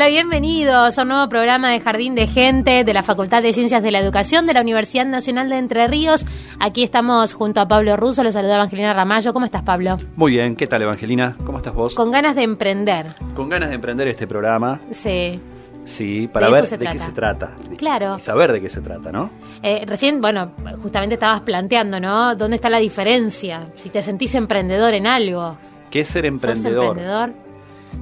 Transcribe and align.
Hola, 0.00 0.08
bienvenidos 0.08 0.98
a 0.98 1.02
un 1.02 1.08
nuevo 1.08 1.28
programa 1.28 1.70
de 1.72 1.78
Jardín 1.78 2.14
de 2.14 2.26
Gente 2.26 2.84
de 2.84 2.94
la 2.94 3.02
Facultad 3.02 3.42
de 3.42 3.52
Ciencias 3.52 3.82
de 3.82 3.90
la 3.90 4.00
Educación 4.00 4.46
de 4.46 4.54
la 4.54 4.62
Universidad 4.62 5.04
Nacional 5.04 5.50
de 5.50 5.58
Entre 5.58 5.86
Ríos. 5.88 6.24
Aquí 6.58 6.82
estamos 6.82 7.34
junto 7.34 7.60
a 7.60 7.68
Pablo 7.68 7.98
Russo, 7.98 8.24
los 8.24 8.32
saluda 8.32 8.54
Evangelina 8.54 8.94
Ramallo. 8.94 9.34
¿Cómo 9.34 9.44
estás, 9.44 9.60
Pablo? 9.62 9.98
Muy 10.16 10.32
bien, 10.32 10.56
¿qué 10.56 10.66
tal 10.66 10.80
Evangelina? 10.80 11.36
¿Cómo 11.44 11.58
estás 11.58 11.74
vos? 11.74 11.94
Con 11.94 12.10
ganas 12.10 12.34
de 12.34 12.44
emprender. 12.44 13.14
Con 13.34 13.50
ganas 13.50 13.68
de 13.68 13.74
emprender 13.74 14.08
este 14.08 14.26
programa, 14.26 14.80
Sí. 14.90 15.38
sí, 15.84 16.30
para 16.32 16.46
De 16.46 16.52
ver 16.52 16.66
de 16.66 16.86
qué 16.86 16.98
se 16.98 17.12
trata. 17.12 17.50
Claro. 17.76 18.16
Y 18.16 18.20
saber 18.20 18.52
de 18.52 18.62
qué 18.62 18.70
se 18.70 18.80
trata, 18.80 19.12
¿no? 19.12 19.28
Eh, 19.62 19.84
recién, 19.86 20.22
bueno, 20.22 20.52
justamente 20.82 21.16
estabas 21.16 21.42
planteando, 21.42 22.00
¿no? 22.00 22.34
¿Dónde 22.36 22.56
está 22.56 22.70
la 22.70 22.78
diferencia? 22.78 23.68
Si 23.74 23.90
te 23.90 24.02
sentís 24.02 24.34
emprendedor 24.34 24.94
en 24.94 25.06
algo. 25.06 25.58
¿Qué 25.90 26.00
es 26.00 26.08
ser 26.08 26.24
¿Sos 26.24 26.64
emprendedor? 26.64 27.49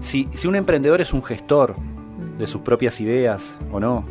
Si, 0.00 0.28
si 0.33 0.47
un 0.49 0.56
emprendedor 0.56 1.00
es 1.00 1.12
un 1.12 1.22
gestor 1.22 1.76
de 2.38 2.47
sus 2.47 2.60
propias 2.62 3.00
ideas 3.00 3.59
o 3.72 3.81
no. 3.81 4.04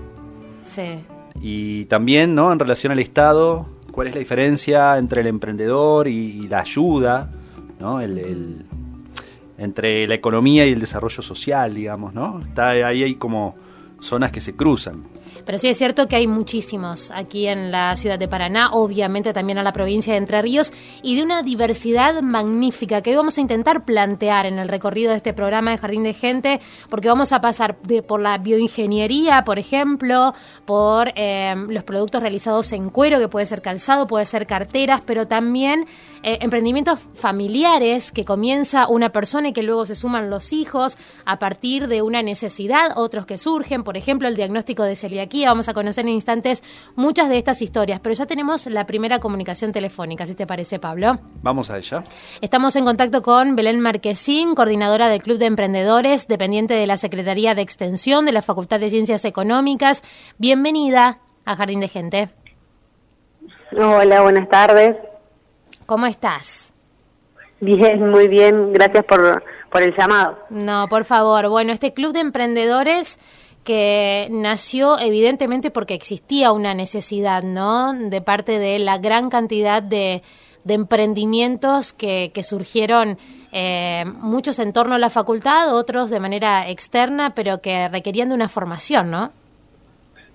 Sí. 0.63 0.99
Y 1.41 1.85
también, 1.85 2.35
¿no? 2.35 2.51
En 2.51 2.59
relación 2.59 2.91
al 2.91 2.99
Estado, 2.99 3.67
¿cuál 3.91 4.07
es 4.07 4.13
la 4.15 4.19
diferencia 4.19 4.97
entre 4.97 5.21
el 5.21 5.27
emprendedor 5.27 6.07
y, 6.07 6.15
y 6.15 6.47
la 6.47 6.59
ayuda, 6.61 7.31
¿no? 7.79 8.01
El, 8.01 8.17
el- 8.17 8.65
entre 9.57 10.07
la 10.07 10.13
economía 10.13 10.67
y 10.67 10.71
el 10.71 10.79
desarrollo 10.79 11.21
social, 11.23 11.73
digamos, 11.73 12.13
¿no? 12.13 12.41
Está, 12.41 12.69
ahí 12.69 13.01
hay 13.03 13.15
como 13.15 13.55
zonas 13.99 14.31
que 14.31 14.39
se 14.41 14.55
cruzan. 14.55 15.03
Pero 15.47 15.59
sí 15.59 15.69
es 15.69 15.77
cierto 15.77 16.09
que 16.09 16.17
hay 16.17 16.27
muchísimos 16.27 17.09
aquí 17.15 17.47
en 17.47 17.71
la 17.71 17.95
ciudad 17.95 18.19
de 18.19 18.27
Paraná, 18.27 18.71
obviamente 18.73 19.31
también 19.31 19.57
a 19.57 19.63
la 19.63 19.71
provincia 19.71 20.11
de 20.11 20.17
Entre 20.17 20.41
Ríos, 20.41 20.73
y 21.01 21.15
de 21.15 21.23
una 21.23 21.41
diversidad 21.41 22.21
magnífica 22.21 23.01
que 23.01 23.11
hoy 23.11 23.15
vamos 23.15 23.37
a 23.37 23.41
intentar 23.41 23.85
plantear 23.85 24.45
en 24.45 24.59
el 24.59 24.67
recorrido 24.67 25.11
de 25.11 25.15
este 25.15 25.31
programa 25.31 25.71
de 25.71 25.77
Jardín 25.77 26.03
de 26.03 26.13
Gente, 26.13 26.59
porque 26.89 27.07
vamos 27.07 27.31
a 27.31 27.39
pasar 27.39 27.77
de, 27.83 28.03
por 28.03 28.19
la 28.19 28.37
bioingeniería, 28.39 29.45
por 29.45 29.57
ejemplo, 29.57 30.33
por 30.65 31.13
eh, 31.15 31.55
los 31.69 31.85
productos 31.85 32.21
realizados 32.21 32.73
en 32.73 32.89
cuero, 32.89 33.17
que 33.17 33.29
puede 33.29 33.45
ser 33.45 33.61
calzado, 33.61 34.05
puede 34.05 34.25
ser 34.25 34.47
carteras, 34.47 34.99
pero 35.05 35.27
también 35.27 35.85
eh, 36.23 36.39
emprendimientos 36.41 36.99
familiares 37.13 38.11
que 38.11 38.25
comienza 38.25 38.89
una 38.89 39.13
persona 39.13 39.47
y 39.47 39.53
que 39.53 39.63
luego 39.63 39.85
se 39.85 39.95
suman 39.95 40.29
los 40.29 40.51
hijos 40.51 40.97
a 41.23 41.39
partir 41.39 41.87
de 41.87 42.01
una 42.01 42.21
necesidad, 42.21 42.97
otros 42.97 43.25
que 43.25 43.37
surgen, 43.37 43.85
por 43.85 43.95
ejemplo, 43.95 44.27
el 44.27 44.35
diagnóstico 44.35 44.83
de 44.83 44.97
celiaquía. 44.97 45.36
Vamos 45.45 45.69
a 45.69 45.73
conocer 45.73 46.05
en 46.05 46.13
instantes 46.13 46.63
muchas 46.95 47.29
de 47.29 47.37
estas 47.37 47.61
historias, 47.61 47.99
pero 47.99 48.13
ya 48.15 48.25
tenemos 48.25 48.65
la 48.67 48.85
primera 48.85 49.19
comunicación 49.19 49.71
telefónica, 49.71 50.25
si 50.25 50.35
te 50.35 50.47
parece, 50.47 50.79
Pablo. 50.79 51.19
Vamos 51.41 51.69
a 51.69 51.77
ella. 51.77 52.03
Estamos 52.41 52.75
en 52.75 52.85
contacto 52.85 53.21
con 53.21 53.55
Belén 53.55 53.79
Marquesín, 53.79 54.55
coordinadora 54.55 55.07
del 55.09 55.21
Club 55.21 55.37
de 55.37 55.45
Emprendedores, 55.45 56.27
dependiente 56.27 56.73
de 56.73 56.87
la 56.87 56.97
Secretaría 56.97 57.55
de 57.55 57.61
Extensión 57.61 58.25
de 58.25 58.31
la 58.31 58.41
Facultad 58.41 58.79
de 58.79 58.89
Ciencias 58.89 59.25
Económicas. 59.25 60.03
Bienvenida 60.37 61.19
a 61.45 61.55
Jardín 61.55 61.79
de 61.79 61.87
Gente. 61.87 62.29
Hola, 63.77 64.21
buenas 64.21 64.47
tardes. 64.49 64.95
¿Cómo 65.85 66.05
estás? 66.05 66.73
Bien, 67.59 68.09
muy 68.09 68.27
bien. 68.27 68.73
Gracias 68.73 69.05
por, 69.05 69.43
por 69.71 69.81
el 69.81 69.95
llamado. 69.95 70.37
No, 70.49 70.87
por 70.89 71.05
favor. 71.05 71.49
Bueno, 71.49 71.73
este 71.73 71.93
club 71.93 72.13
de 72.13 72.19
emprendedores 72.19 73.17
que 73.67 74.29
nació 74.31 74.97
evidentemente 74.97 75.71
porque 75.71 75.93
existía 75.93 76.53
una 76.53 76.73
necesidad, 76.73 77.43
¿no? 77.43 77.91
De 77.91 78.21
parte 78.21 78.59
de 78.59 78.79
la 78.79 78.97
gran 78.97 79.29
cantidad 79.29 79.83
de, 79.83 80.21
de 80.63 80.73
emprendimientos 80.73 81.91
que, 81.91 82.31
que 82.33 82.43
surgieron, 82.43 83.17
eh, 83.51 84.05
muchos 84.21 84.59
en 84.59 84.71
torno 84.71 84.95
a 84.95 84.99
la 84.99 85.09
facultad, 85.09 85.75
otros 85.75 86.09
de 86.09 86.21
manera 86.21 86.69
externa, 86.69 87.33
pero 87.35 87.59
que 87.59 87.89
requerían 87.89 88.29
de 88.29 88.35
una 88.35 88.47
formación, 88.47 89.11
¿no? 89.11 89.31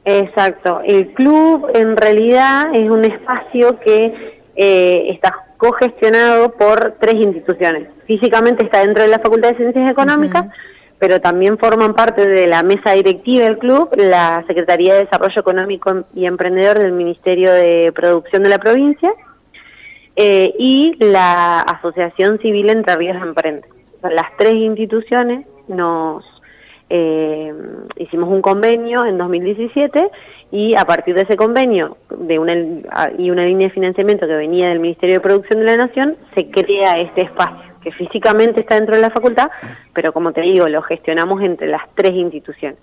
Exacto. 0.05 0.83
El 0.85 1.15
club 1.15 1.71
en 1.73 1.97
realidad 1.97 2.67
es 2.75 2.91
un 2.91 3.03
espacio 3.07 3.81
que 3.81 4.43
eh, 4.57 5.07
está 5.09 5.47
cogestionado 5.57 6.53
por 6.53 6.97
tres 7.01 7.15
instituciones. 7.15 7.89
Físicamente 8.07 8.63
está 8.67 8.81
dentro 8.81 9.05
de 9.05 9.09
la 9.09 9.21
Facultad 9.21 9.53
de 9.53 9.57
Ciencias 9.57 9.91
Económicas, 9.91 10.49
pero 11.03 11.21
también 11.21 11.59
forman 11.59 11.95
parte 11.95 12.29
de 12.29 12.47
la 12.47 12.63
mesa 12.63 12.93
directiva 12.93 13.47
del 13.47 13.59
club, 13.59 13.91
la 13.97 14.45
Secretaría 14.47 14.95
de 14.95 15.01
Desarrollo 15.01 15.41
Económico 15.41 16.05
y 16.15 16.27
Emprendedor 16.27 16.79
del 16.79 16.93
Ministerio 16.93 17.53
de 17.53 17.91
Producción 17.91 18.45
de 18.45 18.49
la 18.49 18.59
provincia 18.59 19.13
eh, 20.15 20.55
y 20.57 20.95
la 21.01 21.59
Asociación 21.59 22.39
Civil 22.39 22.71
Entre 22.71 22.95
Ríos 22.95 23.17
Emprende. 23.21 23.67
Las 24.05 24.27
tres 24.39 24.55
instituciones 24.55 25.45
nos 25.67 26.23
eh, 26.89 27.53
hicimos 27.97 28.29
un 28.29 28.41
convenio 28.41 29.05
en 29.05 29.19
2017 29.19 30.09
y 30.53 30.77
a 30.77 30.85
partir 30.85 31.17
de 31.17 31.23
ese 31.23 31.35
convenio 31.35 31.97
de 32.17 32.39
una, 32.39 32.55
y 33.19 33.29
una 33.29 33.45
línea 33.45 33.67
de 33.67 33.75
financiamiento 33.75 34.29
que 34.29 34.35
venía 34.35 34.69
del 34.69 34.79
Ministerio 34.79 35.17
de 35.17 35.21
Producción 35.21 35.59
de 35.59 35.67
la 35.67 35.79
Nación, 35.79 36.17
se 36.37 36.49
crea 36.49 37.01
este 37.01 37.23
espacio 37.23 37.72
que 37.83 37.93
físicamente 37.93 38.61
está 38.61 38.77
dentro 38.77 38.95
de 38.97 39.03
la 39.03 39.11
facultad, 39.11 39.51
pero 39.93 40.13
como 40.13 40.33
te 40.33 40.41
digo, 40.43 40.69
lo 40.69 40.83
gestionamos 40.83 41.43
entre 41.43 41.69
las 41.69 41.83
tres 41.95 42.13
instituciones. 42.13 42.79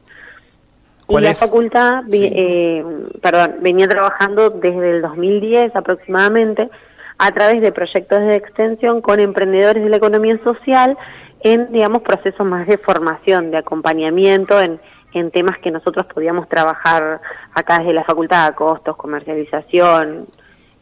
Y 1.03 1.05
¿Cuál 1.13 1.23
la 1.23 1.31
es? 1.31 1.39
facultad, 1.39 2.03
Sí. 2.09 2.29
eh, 2.31 2.83
perdón, 3.21 3.55
venía 3.61 3.87
trabajando 3.87 4.49
desde 4.51 4.91
el 4.91 5.01
2010 5.01 5.75
aproximadamente 5.75 6.69
a 7.17 7.31
través 7.31 7.61
de 7.61 7.71
proyectos 7.71 8.19
de 8.19 8.35
extensión 8.35 9.01
con 9.01 9.19
emprendedores 9.19 9.83
de 9.83 9.89
la 9.89 9.97
economía 9.97 10.37
social 10.43 10.97
en, 11.41 11.71
digamos, 11.71 12.01
procesos 12.03 12.45
más 12.45 12.67
de 12.67 12.77
formación, 12.77 13.51
de 13.51 13.57
acompañamiento 13.57 14.59
en, 14.59 14.79
en 15.13 15.31
temas 15.31 15.57
que 15.59 15.71
nosotros 15.71 16.05
podíamos 16.13 16.47
trabajar 16.47 17.19
acá 17.53 17.79
desde 17.79 17.93
la 17.93 18.03
facultad, 18.03 18.53
costos, 18.53 18.95
comercialización, 18.95 20.27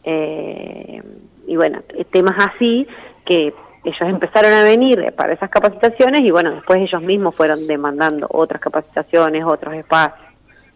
eh, 0.04 1.02
y 1.46 1.56
bueno, 1.56 1.80
temas 2.10 2.34
así 2.38 2.86
que 3.24 3.54
ellos 3.84 4.00
empezaron 4.02 4.52
a 4.52 4.62
venir 4.64 5.12
para 5.16 5.32
esas 5.32 5.50
capacitaciones 5.50 6.20
y 6.22 6.30
bueno, 6.30 6.52
después 6.52 6.78
ellos 6.80 7.02
mismos 7.02 7.34
fueron 7.34 7.66
demandando 7.66 8.26
otras 8.30 8.60
capacitaciones, 8.60 9.44
otros 9.44 9.74
espacios. 9.74 10.26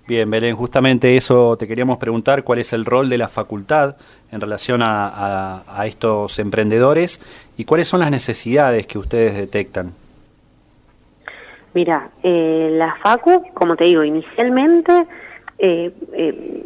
Bien, 0.07 0.29
Belén, 0.31 0.57
justamente 0.57 1.17
eso 1.17 1.57
te 1.57 1.69
queríamos 1.69 1.97
preguntar, 1.99 2.43
cuál 2.43 2.59
es 2.59 2.73
el 2.73 2.85
rol 2.85 3.09
de 3.09 3.19
la 3.19 3.29
facultad 3.29 3.97
en 4.33 4.41
relación 4.41 4.83
a, 4.83 5.07
a- 5.09 5.63
a 5.69 5.87
estos 5.87 6.39
emprendedores 6.41 7.21
y 7.57 7.65
cuáles 7.65 7.87
son 7.89 8.01
las 8.01 8.11
necesidades 8.11 8.87
que 8.87 8.99
ustedes 8.99 9.35
detectan. 9.37 9.93
Mira, 11.75 12.11
eh, 12.23 12.69
la 12.73 12.97
FACU, 13.03 13.45
como 13.55 13.77
te 13.77 13.85
digo, 13.85 14.03
inicialmente 14.05 15.07
eh, 15.59 15.91
eh, 16.13 16.65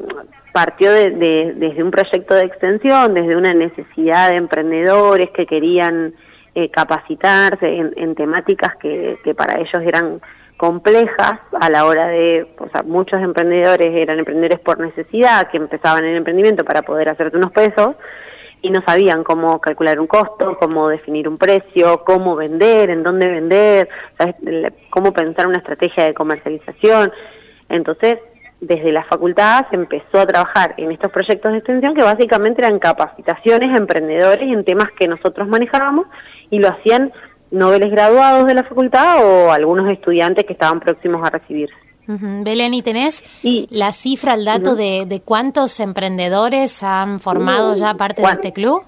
partió 0.52 0.90
de, 0.90 1.10
de- 1.10 1.52
desde 1.56 1.82
un 1.82 1.90
proyecto 1.90 2.34
de 2.34 2.46
extensión, 2.46 3.14
desde 3.14 3.36
una 3.36 3.52
necesidad 3.54 4.30
de 4.30 4.36
emprendedores 4.36 5.30
que 5.30 5.46
querían 5.46 6.14
eh, 6.58 6.70
capacitarse 6.70 7.67
en, 7.67 7.93
en 7.97 8.14
temáticas 8.14 8.76
que, 8.76 9.19
que 9.23 9.35
para 9.35 9.61
ellos 9.61 9.82
eran 9.85 10.23
complejas 10.56 11.35
a 11.61 11.69
la 11.69 11.85
hora 11.85 12.06
de, 12.06 12.49
o 12.58 12.69
sea, 12.70 12.82
muchos 12.82 13.20
emprendedores 13.20 13.94
eran 13.94 14.19
emprendedores 14.19 14.61
por 14.61 14.81
necesidad, 14.81 15.50
que 15.50 15.58
empezaban 15.58 16.06
el 16.06 16.17
emprendimiento 16.17 16.64
para 16.64 16.81
poder 16.81 17.11
hacerte 17.11 17.37
unos 17.37 17.53
pesos 17.53 17.97
y 18.62 18.70
no 18.70 18.82
sabían 18.87 19.23
cómo 19.23 19.61
calcular 19.61 20.00
un 20.00 20.06
costo, 20.06 20.56
cómo 20.58 20.88
definir 20.88 21.29
un 21.29 21.37
precio, 21.37 22.03
cómo 22.06 22.37
vender, 22.37 22.88
en 22.88 23.03
dónde 23.03 23.29
vender, 23.29 23.91
¿sabes? 24.12 24.37
Cómo 24.88 25.12
pensar 25.12 25.47
una 25.47 25.58
estrategia 25.58 26.05
de 26.05 26.14
comercialización. 26.14 27.12
Entonces, 27.69 28.17
desde 28.61 28.91
la 28.93 29.05
facultad 29.05 29.67
se 29.70 29.76
empezó 29.76 30.19
a 30.19 30.26
trabajar 30.26 30.75
en 30.79 30.91
estos 30.91 31.11
proyectos 31.12 31.53
de 31.53 31.58
extensión 31.58 31.94
que 31.94 32.03
básicamente 32.03 32.62
eran 32.64 32.79
capacitaciones 32.79 33.70
a 33.73 33.76
emprendedores 33.76 34.50
en 34.50 34.64
temas 34.64 34.88
que 34.99 35.06
nosotros 35.08 35.47
manejábamos 35.49 36.06
y 36.50 36.58
lo 36.58 36.69
hacían 36.69 37.12
noveles 37.50 37.91
graduados 37.91 38.47
de 38.47 38.55
la 38.55 38.64
facultad 38.64 39.25
o 39.25 39.53
algunos 39.53 39.88
estudiantes 39.91 40.44
que 40.47 40.55
estaban 40.55 40.81
próximos 40.81 41.26
a 41.26 41.31
recibirse. 41.31 41.75
Belén, 42.08 42.73
¿y 42.73 42.82
tenés 42.82 43.23
Y- 43.43 43.67
la 43.70 43.93
cifra, 43.93 44.35
el 44.35 44.44
dato 44.44 44.75
de, 44.76 45.06
de 45.06 45.20
cuántos 45.20 45.79
emprendedores 45.81 46.82
han 46.85 47.19
formado 47.20 47.73
Uh, 47.73 47.76
ya 47.76 47.94
parte 47.94 48.23
de 48.23 48.23
¿cuán- 48.23 48.35
este 48.35 48.53
club? 48.53 48.82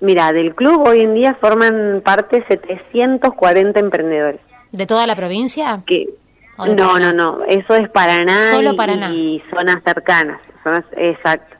Mira, 0.00 0.32
del 0.32 0.54
club 0.54 0.82
hoy 0.88 1.00
en 1.00 1.14
día 1.14 1.36
forman 1.40 2.00
parte 2.04 2.44
740 2.48 3.78
emprendedores. 3.78 4.40
¿De 4.72 4.86
toda 4.86 5.06
la 5.06 5.14
provincia? 5.14 5.82
que 5.86 6.06
¿O 6.06 6.08
de 6.08 6.21
no, 6.58 6.98
no, 6.98 7.12
no, 7.12 7.44
eso 7.46 7.74
es 7.74 7.88
Paraná 7.90 8.34
Solo 8.50 8.72
y, 8.72 8.76
Paraná. 8.76 9.10
y 9.10 9.42
zonas 9.50 9.78
cercanas, 9.84 10.40
zonas 10.62 10.84
exacto. 10.96 11.56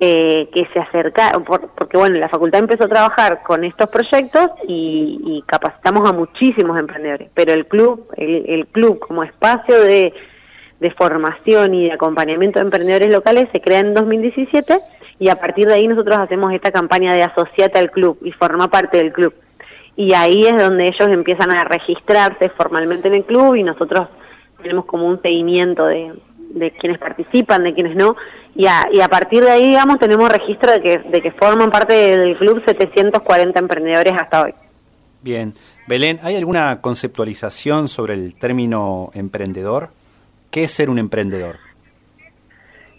Eh, 0.00 0.50
que 0.52 0.66
se 0.72 0.80
acercaron, 0.80 1.44
por- 1.44 1.68
porque 1.68 1.96
bueno, 1.96 2.18
la 2.18 2.28
facultad 2.28 2.60
empezó 2.60 2.84
a 2.84 2.88
trabajar 2.88 3.42
con 3.44 3.62
estos 3.64 3.88
proyectos 3.88 4.50
y, 4.66 5.20
y 5.24 5.42
capacitamos 5.46 6.06
a 6.08 6.12
muchísimos 6.12 6.76
emprendedores, 6.78 7.30
pero 7.32 7.52
el 7.52 7.64
club, 7.66 8.08
el, 8.16 8.44
el 8.48 8.66
club 8.66 8.98
como 8.98 9.22
espacio 9.22 9.80
de, 9.82 10.12
de 10.80 10.90
formación 10.90 11.74
y 11.74 11.84
de 11.86 11.92
acompañamiento 11.92 12.58
de 12.58 12.64
emprendedores 12.64 13.08
locales 13.10 13.48
se 13.52 13.60
crea 13.60 13.78
en 13.78 13.94
2017 13.94 14.78
y 15.20 15.28
a 15.28 15.36
partir 15.36 15.68
de 15.68 15.74
ahí 15.74 15.86
nosotros 15.86 16.18
hacemos 16.18 16.52
esta 16.52 16.72
campaña 16.72 17.14
de 17.14 17.22
asociate 17.22 17.78
al 17.78 17.92
club 17.92 18.18
y 18.24 18.32
forma 18.32 18.68
parte 18.68 18.98
del 18.98 19.12
club. 19.12 19.32
Y 19.96 20.12
ahí 20.12 20.44
es 20.44 20.56
donde 20.60 20.88
ellos 20.88 21.08
empiezan 21.08 21.52
a 21.56 21.64
registrarse 21.64 22.48
formalmente 22.50 23.06
en 23.06 23.14
el 23.14 23.24
club 23.24 23.54
y 23.54 23.62
nosotros 23.62 24.08
tenemos 24.64 24.86
como 24.86 25.06
un 25.06 25.22
seguimiento 25.22 25.86
de, 25.86 26.12
de 26.54 26.70
quienes 26.72 26.98
participan, 26.98 27.62
de 27.62 27.74
quienes 27.74 27.94
no, 27.94 28.16
y 28.54 28.66
a, 28.66 28.88
y 28.92 29.00
a 29.00 29.08
partir 29.08 29.44
de 29.44 29.50
ahí, 29.50 29.68
digamos, 29.68 29.98
tenemos 29.98 30.28
registro 30.30 30.72
de 30.72 30.80
que, 30.80 30.98
de 30.98 31.22
que 31.22 31.30
forman 31.32 31.70
parte 31.70 31.92
del 31.92 32.36
club 32.36 32.62
740 32.64 33.58
emprendedores 33.58 34.12
hasta 34.18 34.42
hoy. 34.42 34.54
Bien. 35.22 35.54
Belén, 35.86 36.20
¿hay 36.22 36.36
alguna 36.36 36.80
conceptualización 36.80 37.88
sobre 37.88 38.14
el 38.14 38.34
término 38.34 39.10
emprendedor? 39.14 39.90
¿Qué 40.50 40.64
es 40.64 40.70
ser 40.70 40.88
un 40.88 40.98
emprendedor? 40.98 41.56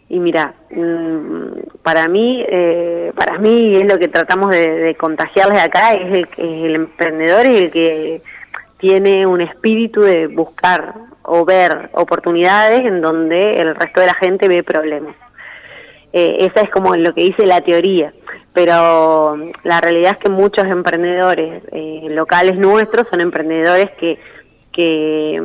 Y 0.10 0.20
mira, 0.20 0.54
mm, 0.70 1.82
para 1.82 2.08
mí, 2.08 2.44
eh, 2.48 3.12
para 3.16 3.40
mí 3.40 3.76
es 3.76 3.86
lo 3.86 3.98
que 3.98 4.08
tratamos 4.08 4.52
de, 4.52 4.70
de 4.70 4.96
contagiarles 4.96 5.62
acá, 5.62 5.94
es 5.94 6.14
el, 6.14 6.28
que 6.28 6.66
el 6.66 6.76
emprendedor 6.76 7.46
es 7.46 7.62
el 7.62 7.72
que 7.72 8.22
tiene 8.78 9.26
un 9.26 9.42
espíritu 9.42 10.02
de 10.02 10.28
buscar 10.28 10.94
o 11.28 11.46
ver 11.46 11.90
oportunidades 11.94 12.82
en 12.82 13.02
donde 13.02 13.52
el 13.52 13.76
resto 13.76 14.02
de 14.02 14.08
la 14.08 14.16
gente 14.16 14.48
ve 14.48 14.64
problemas. 14.64 15.16
Eh, 16.14 16.38
esa 16.40 16.62
es 16.62 16.70
como 16.70 16.96
lo 16.96 17.14
que 17.14 17.24
dice 17.24 17.46
la 17.46 17.62
teoría, 17.62 18.14
pero 18.54 19.38
la 19.64 19.82
realidad 19.82 20.14
es 20.14 20.18
que 20.20 20.30
muchos 20.30 20.66
emprendedores 20.66 21.64
eh, 21.72 22.08
locales 22.10 22.58
nuestros 22.58 23.08
son 23.12 23.22
emprendedores 23.22 23.92
que, 24.00 24.18
que 24.72 25.42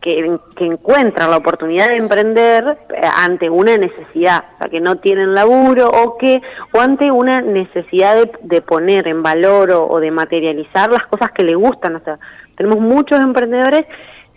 que, 0.00 0.38
encuentran 0.60 1.30
la 1.30 1.36
oportunidad 1.36 1.88
de 1.88 1.96
emprender 1.96 2.78
eh, 2.90 3.00
ante 3.16 3.50
una 3.50 3.76
necesidad, 3.76 4.44
o 4.54 4.58
sea, 4.58 4.70
que 4.70 4.80
no 4.80 4.96
tienen 4.96 5.34
laburo 5.34 5.88
o 5.88 6.16
que 6.16 6.40
o 6.72 6.80
ante 6.80 7.10
una 7.10 7.40
necesidad 7.42 8.16
de, 8.16 8.30
de 8.42 8.62
poner 8.62 9.06
en 9.08 9.22
valor 9.22 9.70
o, 9.72 9.86
o 9.86 10.00
de 10.00 10.10
materializar 10.10 10.90
las 10.90 11.06
cosas 11.06 11.32
que 11.32 11.44
les 11.44 11.56
gustan. 11.56 11.96
O 11.96 12.00
sea, 12.00 12.18
tenemos 12.56 12.80
muchos 12.80 13.20
emprendedores 13.20 13.84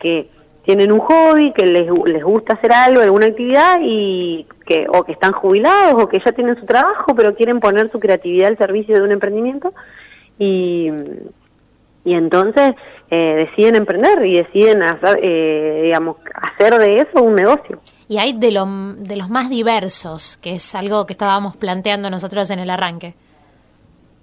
que 0.04 0.30
tienen 0.64 0.92
un 0.92 1.00
hobby, 1.00 1.52
que 1.54 1.66
les, 1.66 1.90
les 2.06 2.24
gusta 2.24 2.54
hacer 2.54 2.72
algo, 2.72 3.02
alguna 3.02 3.26
actividad 3.26 3.78
y 3.82 4.46
que 4.68 4.86
o 4.88 5.04
que 5.04 5.14
están 5.14 5.32
jubilados 5.32 6.04
o 6.04 6.08
que 6.08 6.22
ya 6.24 6.32
tienen 6.32 6.56
su 6.60 6.66
trabajo, 6.66 7.16
pero 7.16 7.34
quieren 7.34 7.60
poner 7.60 7.92
su 7.92 8.00
creatividad 8.00 8.50
al 8.50 8.58
servicio 8.60 8.96
de 8.96 9.02
un 9.02 9.12
emprendimiento 9.12 9.74
y 10.38 10.92
y 12.06 12.14
entonces 12.14 12.74
eh, 13.10 13.48
deciden 13.48 13.76
emprender 13.76 14.26
y 14.26 14.38
deciden 14.38 14.84
hacer, 14.84 15.20
eh, 15.22 15.82
digamos, 15.84 16.18
hacer 16.34 16.78
de 16.78 16.98
eso 16.98 17.24
un 17.24 17.36
negocio. 17.36 17.80
Y 18.08 18.18
hay 18.18 18.34
de, 18.34 18.52
lo, 18.52 18.66
de 18.98 19.16
los 19.16 19.30
más 19.30 19.50
diversos, 19.50 20.38
que 20.42 20.56
es 20.56 20.76
algo 20.76 21.06
que 21.06 21.14
estábamos 21.14 21.56
planteando 21.56 22.10
nosotros 22.10 22.52
en 22.52 22.60
el 22.60 22.70
arranque. 22.70 23.14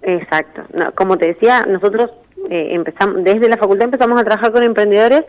Exacto. 0.03 0.61
No, 0.73 0.91
como 0.93 1.17
te 1.17 1.27
decía, 1.27 1.65
nosotros 1.67 2.11
eh, 2.49 2.69
empezamos 2.71 3.23
desde 3.23 3.49
la 3.49 3.57
facultad 3.57 3.85
empezamos 3.85 4.19
a 4.19 4.23
trabajar 4.23 4.51
con 4.51 4.63
emprendedores, 4.63 5.23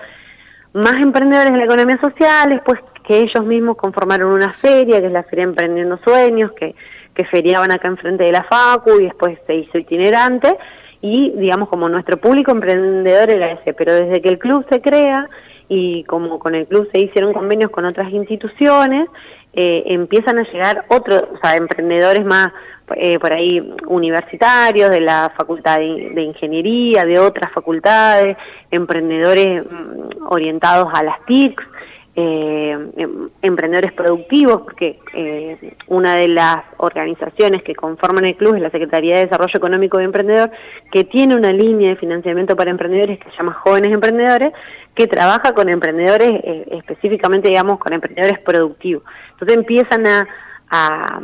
más 0.72 0.94
emprendedores 0.96 1.52
de 1.52 1.58
la 1.58 1.64
economía 1.64 1.98
social, 2.00 2.50
después 2.50 2.80
que 3.04 3.19
ellos 3.19 3.44
mismos 3.44 3.76
conformaron 3.76 4.32
una 4.32 4.52
feria, 4.52 5.00
que 5.00 5.06
es 5.06 5.12
la 5.12 5.24
Feria 5.24 5.44
Emprendiendo 5.44 5.98
Sueños, 6.04 6.52
que, 6.52 6.74
que 7.14 7.24
feriaban 7.24 7.72
acá 7.72 7.88
enfrente 7.88 8.24
de 8.24 8.32
la 8.32 8.44
Facu 8.44 9.00
y 9.00 9.04
después 9.04 9.38
se 9.46 9.54
hizo 9.54 9.78
itinerante. 9.78 10.56
Y 11.00 11.32
digamos 11.32 11.69
como 11.69 11.88
nuestro 11.88 12.16
público 12.19 12.52
emprendedor 12.52 13.30
era 13.30 13.52
ese, 13.52 13.74
pero 13.74 13.92
desde 13.92 14.22
que 14.22 14.28
el 14.28 14.38
club 14.38 14.64
se 14.70 14.80
crea 14.80 15.28
y 15.69 16.04
como 16.04 16.38
con 16.38 16.54
el 16.54 16.66
club 16.66 16.88
se 16.92 17.00
hicieron 17.00 17.32
convenios 17.32 17.70
con 17.70 17.84
otras 17.84 18.12
instituciones, 18.12 19.08
eh, 19.54 19.82
empiezan 19.87 20.38
a 20.38 20.44
llegar 20.44 20.84
otros, 20.88 21.25
o 21.32 21.38
sea, 21.43 21.56
emprendedores 21.56 22.25
más 22.25 22.52
eh, 22.96 23.19
por 23.19 23.32
ahí 23.32 23.74
universitarios, 23.86 24.91
de 24.91 25.00
la 25.00 25.32
facultad 25.36 25.79
de, 25.79 26.10
de 26.15 26.22
ingeniería, 26.22 27.05
de 27.05 27.19
otras 27.19 27.53
facultades, 27.53 28.36
emprendedores 28.70 29.65
mm, 29.65 30.26
orientados 30.29 30.88
a 30.93 31.03
las 31.03 31.24
TICs, 31.26 31.65
eh, 32.14 32.90
em- 32.96 33.31
emprendedores 33.40 33.92
productivos, 33.92 34.62
porque 34.62 34.98
eh, 35.14 35.76
una 35.86 36.14
de 36.14 36.28
las 36.28 36.58
organizaciones 36.76 37.62
que 37.62 37.74
conforman 37.74 38.26
el 38.26 38.36
club 38.36 38.54
es 38.56 38.62
la 38.62 38.70
Secretaría 38.70 39.14
de 39.14 39.24
Desarrollo 39.26 39.56
Económico 39.56 39.98
de 39.98 40.04
Emprendedor, 40.04 40.50
que 40.90 41.04
tiene 41.04 41.34
una 41.34 41.52
línea 41.52 41.90
de 41.90 41.96
financiamiento 41.96 42.54
para 42.54 42.70
emprendedores 42.70 43.19
que 43.19 43.31
se 43.31 43.36
llama 43.36 43.54
Jóvenes 43.54 43.92
Emprendedores, 43.92 44.52
que 44.94 45.06
trabaja 45.06 45.54
con 45.54 45.70
emprendedores, 45.70 46.31
eh, 46.44 46.66
específicamente, 46.72 47.48
digamos, 47.48 47.78
con 47.78 47.94
emprendedores 47.94 48.38
productivos. 48.40 49.04
Entonces 49.32 49.56
empiezan 49.56 50.06
a, 50.06 50.28
a, 50.69 51.20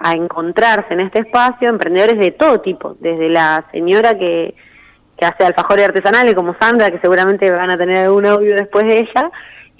a 0.00 0.12
encontrarse 0.12 0.94
en 0.94 1.00
este 1.00 1.20
espacio 1.20 1.68
emprendedores 1.68 2.18
de 2.18 2.32
todo 2.32 2.60
tipo, 2.60 2.96
desde 2.98 3.28
la 3.28 3.64
señora 3.70 4.18
que 4.18 4.54
que 5.18 5.26
hace 5.26 5.44
alfajores 5.44 5.84
artesanales 5.88 6.34
como 6.34 6.54
Sandra, 6.60 6.92
que 6.92 7.00
seguramente 7.00 7.50
van 7.50 7.70
a 7.70 7.76
tener 7.76 7.98
algún 7.98 8.24
audio 8.24 8.54
después 8.54 8.86
de 8.86 9.00
ella, 9.00 9.30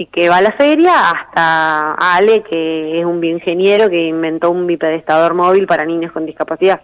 y 0.00 0.06
que 0.06 0.28
va 0.28 0.36
a 0.36 0.42
la 0.42 0.52
feria, 0.52 1.10
hasta 1.10 1.94
Ale, 1.94 2.42
que 2.42 3.00
es 3.00 3.04
un 3.04 3.20
bioingeniero 3.20 3.90
que 3.90 4.06
inventó 4.06 4.50
un 4.52 4.66
bipedestador 4.66 5.34
móvil 5.34 5.66
para 5.66 5.84
niños 5.84 6.12
con 6.12 6.24
discapacidad. 6.24 6.80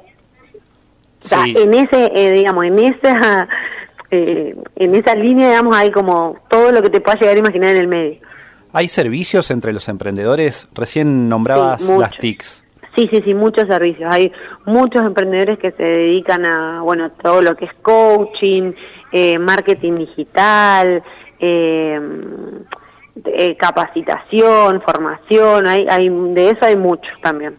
O 1.22 1.26
sea, 1.26 1.44
Sí. 1.44 1.54
en 1.56 1.72
ese, 1.74 2.10
eh, 2.14 2.32
digamos, 2.32 2.64
en 2.66 2.78
esa, 2.80 3.48
eh, 4.10 4.56
en 4.76 4.94
esa 4.94 5.14
línea, 5.14 5.48
digamos, 5.50 5.76
hay 5.76 5.90
como 5.92 6.36
todo 6.50 6.72
lo 6.72 6.82
que 6.82 6.90
te 6.90 7.00
pueda 7.00 7.18
llegar 7.18 7.36
a 7.36 7.38
imaginar 7.38 7.70
en 7.70 7.76
el 7.78 7.86
medio. 7.88 8.18
¿Hay 8.72 8.88
servicios 8.88 9.52
entre 9.52 9.72
los 9.72 9.88
emprendedores? 9.88 10.68
Recién 10.74 11.28
nombrabas 11.28 11.82
Sí, 11.82 11.92
las 11.96 12.10
TICs. 12.18 12.64
Sí, 12.96 13.08
sí, 13.12 13.22
sí, 13.24 13.32
muchos 13.34 13.68
servicios. 13.68 14.08
Hay 14.12 14.32
muchos 14.66 15.02
emprendedores 15.02 15.58
que 15.60 15.70
se 15.72 15.82
dedican 15.82 16.44
a, 16.44 16.80
bueno, 16.82 17.10
todo 17.22 17.40
lo 17.42 17.54
que 17.56 17.66
es 17.66 17.72
coaching, 17.82 18.72
eh, 19.12 19.38
marketing 19.38 19.98
digital, 19.98 21.02
eh, 21.38 22.00
eh, 23.24 23.56
capacitación, 23.56 24.82
formación, 24.82 25.66
hay, 25.66 25.86
hay, 25.88 26.08
de 26.08 26.50
eso 26.50 26.64
hay 26.64 26.76
muchos 26.76 27.12
también. 27.22 27.56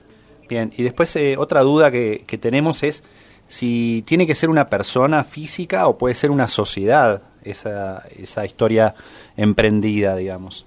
Bien, 0.49 0.71
y 0.75 0.83
después 0.83 1.15
eh, 1.15 1.35
otra 1.37 1.61
duda 1.61 1.91
que, 1.91 2.23
que 2.27 2.37
tenemos 2.37 2.83
es 2.83 3.03
si 3.47 4.03
tiene 4.05 4.27
que 4.27 4.35
ser 4.35 4.49
una 4.49 4.69
persona 4.69 5.23
física 5.23 5.87
o 5.87 5.97
puede 5.97 6.13
ser 6.13 6.31
una 6.31 6.47
sociedad 6.47 7.21
esa, 7.43 8.03
esa 8.17 8.45
historia 8.45 8.95
emprendida, 9.37 10.15
digamos. 10.15 10.65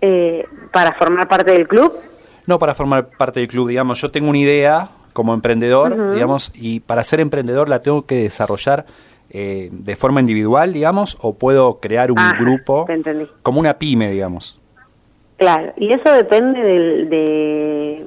Eh, 0.00 0.46
para 0.72 0.94
formar 0.94 1.28
parte 1.28 1.52
del 1.52 1.68
club, 1.68 1.92
No 2.46 2.58
para 2.58 2.74
formar 2.74 3.08
parte 3.08 3.40
del 3.40 3.48
club, 3.48 3.68
digamos, 3.68 4.00
yo 4.00 4.10
tengo 4.10 4.28
una 4.28 4.38
idea 4.38 4.90
como 5.12 5.34
emprendedor, 5.34 6.14
digamos, 6.14 6.50
y 6.54 6.80
para 6.80 7.02
ser 7.02 7.20
emprendedor 7.20 7.68
la 7.68 7.80
tengo 7.80 8.06
que 8.06 8.16
desarrollar 8.16 8.86
eh, 9.34 9.70
de 9.72 9.96
forma 9.96 10.20
individual, 10.20 10.72
digamos, 10.72 11.16
o 11.20 11.34
puedo 11.34 11.80
crear 11.80 12.12
un 12.12 12.18
Ah, 12.18 12.36
grupo 12.38 12.86
como 13.42 13.60
una 13.60 13.78
pyme, 13.78 14.10
digamos. 14.10 14.58
Claro, 15.38 15.72
y 15.76 15.92
eso 15.92 16.12
depende 16.12 16.62
del- 16.62 17.08
de, 17.08 18.04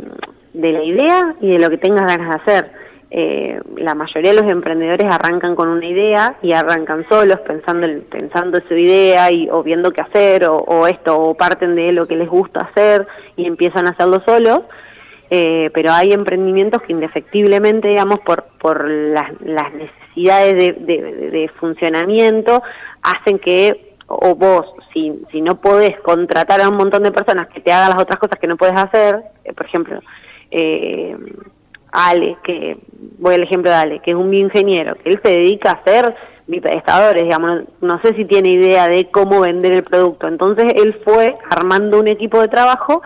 de 0.53 0.71
la 0.71 0.83
idea 0.83 1.35
y 1.41 1.49
de 1.49 1.59
lo 1.59 1.69
que 1.69 1.77
tengas 1.77 2.05
ganas 2.05 2.29
de 2.29 2.35
hacer. 2.35 2.71
Eh, 3.11 3.59
la 3.77 3.93
mayoría 3.95 4.33
de 4.33 4.41
los 4.41 4.51
emprendedores 4.51 5.07
arrancan 5.09 5.55
con 5.55 5.69
una 5.69 5.85
idea 5.85 6.35
y 6.41 6.53
arrancan 6.53 7.05
solos 7.09 7.39
pensando 7.41 7.87
en- 7.87 8.01
pensando 8.01 8.59
su 8.67 8.73
idea 8.75 9.31
y 9.31 9.47
o 9.49 9.63
viendo 9.63 9.91
qué 9.91 10.01
hacer 10.01 10.45
o, 10.45 10.57
o 10.57 10.87
esto 10.87 11.17
o 11.19 11.33
parten 11.33 11.75
de 11.75 11.91
lo 11.91 12.07
que 12.07 12.15
les 12.15 12.27
gusta 12.29 12.61
hacer 12.61 13.07
y 13.37 13.45
empiezan 13.47 13.87
a 13.87 13.91
hacerlo 13.91 14.21
solos. 14.25 14.61
Eh, 15.37 15.69
pero 15.73 15.91
hay 15.91 16.13
emprendimientos 16.13 16.81
que 16.83 16.93
indefectiblemente, 16.93 17.89
digamos, 17.89 18.19
por, 18.21 18.45
por 18.57 18.89
las, 18.89 19.31
las 19.41 19.73
necesidades 19.73 20.53
de, 20.55 20.71
de- 20.71 21.51
funcionamiento, 21.59 22.63
hacen 23.01 23.37
que, 23.39 23.95
o 24.07 24.33
vos, 24.35 24.65
si, 24.93 25.11
si 25.33 25.41
no 25.41 25.59
podés 25.59 25.99
contratar 25.99 26.61
a 26.61 26.69
un 26.69 26.77
montón 26.77 27.03
de 27.03 27.11
personas 27.11 27.47
que 27.47 27.59
te 27.59 27.73
hagan 27.73 27.89
las 27.89 28.01
otras 28.01 28.17
cosas 28.17 28.39
que 28.39 28.47
no 28.47 28.55
puedes 28.55 28.79
hacer, 28.79 29.23
eh, 29.43 29.51
por 29.51 29.65
ejemplo, 29.65 29.99
eh, 30.51 31.17
Ale, 31.91 32.37
que 32.41 32.77
voy 33.19 33.35
al 33.35 33.43
ejemplo 33.43 33.69
de 33.71 33.75
Ale, 33.75 33.99
que 33.99 34.11
es 34.11 34.17
un 34.17 34.29
bioingeniero, 34.31 34.95
que 34.95 35.09
él 35.09 35.19
se 35.21 35.31
dedica 35.31 35.71
a 35.71 35.73
hacer 35.81 36.15
bipedestadores, 36.47 37.23
digamos, 37.23 37.63
no, 37.81 37.95
no 37.95 38.01
sé 38.03 38.15
si 38.15 38.23
tiene 38.23 38.51
idea 38.51 38.87
de 38.87 39.09
cómo 39.11 39.41
vender 39.41 39.73
el 39.73 39.83
producto. 39.83 40.29
Entonces 40.29 40.65
él 40.77 40.97
fue 41.03 41.35
armando 41.49 41.99
un 41.99 42.07
equipo 42.07 42.39
de 42.39 42.47
trabajo 42.47 43.01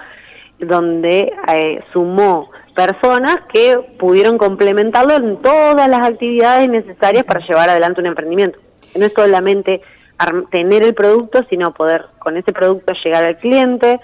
donde 0.60 1.34
eh, 1.54 1.80
sumó 1.94 2.52
personas 2.76 3.38
que 3.52 3.78
pudieron 3.98 4.38
complementarlo 4.38 5.16
en 5.16 5.42
todas 5.42 5.88
las 5.88 6.08
actividades 6.08 6.70
necesarias 6.70 7.24
para 7.24 7.46
llevar 7.46 7.70
adelante 7.70 8.02
un 8.02 8.08
emprendimiento. 8.08 8.60
No 8.96 9.06
es 9.06 9.14
solamente 9.14 9.82
tener 10.52 10.84
el 10.84 10.94
producto, 10.94 11.44
sino 11.50 11.74
poder 11.74 12.06
con 12.20 12.38
ese 12.38 12.52
producto 12.52 12.94
llegar 13.04 13.24
al 13.24 13.38
cliente, 13.38 14.00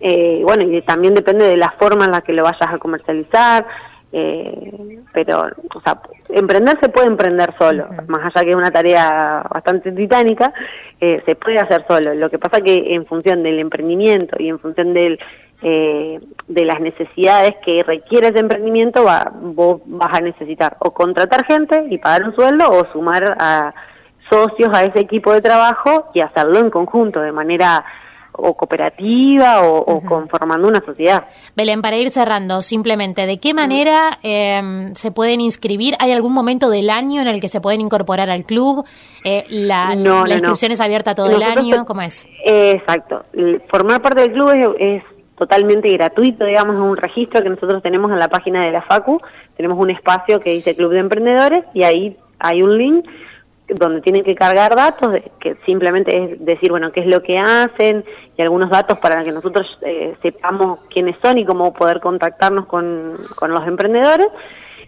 eh, 0.00 0.40
bueno, 0.42 0.64
y 0.64 0.82
también 0.82 1.14
depende 1.14 1.46
de 1.46 1.56
la 1.56 1.70
forma 1.78 2.04
en 2.06 2.10
la 2.10 2.22
que 2.22 2.32
lo 2.32 2.42
vayas 2.42 2.68
a 2.68 2.78
comercializar, 2.78 3.64
eh, 4.10 4.98
pero, 5.12 5.46
o 5.74 5.80
sea, 5.80 6.02
emprender 6.28 6.76
se 6.80 6.88
puede 6.88 7.06
emprender 7.06 7.54
solo, 7.56 7.86
más 8.08 8.24
allá 8.24 8.44
que 8.44 8.50
es 8.50 8.56
una 8.56 8.70
tarea 8.70 9.46
bastante 9.48 9.92
titánica, 9.92 10.52
eh, 11.00 11.22
se 11.24 11.34
puede 11.36 11.58
hacer 11.58 11.84
solo. 11.86 12.14
Lo 12.14 12.28
que 12.28 12.38
pasa 12.38 12.60
que 12.60 12.94
en 12.94 13.06
función 13.06 13.42
del 13.42 13.58
emprendimiento 13.58 14.36
y 14.38 14.48
en 14.48 14.58
función 14.58 14.92
del, 14.92 15.18
eh, 15.62 16.20
de 16.48 16.64
las 16.64 16.80
necesidades 16.80 17.52
que 17.64 17.82
requiere 17.84 18.28
ese 18.28 18.40
emprendimiento, 18.40 19.04
va, 19.04 19.32
vos 19.40 19.80
vas 19.86 20.16
a 20.18 20.20
necesitar 20.20 20.76
o 20.80 20.92
contratar 20.92 21.44
gente 21.46 21.86
y 21.90 21.98
pagar 21.98 22.24
un 22.24 22.34
sueldo 22.34 22.68
o 22.68 22.84
sumar 22.92 23.36
a 23.38 23.72
socios 24.30 24.70
a 24.72 24.84
ese 24.84 25.00
equipo 25.00 25.32
de 25.32 25.40
trabajo 25.40 26.10
y 26.14 26.20
hacerlo 26.20 26.58
en 26.58 26.70
conjunto, 26.70 27.20
de 27.20 27.32
manera 27.32 27.84
o 28.34 28.54
cooperativa 28.56 29.60
o, 29.60 29.76
o 29.76 30.00
conformando 30.00 30.66
una 30.66 30.80
sociedad. 30.80 31.26
Belén, 31.54 31.82
para 31.82 31.96
ir 31.98 32.10
cerrando, 32.10 32.62
simplemente, 32.62 33.26
¿de 33.26 33.38
qué 33.38 33.52
manera 33.52 34.18
eh, 34.22 34.90
se 34.94 35.12
pueden 35.12 35.42
inscribir? 35.42 35.94
¿Hay 35.98 36.12
algún 36.12 36.32
momento 36.32 36.70
del 36.70 36.88
año 36.88 37.20
en 37.20 37.28
el 37.28 37.42
que 37.42 37.48
se 37.48 37.60
pueden 37.60 37.82
incorporar 37.82 38.30
al 38.30 38.44
club? 38.44 38.86
Eh, 39.22 39.44
la, 39.50 39.94
No, 39.94 40.20
no, 40.20 40.26
la 40.26 40.36
inscripción 40.36 40.70
no. 40.70 40.74
es 40.74 40.80
abierta 40.80 41.14
todo 41.14 41.28
el 41.30 41.42
año? 41.42 41.84
¿Cómo 41.84 42.00
es? 42.00 42.26
Eh, 42.46 42.70
Exacto. 42.72 43.22
Formar 43.70 44.00
parte 44.00 44.22
del 44.22 44.32
club 44.32 44.48
es, 44.78 44.96
es 44.96 45.02
totalmente 45.42 45.88
gratuito, 45.88 46.44
digamos, 46.44 46.76
es 46.76 46.82
un 46.82 46.96
registro 46.96 47.42
que 47.42 47.50
nosotros 47.50 47.82
tenemos 47.82 48.12
en 48.12 48.20
la 48.20 48.28
página 48.28 48.64
de 48.64 48.70
la 48.70 48.82
FACU. 48.82 49.20
Tenemos 49.56 49.76
un 49.76 49.90
espacio 49.90 50.38
que 50.38 50.50
dice 50.50 50.76
Club 50.76 50.92
de 50.92 51.00
Emprendedores 51.00 51.64
y 51.74 51.82
ahí 51.82 52.16
hay 52.38 52.62
un 52.62 52.78
link 52.78 53.04
donde 53.66 54.00
tienen 54.02 54.22
que 54.22 54.36
cargar 54.36 54.76
datos, 54.76 55.16
que 55.40 55.56
simplemente 55.66 56.16
es 56.16 56.44
decir, 56.44 56.70
bueno, 56.70 56.92
qué 56.92 57.00
es 57.00 57.06
lo 57.06 57.22
que 57.24 57.38
hacen 57.38 58.04
y 58.36 58.42
algunos 58.42 58.70
datos 58.70 58.98
para 58.98 59.24
que 59.24 59.32
nosotros 59.32 59.66
eh, 59.82 60.14
sepamos 60.22 60.78
quiénes 60.88 61.16
son 61.20 61.38
y 61.38 61.44
cómo 61.44 61.72
poder 61.72 61.98
contactarnos 61.98 62.66
con, 62.66 63.16
con 63.34 63.50
los 63.50 63.66
emprendedores. 63.66 64.28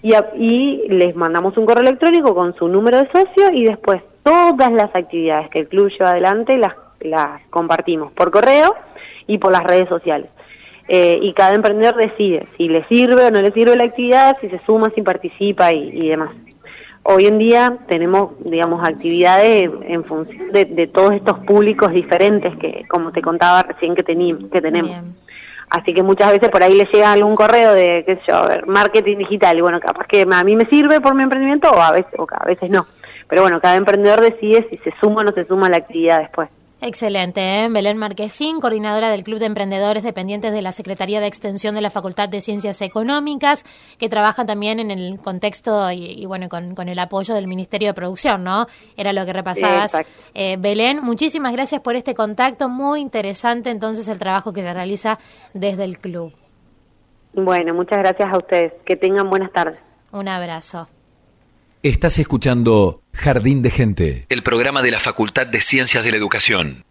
Y, 0.02 0.14
y 0.36 0.88
les 0.88 1.16
mandamos 1.16 1.56
un 1.56 1.66
correo 1.66 1.82
electrónico 1.82 2.32
con 2.32 2.54
su 2.54 2.68
número 2.68 2.98
de 2.98 3.10
socio 3.10 3.50
y 3.52 3.64
después 3.64 4.02
todas 4.22 4.70
las 4.70 4.94
actividades 4.94 5.48
que 5.50 5.60
el 5.60 5.68
club 5.68 5.90
lleva 5.90 6.10
adelante 6.10 6.56
las, 6.58 6.74
las 7.00 7.42
compartimos 7.50 8.12
por 8.12 8.30
correo 8.30 8.76
y 9.26 9.38
por 9.38 9.50
las 9.50 9.64
redes 9.64 9.88
sociales. 9.88 10.30
Eh, 10.86 11.18
y 11.22 11.32
cada 11.32 11.54
emprendedor 11.54 11.96
decide 11.96 12.46
si 12.58 12.68
le 12.68 12.84
sirve 12.88 13.24
o 13.26 13.30
no 13.30 13.40
le 13.40 13.52
sirve 13.52 13.74
la 13.74 13.84
actividad, 13.84 14.36
si 14.40 14.48
se 14.50 14.60
suma, 14.66 14.90
si 14.94 15.00
participa 15.02 15.72
y, 15.72 15.88
y 15.88 16.08
demás. 16.10 16.30
Hoy 17.04 17.26
en 17.26 17.38
día 17.38 17.76
tenemos, 17.88 18.32
digamos, 18.40 18.86
actividades 18.86 19.70
en 19.82 20.04
función 20.04 20.52
de, 20.52 20.64
de 20.66 20.86
todos 20.86 21.12
estos 21.12 21.38
públicos 21.40 21.90
diferentes 21.92 22.56
que, 22.58 22.84
como 22.88 23.12
te 23.12 23.20
contaba 23.22 23.62
recién, 23.62 23.94
que, 23.94 24.04
tení- 24.04 24.50
que 24.50 24.60
tenemos. 24.60 24.90
Bien. 24.90 25.14
Así 25.70 25.92
que 25.92 26.02
muchas 26.02 26.32
veces 26.32 26.50
por 26.50 26.62
ahí 26.62 26.74
le 26.74 26.86
llega 26.92 27.12
algún 27.12 27.34
correo 27.34 27.72
de, 27.74 28.04
qué 28.06 28.16
sé 28.16 28.22
yo, 28.28 28.36
a 28.36 28.48
ver, 28.48 28.66
marketing 28.66 29.18
digital. 29.18 29.56
Y 29.58 29.60
bueno, 29.62 29.80
capaz 29.80 30.06
que 30.06 30.22
a 30.30 30.44
mí 30.44 30.56
me 30.56 30.66
sirve 30.66 31.00
por 31.00 31.14
mi 31.14 31.22
emprendimiento 31.22 31.70
o 31.70 31.80
a 31.80 31.92
veces, 31.92 32.12
o 32.18 32.26
a 32.30 32.44
veces 32.44 32.70
no. 32.70 32.86
Pero 33.28 33.42
bueno, 33.42 33.60
cada 33.60 33.76
emprendedor 33.76 34.20
decide 34.20 34.66
si 34.70 34.76
se 34.78 34.92
suma 35.00 35.22
o 35.22 35.24
no 35.24 35.32
se 35.32 35.46
suma 35.46 35.66
a 35.66 35.70
la 35.70 35.78
actividad 35.78 36.20
después. 36.20 36.48
Excelente, 36.86 37.40
¿eh? 37.40 37.68
Belén 37.70 37.96
Marquesín, 37.96 38.60
coordinadora 38.60 39.08
del 39.08 39.24
Club 39.24 39.38
de 39.38 39.46
Emprendedores 39.46 40.02
dependientes 40.02 40.52
de 40.52 40.60
la 40.60 40.70
Secretaría 40.70 41.18
de 41.18 41.26
Extensión 41.26 41.74
de 41.74 41.80
la 41.80 41.88
Facultad 41.88 42.28
de 42.28 42.42
Ciencias 42.42 42.82
Económicas, 42.82 43.64
que 43.98 44.10
trabaja 44.10 44.44
también 44.44 44.78
en 44.80 44.90
el 44.90 45.18
contexto 45.18 45.90
y, 45.90 46.04
y 46.04 46.26
bueno, 46.26 46.50
con, 46.50 46.74
con 46.74 46.90
el 46.90 46.98
apoyo 46.98 47.34
del 47.34 47.46
Ministerio 47.46 47.88
de 47.88 47.94
Producción, 47.94 48.44
¿no? 48.44 48.66
Era 48.98 49.14
lo 49.14 49.24
que 49.24 49.32
repasabas. 49.32 49.96
Eh, 50.34 50.56
Belén, 50.58 51.00
muchísimas 51.02 51.54
gracias 51.54 51.80
por 51.80 51.96
este 51.96 52.12
contacto, 52.14 52.68
muy 52.68 53.00
interesante 53.00 53.70
entonces 53.70 54.06
el 54.08 54.18
trabajo 54.18 54.52
que 54.52 54.60
se 54.60 54.74
realiza 54.74 55.18
desde 55.54 55.84
el 55.84 55.98
club. 55.98 56.34
Bueno, 57.32 57.72
muchas 57.72 57.98
gracias 58.00 58.30
a 58.30 58.36
ustedes. 58.36 58.74
Que 58.84 58.96
tengan 58.96 59.30
buenas 59.30 59.50
tardes. 59.52 59.80
Un 60.12 60.28
abrazo. 60.28 60.86
Estás 61.84 62.18
escuchando 62.18 63.02
Jardín 63.12 63.60
de 63.60 63.68
Gente, 63.70 64.24
el 64.30 64.42
programa 64.42 64.80
de 64.80 64.90
la 64.90 64.98
Facultad 65.00 65.46
de 65.46 65.60
Ciencias 65.60 66.02
de 66.02 66.12
la 66.12 66.16
Educación. 66.16 66.82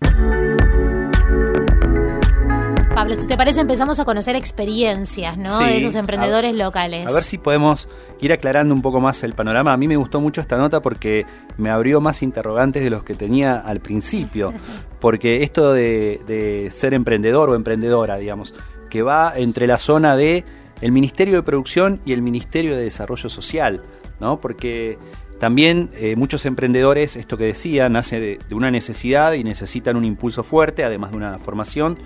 Pablo, 2.93 3.15
si 3.15 3.25
te 3.25 3.35
parece, 3.35 3.59
empezamos 3.59 3.99
a 3.99 4.05
conocer 4.05 4.35
experiencias, 4.35 5.35
¿no? 5.35 5.57
Sí, 5.57 5.63
de 5.63 5.77
esos 5.79 5.95
a- 5.95 5.99
emprendedores 5.99 6.53
locales. 6.53 7.07
A 7.07 7.11
ver 7.11 7.23
si 7.23 7.39
podemos 7.39 7.89
ir 8.21 8.31
aclarando 8.33 8.71
un 8.75 8.83
poco 8.83 9.01
más 9.01 9.23
el 9.23 9.33
panorama. 9.33 9.73
A 9.73 9.77
mí 9.77 9.87
me 9.87 9.97
gustó 9.97 10.21
mucho 10.21 10.41
esta 10.41 10.57
nota 10.57 10.79
porque 10.79 11.25
me 11.57 11.71
abrió 11.71 11.99
más 11.99 12.21
interrogantes 12.21 12.83
de 12.83 12.91
los 12.91 13.03
que 13.03 13.15
tenía 13.15 13.55
al 13.55 13.79
principio. 13.79 14.53
Porque 15.01 15.41
esto 15.43 15.73
de, 15.73 16.21
de 16.27 16.69
ser 16.71 16.93
emprendedor 16.93 17.49
o 17.49 17.55
emprendedora, 17.55 18.15
digamos, 18.17 18.53
que 18.91 19.01
va 19.01 19.33
entre 19.35 19.65
la 19.67 19.77
zona 19.79 20.15
de 20.15 20.45
el 20.81 20.91
Ministerio 20.93 21.33
de 21.35 21.43
Producción 21.43 21.99
y 22.05 22.13
el 22.13 22.21
Ministerio 22.21 22.77
de 22.77 22.83
Desarrollo 22.83 23.27
Social, 23.27 23.81
¿no? 24.19 24.39
Porque 24.39 24.97
también 25.39 25.89
eh, 25.93 26.15
muchos 26.15 26.45
emprendedores, 26.45 27.15
esto 27.15 27.37
que 27.37 27.45
decía, 27.45 27.89
nace 27.89 28.19
de, 28.19 28.39
de 28.47 28.55
una 28.55 28.71
necesidad 28.71 29.33
y 29.33 29.43
necesitan 29.43 29.97
un 29.97 30.05
impulso 30.05 30.43
fuerte, 30.43 30.83
además 30.83 31.11
de 31.11 31.17
una 31.17 31.39
formación. 31.39 31.97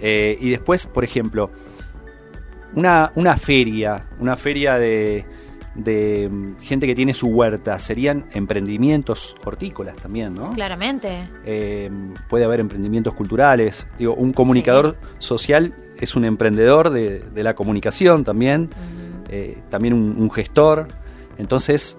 Eh, 0.00 0.36
y 0.40 0.50
después, 0.50 0.86
por 0.86 1.04
ejemplo, 1.04 1.50
una, 2.74 3.12
una 3.14 3.36
feria, 3.36 4.06
una 4.18 4.34
feria 4.34 4.78
de, 4.78 5.24
de 5.74 6.28
mm, 6.28 6.58
gente 6.60 6.86
que 6.86 6.94
tiene 6.94 7.14
su 7.14 7.28
huerta, 7.28 7.78
serían 7.78 8.26
emprendimientos 8.32 9.36
hortícolas 9.44 9.96
también, 9.96 10.34
¿no? 10.34 10.50
Claramente. 10.50 11.28
Eh, 11.44 11.90
puede 12.28 12.44
haber 12.44 12.60
emprendimientos 12.60 13.14
culturales. 13.14 13.86
Digo, 13.98 14.14
un 14.14 14.32
comunicador 14.32 14.96
social 15.18 15.74
es 15.98 16.16
un 16.16 16.24
emprendedor 16.24 16.90
de, 16.90 17.20
de 17.20 17.42
la 17.44 17.54
comunicación 17.54 18.24
también, 18.24 18.70
eh, 19.28 19.58
también 19.68 19.94
un, 19.94 20.16
un 20.18 20.30
gestor. 20.30 20.88
Entonces, 21.38 21.96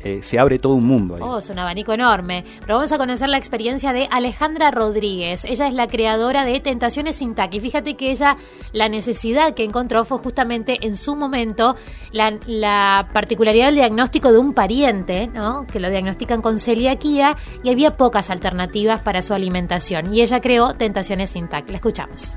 eh, 0.00 0.20
se 0.22 0.38
abre 0.38 0.58
todo 0.58 0.74
un 0.74 0.86
mundo 0.86 1.16
ahí. 1.16 1.22
Oh, 1.24 1.38
es 1.38 1.50
un 1.50 1.58
abanico 1.58 1.92
enorme. 1.92 2.44
Pero 2.60 2.74
vamos 2.74 2.92
a 2.92 2.98
conocer 2.98 3.28
la 3.28 3.38
experiencia 3.38 3.92
de 3.92 4.08
Alejandra 4.10 4.70
Rodríguez. 4.70 5.44
Ella 5.44 5.66
es 5.66 5.74
la 5.74 5.88
creadora 5.88 6.44
de 6.44 6.60
Tentaciones 6.60 7.16
sin. 7.16 7.34
Y 7.50 7.60
fíjate 7.60 7.94
que 7.94 8.10
ella, 8.10 8.36
la 8.72 8.88
necesidad 8.88 9.54
que 9.54 9.64
encontró 9.64 10.04
fue 10.04 10.18
justamente 10.18 10.78
en 10.82 10.96
su 10.96 11.14
momento 11.14 11.76
la, 12.12 12.38
la 12.46 13.08
particularidad 13.12 13.66
del 13.66 13.76
diagnóstico 13.76 14.32
de 14.32 14.38
un 14.38 14.54
pariente, 14.54 15.26
¿no? 15.28 15.66
Que 15.66 15.78
lo 15.78 15.90
diagnostican 15.90 16.42
con 16.42 16.58
celiaquía 16.58 17.36
y 17.62 17.70
había 17.70 17.96
pocas 17.96 18.30
alternativas 18.30 19.00
para 19.00 19.22
su 19.22 19.34
alimentación. 19.34 20.14
Y 20.14 20.22
ella 20.22 20.40
creó 20.40 20.74
Tentaciones 20.74 21.30
sin. 21.30 21.48
La 21.48 21.62
escuchamos. 21.74 22.36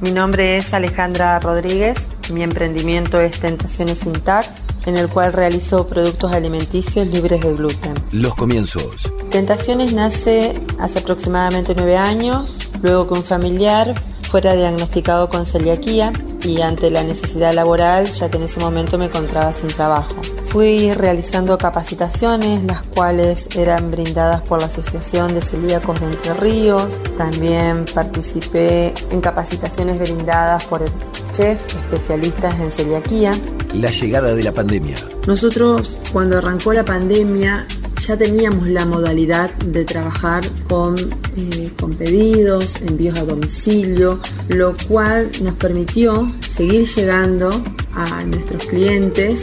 Mi 0.00 0.12
nombre 0.12 0.56
es 0.56 0.72
Alejandra 0.72 1.38
Rodríguez, 1.40 1.98
mi 2.32 2.42
emprendimiento 2.42 3.20
es 3.20 3.38
Tentaciones 3.38 3.98
Sin 3.98 4.14
TAC, 4.14 4.46
en 4.86 4.96
el 4.96 5.08
cual 5.08 5.34
realizo 5.34 5.86
productos 5.86 6.32
alimenticios 6.32 7.06
libres 7.06 7.42
de 7.42 7.54
gluten. 7.54 7.92
Los 8.10 8.34
comienzos. 8.34 9.12
Tentaciones 9.30 9.92
nace 9.92 10.58
hace 10.78 11.00
aproximadamente 11.00 11.74
nueve 11.76 11.98
años, 11.98 12.70
luego 12.80 13.08
que 13.08 13.14
un 13.14 13.22
familiar 13.22 13.94
fuera 14.30 14.54
diagnosticado 14.54 15.28
con 15.28 15.44
celiaquía 15.44 16.12
y 16.44 16.60
ante 16.60 16.90
la 16.90 17.02
necesidad 17.02 17.52
laboral, 17.52 18.06
ya 18.06 18.30
que 18.30 18.36
en 18.36 18.44
ese 18.44 18.60
momento 18.60 18.96
me 18.96 19.06
encontraba 19.06 19.52
sin 19.52 19.68
trabajo. 19.68 20.14
Fui 20.46 20.92
realizando 20.94 21.58
capacitaciones, 21.58 22.62
las 22.64 22.82
cuales 22.82 23.46
eran 23.56 23.90
brindadas 23.90 24.40
por 24.42 24.60
la 24.60 24.66
Asociación 24.66 25.34
de 25.34 25.40
Celíacos 25.40 26.00
de 26.00 26.06
Entre 26.06 26.34
Ríos. 26.34 27.00
También 27.16 27.84
participé 27.92 28.92
en 29.10 29.20
capacitaciones 29.20 29.98
brindadas 29.98 30.64
por 30.66 30.84
chef 31.30 31.60
especialistas 31.76 32.58
en 32.58 32.72
celiaquía. 32.72 33.32
La 33.74 33.90
llegada 33.90 34.34
de 34.34 34.42
la 34.42 34.52
pandemia. 34.52 34.96
Nosotros, 35.26 35.98
cuando 36.12 36.38
arrancó 36.38 36.72
la 36.72 36.84
pandemia, 36.84 37.66
ya 38.00 38.16
teníamos 38.16 38.68
la 38.68 38.86
modalidad 38.86 39.52
de 39.56 39.84
trabajar 39.84 40.42
con, 40.68 40.96
eh, 41.36 41.70
con 41.78 41.94
pedidos, 41.94 42.76
envíos 42.76 43.18
a 43.18 43.24
domicilio, 43.24 44.20
lo 44.48 44.74
cual 44.88 45.30
nos 45.42 45.54
permitió 45.54 46.32
seguir 46.54 46.86
llegando 46.86 47.50
a 47.94 48.24
nuestros 48.24 48.66
clientes 48.66 49.42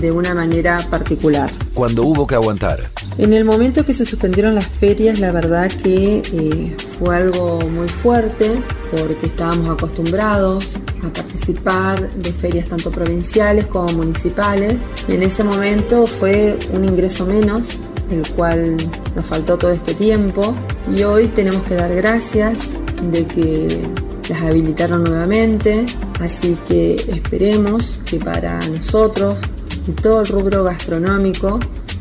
de 0.00 0.10
una 0.10 0.34
manera 0.34 0.78
particular. 0.90 1.50
Cuando 1.74 2.04
hubo 2.04 2.26
que 2.26 2.34
aguantar. 2.34 2.88
En 3.18 3.34
el 3.34 3.44
momento 3.44 3.84
que 3.84 3.92
se 3.92 4.06
suspendieron 4.06 4.54
las 4.54 4.66
ferias, 4.66 5.20
la 5.20 5.30
verdad 5.30 5.70
que 5.70 6.22
eh, 6.32 6.76
fue 6.98 7.16
algo 7.16 7.60
muy 7.60 7.88
fuerte 7.88 8.62
porque 8.90 9.26
estábamos 9.26 9.70
acostumbrados 9.70 10.76
a 11.04 11.12
participar 11.12 12.10
de 12.12 12.32
ferias 12.32 12.68
tanto 12.68 12.90
provinciales 12.90 13.66
como 13.66 13.92
municipales. 13.92 14.76
Y 15.08 15.14
en 15.14 15.22
ese 15.22 15.44
momento 15.44 16.06
fue 16.06 16.58
un 16.72 16.84
ingreso 16.84 17.26
menos, 17.26 17.78
el 18.10 18.26
cual 18.30 18.76
nos 19.14 19.26
faltó 19.26 19.56
todo 19.58 19.70
este 19.70 19.94
tiempo. 19.94 20.54
Y 20.94 21.02
hoy 21.02 21.28
tenemos 21.28 21.62
que 21.62 21.74
dar 21.74 21.94
gracias 21.94 22.68
de 23.10 23.26
que 23.26 23.82
las 24.28 24.42
habilitaron 24.42 25.04
nuevamente. 25.04 25.86
Así 26.20 26.56
que 26.66 26.94
esperemos 26.94 28.00
que 28.04 28.18
para 28.18 28.58
nosotros 28.68 29.38
y 29.86 29.92
todo 29.92 30.20
el 30.20 30.26
rubro 30.26 30.64
gastronómico 30.64 31.58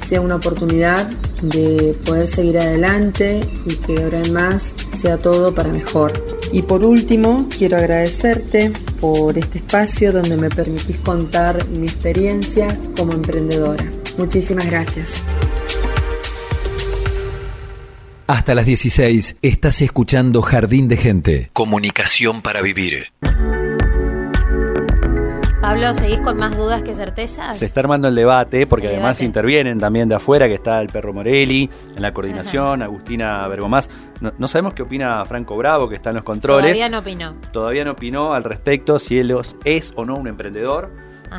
sea 0.08 0.22
una 0.22 0.36
oportunidad 0.36 1.10
de 1.42 1.96
poder 2.06 2.28
seguir 2.28 2.58
adelante 2.60 3.42
y 3.66 3.76
que 3.76 4.04
ahora 4.04 4.22
en 4.22 4.34
más 4.34 4.74
sea 5.00 5.18
todo 5.18 5.54
para 5.54 5.70
mejor. 5.72 6.12
Y 6.52 6.64
por 6.64 6.84
último, 6.84 7.48
quiero 7.56 7.78
agradecerte 7.78 8.72
por 9.00 9.38
este 9.38 9.60
espacio 9.60 10.12
donde 10.12 10.36
me 10.36 10.50
permitís 10.50 10.98
contar 10.98 11.68
mi 11.68 11.86
experiencia 11.86 12.78
como 12.98 13.14
emprendedora. 13.14 13.84
Muchísimas 14.18 14.66
gracias. 14.66 15.10
Hasta 18.28 18.54
las 18.54 18.66
16 18.66 19.38
estás 19.42 19.82
escuchando 19.82 20.42
Jardín 20.42 20.88
de 20.88 20.98
Gente. 20.98 21.50
Comunicación 21.54 22.42
para 22.42 22.62
vivir. 22.62 23.08
Pablo, 25.70 25.94
¿seguís 25.94 26.20
con 26.22 26.36
más 26.36 26.58
dudas 26.58 26.82
que 26.82 26.96
certezas? 26.96 27.60
Se 27.60 27.66
está 27.66 27.82
armando 27.82 28.08
el 28.08 28.16
debate, 28.16 28.66
porque 28.66 28.88
El 28.88 28.94
además 28.94 29.18
debate. 29.20 29.26
intervienen 29.26 29.78
también 29.78 30.10
de 30.10 30.16
afuera, 30.16 30.48
que 30.48 30.56
está 30.56 30.82
el 30.82 30.88
perro 30.88 31.14
Morelli 31.14 31.70
en 31.96 32.02
la 32.02 32.12
coordinación, 32.12 32.82
Agustina 32.82 33.48
Bergomás. 33.48 33.88
No, 34.20 34.34
no 34.36 34.48
sabemos 34.48 34.74
qué 34.74 34.82
opina 34.82 35.24
Franco 35.26 35.56
Bravo, 35.58 35.88
que 35.88 35.94
está 35.94 36.10
en 36.10 36.16
los 36.16 36.26
controles. 36.26 36.72
Todavía 36.76 36.90
no 36.90 36.98
opinó. 36.98 37.36
Todavía 37.54 37.86
no 37.86 37.92
opinó 37.92 38.34
al 38.34 38.46
respecto 38.46 38.98
si 38.98 39.20
él 39.20 39.32
es 39.64 39.94
o 39.96 40.06
no 40.06 40.16
un 40.16 40.26
emprendedor. 40.26 40.90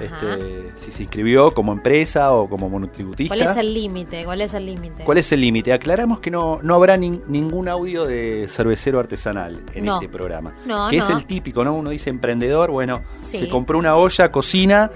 Este, 0.00 0.70
si 0.76 0.92
se 0.92 1.02
inscribió 1.02 1.50
como 1.52 1.72
empresa 1.72 2.32
o 2.32 2.48
como 2.48 2.68
monotributista. 2.68 3.34
¿Cuál 3.34 3.48
es 3.48 3.56
el 3.56 3.74
límite? 3.74 4.24
¿Cuál 4.24 4.40
es 4.40 4.54
el 4.54 4.66
límite? 4.66 5.04
¿Cuál 5.04 5.18
es 5.18 5.32
el 5.32 5.40
límite? 5.40 5.72
Aclaramos 5.72 6.20
que 6.20 6.30
no, 6.30 6.58
no 6.62 6.74
habrá 6.74 6.96
nin- 6.96 7.22
ningún 7.26 7.68
audio 7.68 8.04
de 8.04 8.46
cervecero 8.48 8.98
artesanal 9.00 9.60
en 9.74 9.84
No. 9.84 9.94
este 9.94 10.08
programa. 10.08 10.54
No, 10.66 10.88
que 10.90 10.98
es 10.98 11.10
el 11.10 11.24
típico, 11.26 11.64
¿no? 11.64 11.74
Uno 11.74 11.90
dice 11.90 12.10
emprendedor, 12.10 12.70
bueno, 12.70 13.02
Sí. 13.18 13.38
se 13.38 13.48
compró 13.48 13.78
una 13.78 13.96
olla, 13.96 14.30
cocina 14.30 14.90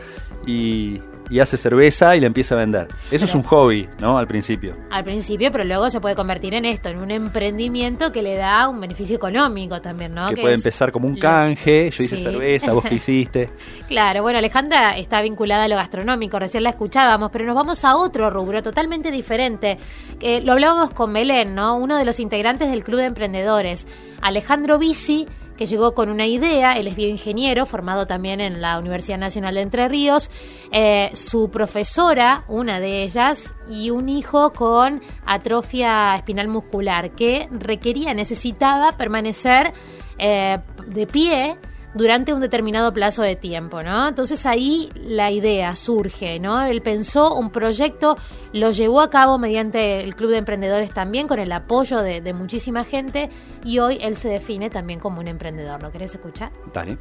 y, 0.47 1.01
y 1.31 1.41
hace 1.41 1.57
cerveza 1.57 2.15
y 2.17 2.21
la 2.21 2.27
empieza 2.27 2.55
a 2.55 2.59
vender. 2.59 2.89
Eso 3.11 3.25
es 3.25 3.35
un 3.35 3.43
hobby, 3.43 3.89
¿no? 4.01 4.19
Al 4.19 4.27
principio. 4.27 4.77
Al 4.91 5.05
principio, 5.05 5.51
pero 5.51 5.65
luego 5.65 5.89
se 5.91 6.01
puede 6.01 6.15
convertir 6.15 6.55
en 6.55 6.65
esto, 6.65 6.89
en 6.91 6.99
un 6.99 7.11
emprendimiento 7.11 8.13
que 8.13 8.23
le 8.23 8.37
da 8.37 8.69
un 8.69 8.81
beneficio 8.81 9.17
económico 9.17 9.81
también, 9.81 10.15
¿no? 10.15 10.29
que 10.29 10.35
Que 10.37 10.41
puede 10.43 10.55
es 10.55 10.61
empezar 10.61 10.93
como 10.93 11.09
un 11.09 11.17
canje, 11.17 11.91
yo 11.91 12.05
hice 12.05 12.17
Sí. 12.17 12.23
cerveza, 12.23 12.73
vos 12.73 12.85
qué 12.85 12.95
hiciste. 12.97 13.51
Claro, 13.89 14.23
bueno, 14.23 14.39
Alejandra 14.39 14.97
está 14.99 15.21
vinculada 15.23 15.65
a 15.65 15.69
lo 15.69 15.77
gastronómico, 15.77 16.39
recién 16.39 16.63
la 16.63 16.71
escuchábamos, 16.71 17.31
pero 17.31 17.45
nos 17.45 17.55
vamos 17.55 17.85
a 17.85 17.97
otro 17.97 18.31
rubro 18.31 18.63
totalmente 18.63 19.11
diferente. 19.11 19.79
Eh, 20.21 20.41
lo 20.43 20.53
hablábamos 20.53 20.91
con 20.91 21.13
Belén, 21.13 21.55
¿no? 21.55 21.77
Uno 21.77 21.97
de 21.97 22.05
los 22.05 22.19
integrantes 22.21 22.71
del 22.71 22.83
Club 22.85 22.99
de 23.01 23.07
Emprendedores, 23.07 23.87
Alejandro 24.23 24.79
Bici, 24.79 25.27
que 25.57 25.67
llegó 25.67 25.95
con 25.95 26.09
una 26.09 26.27
idea, 26.27 26.75
él 26.75 26.87
es 26.87 26.97
bioingeniero, 26.97 27.67
formado 27.67 28.07
también 28.07 28.41
en 28.41 28.61
la 28.61 28.79
Universidad 28.79 29.19
Nacional 29.19 29.55
de 29.55 29.61
Entre 29.61 29.89
Ríos, 29.89 30.31
eh, 30.73 31.11
su 31.15 31.51
profesora, 31.51 32.45
una 32.49 32.81
de 32.81 33.03
ellas, 33.03 33.55
y 33.69 33.91
un 33.91 34.09
hijo 34.09 34.53
con 34.53 35.01
atrofia 35.25 36.15
espinal 36.17 36.49
muscular, 36.49 37.13
que 37.13 37.49
requería, 37.51 38.15
necesitaba 38.15 38.93
permanecer 38.93 39.73
eh, 40.19 40.59
de 40.87 41.07
pie 41.07 41.57
durante 41.95 42.35
un 42.35 42.41
determinado 42.41 42.93
plazo 42.93 43.23
de 43.23 43.37
tiempo, 43.37 43.83
¿no? 43.83 44.09
Entonces 44.09 44.45
ahí 44.47 44.91
la 44.95 45.31
idea 45.31 45.75
surge, 45.75 46.39
¿no? 46.41 46.63
Él 46.63 46.83
pensó 46.83 47.35
un 47.35 47.51
proyecto, 47.51 48.17
lo 48.53 48.73
llevó 48.73 49.01
a 49.01 49.11
cabo 49.11 49.39
mediante 49.39 50.03
el 50.03 50.15
Club 50.15 50.31
de 50.31 50.39
Emprendedores 50.39 50.93
también, 50.93 51.27
con 51.27 51.39
el 51.39 51.53
apoyo 51.53 52.03
de, 52.03 52.35
muchísima 52.35 52.85
gente, 52.85 53.31
y 53.65 53.79
hoy 53.79 53.99
él 54.01 54.17
se 54.17 54.29
define 54.29 54.71
también 54.71 54.99
como 54.99 55.21
un 55.21 55.29
emprendedor. 55.29 55.83
¿Lo 55.83 55.93
querés 55.93 56.15
escuchar? 56.15 56.51
Dale. 56.73 56.99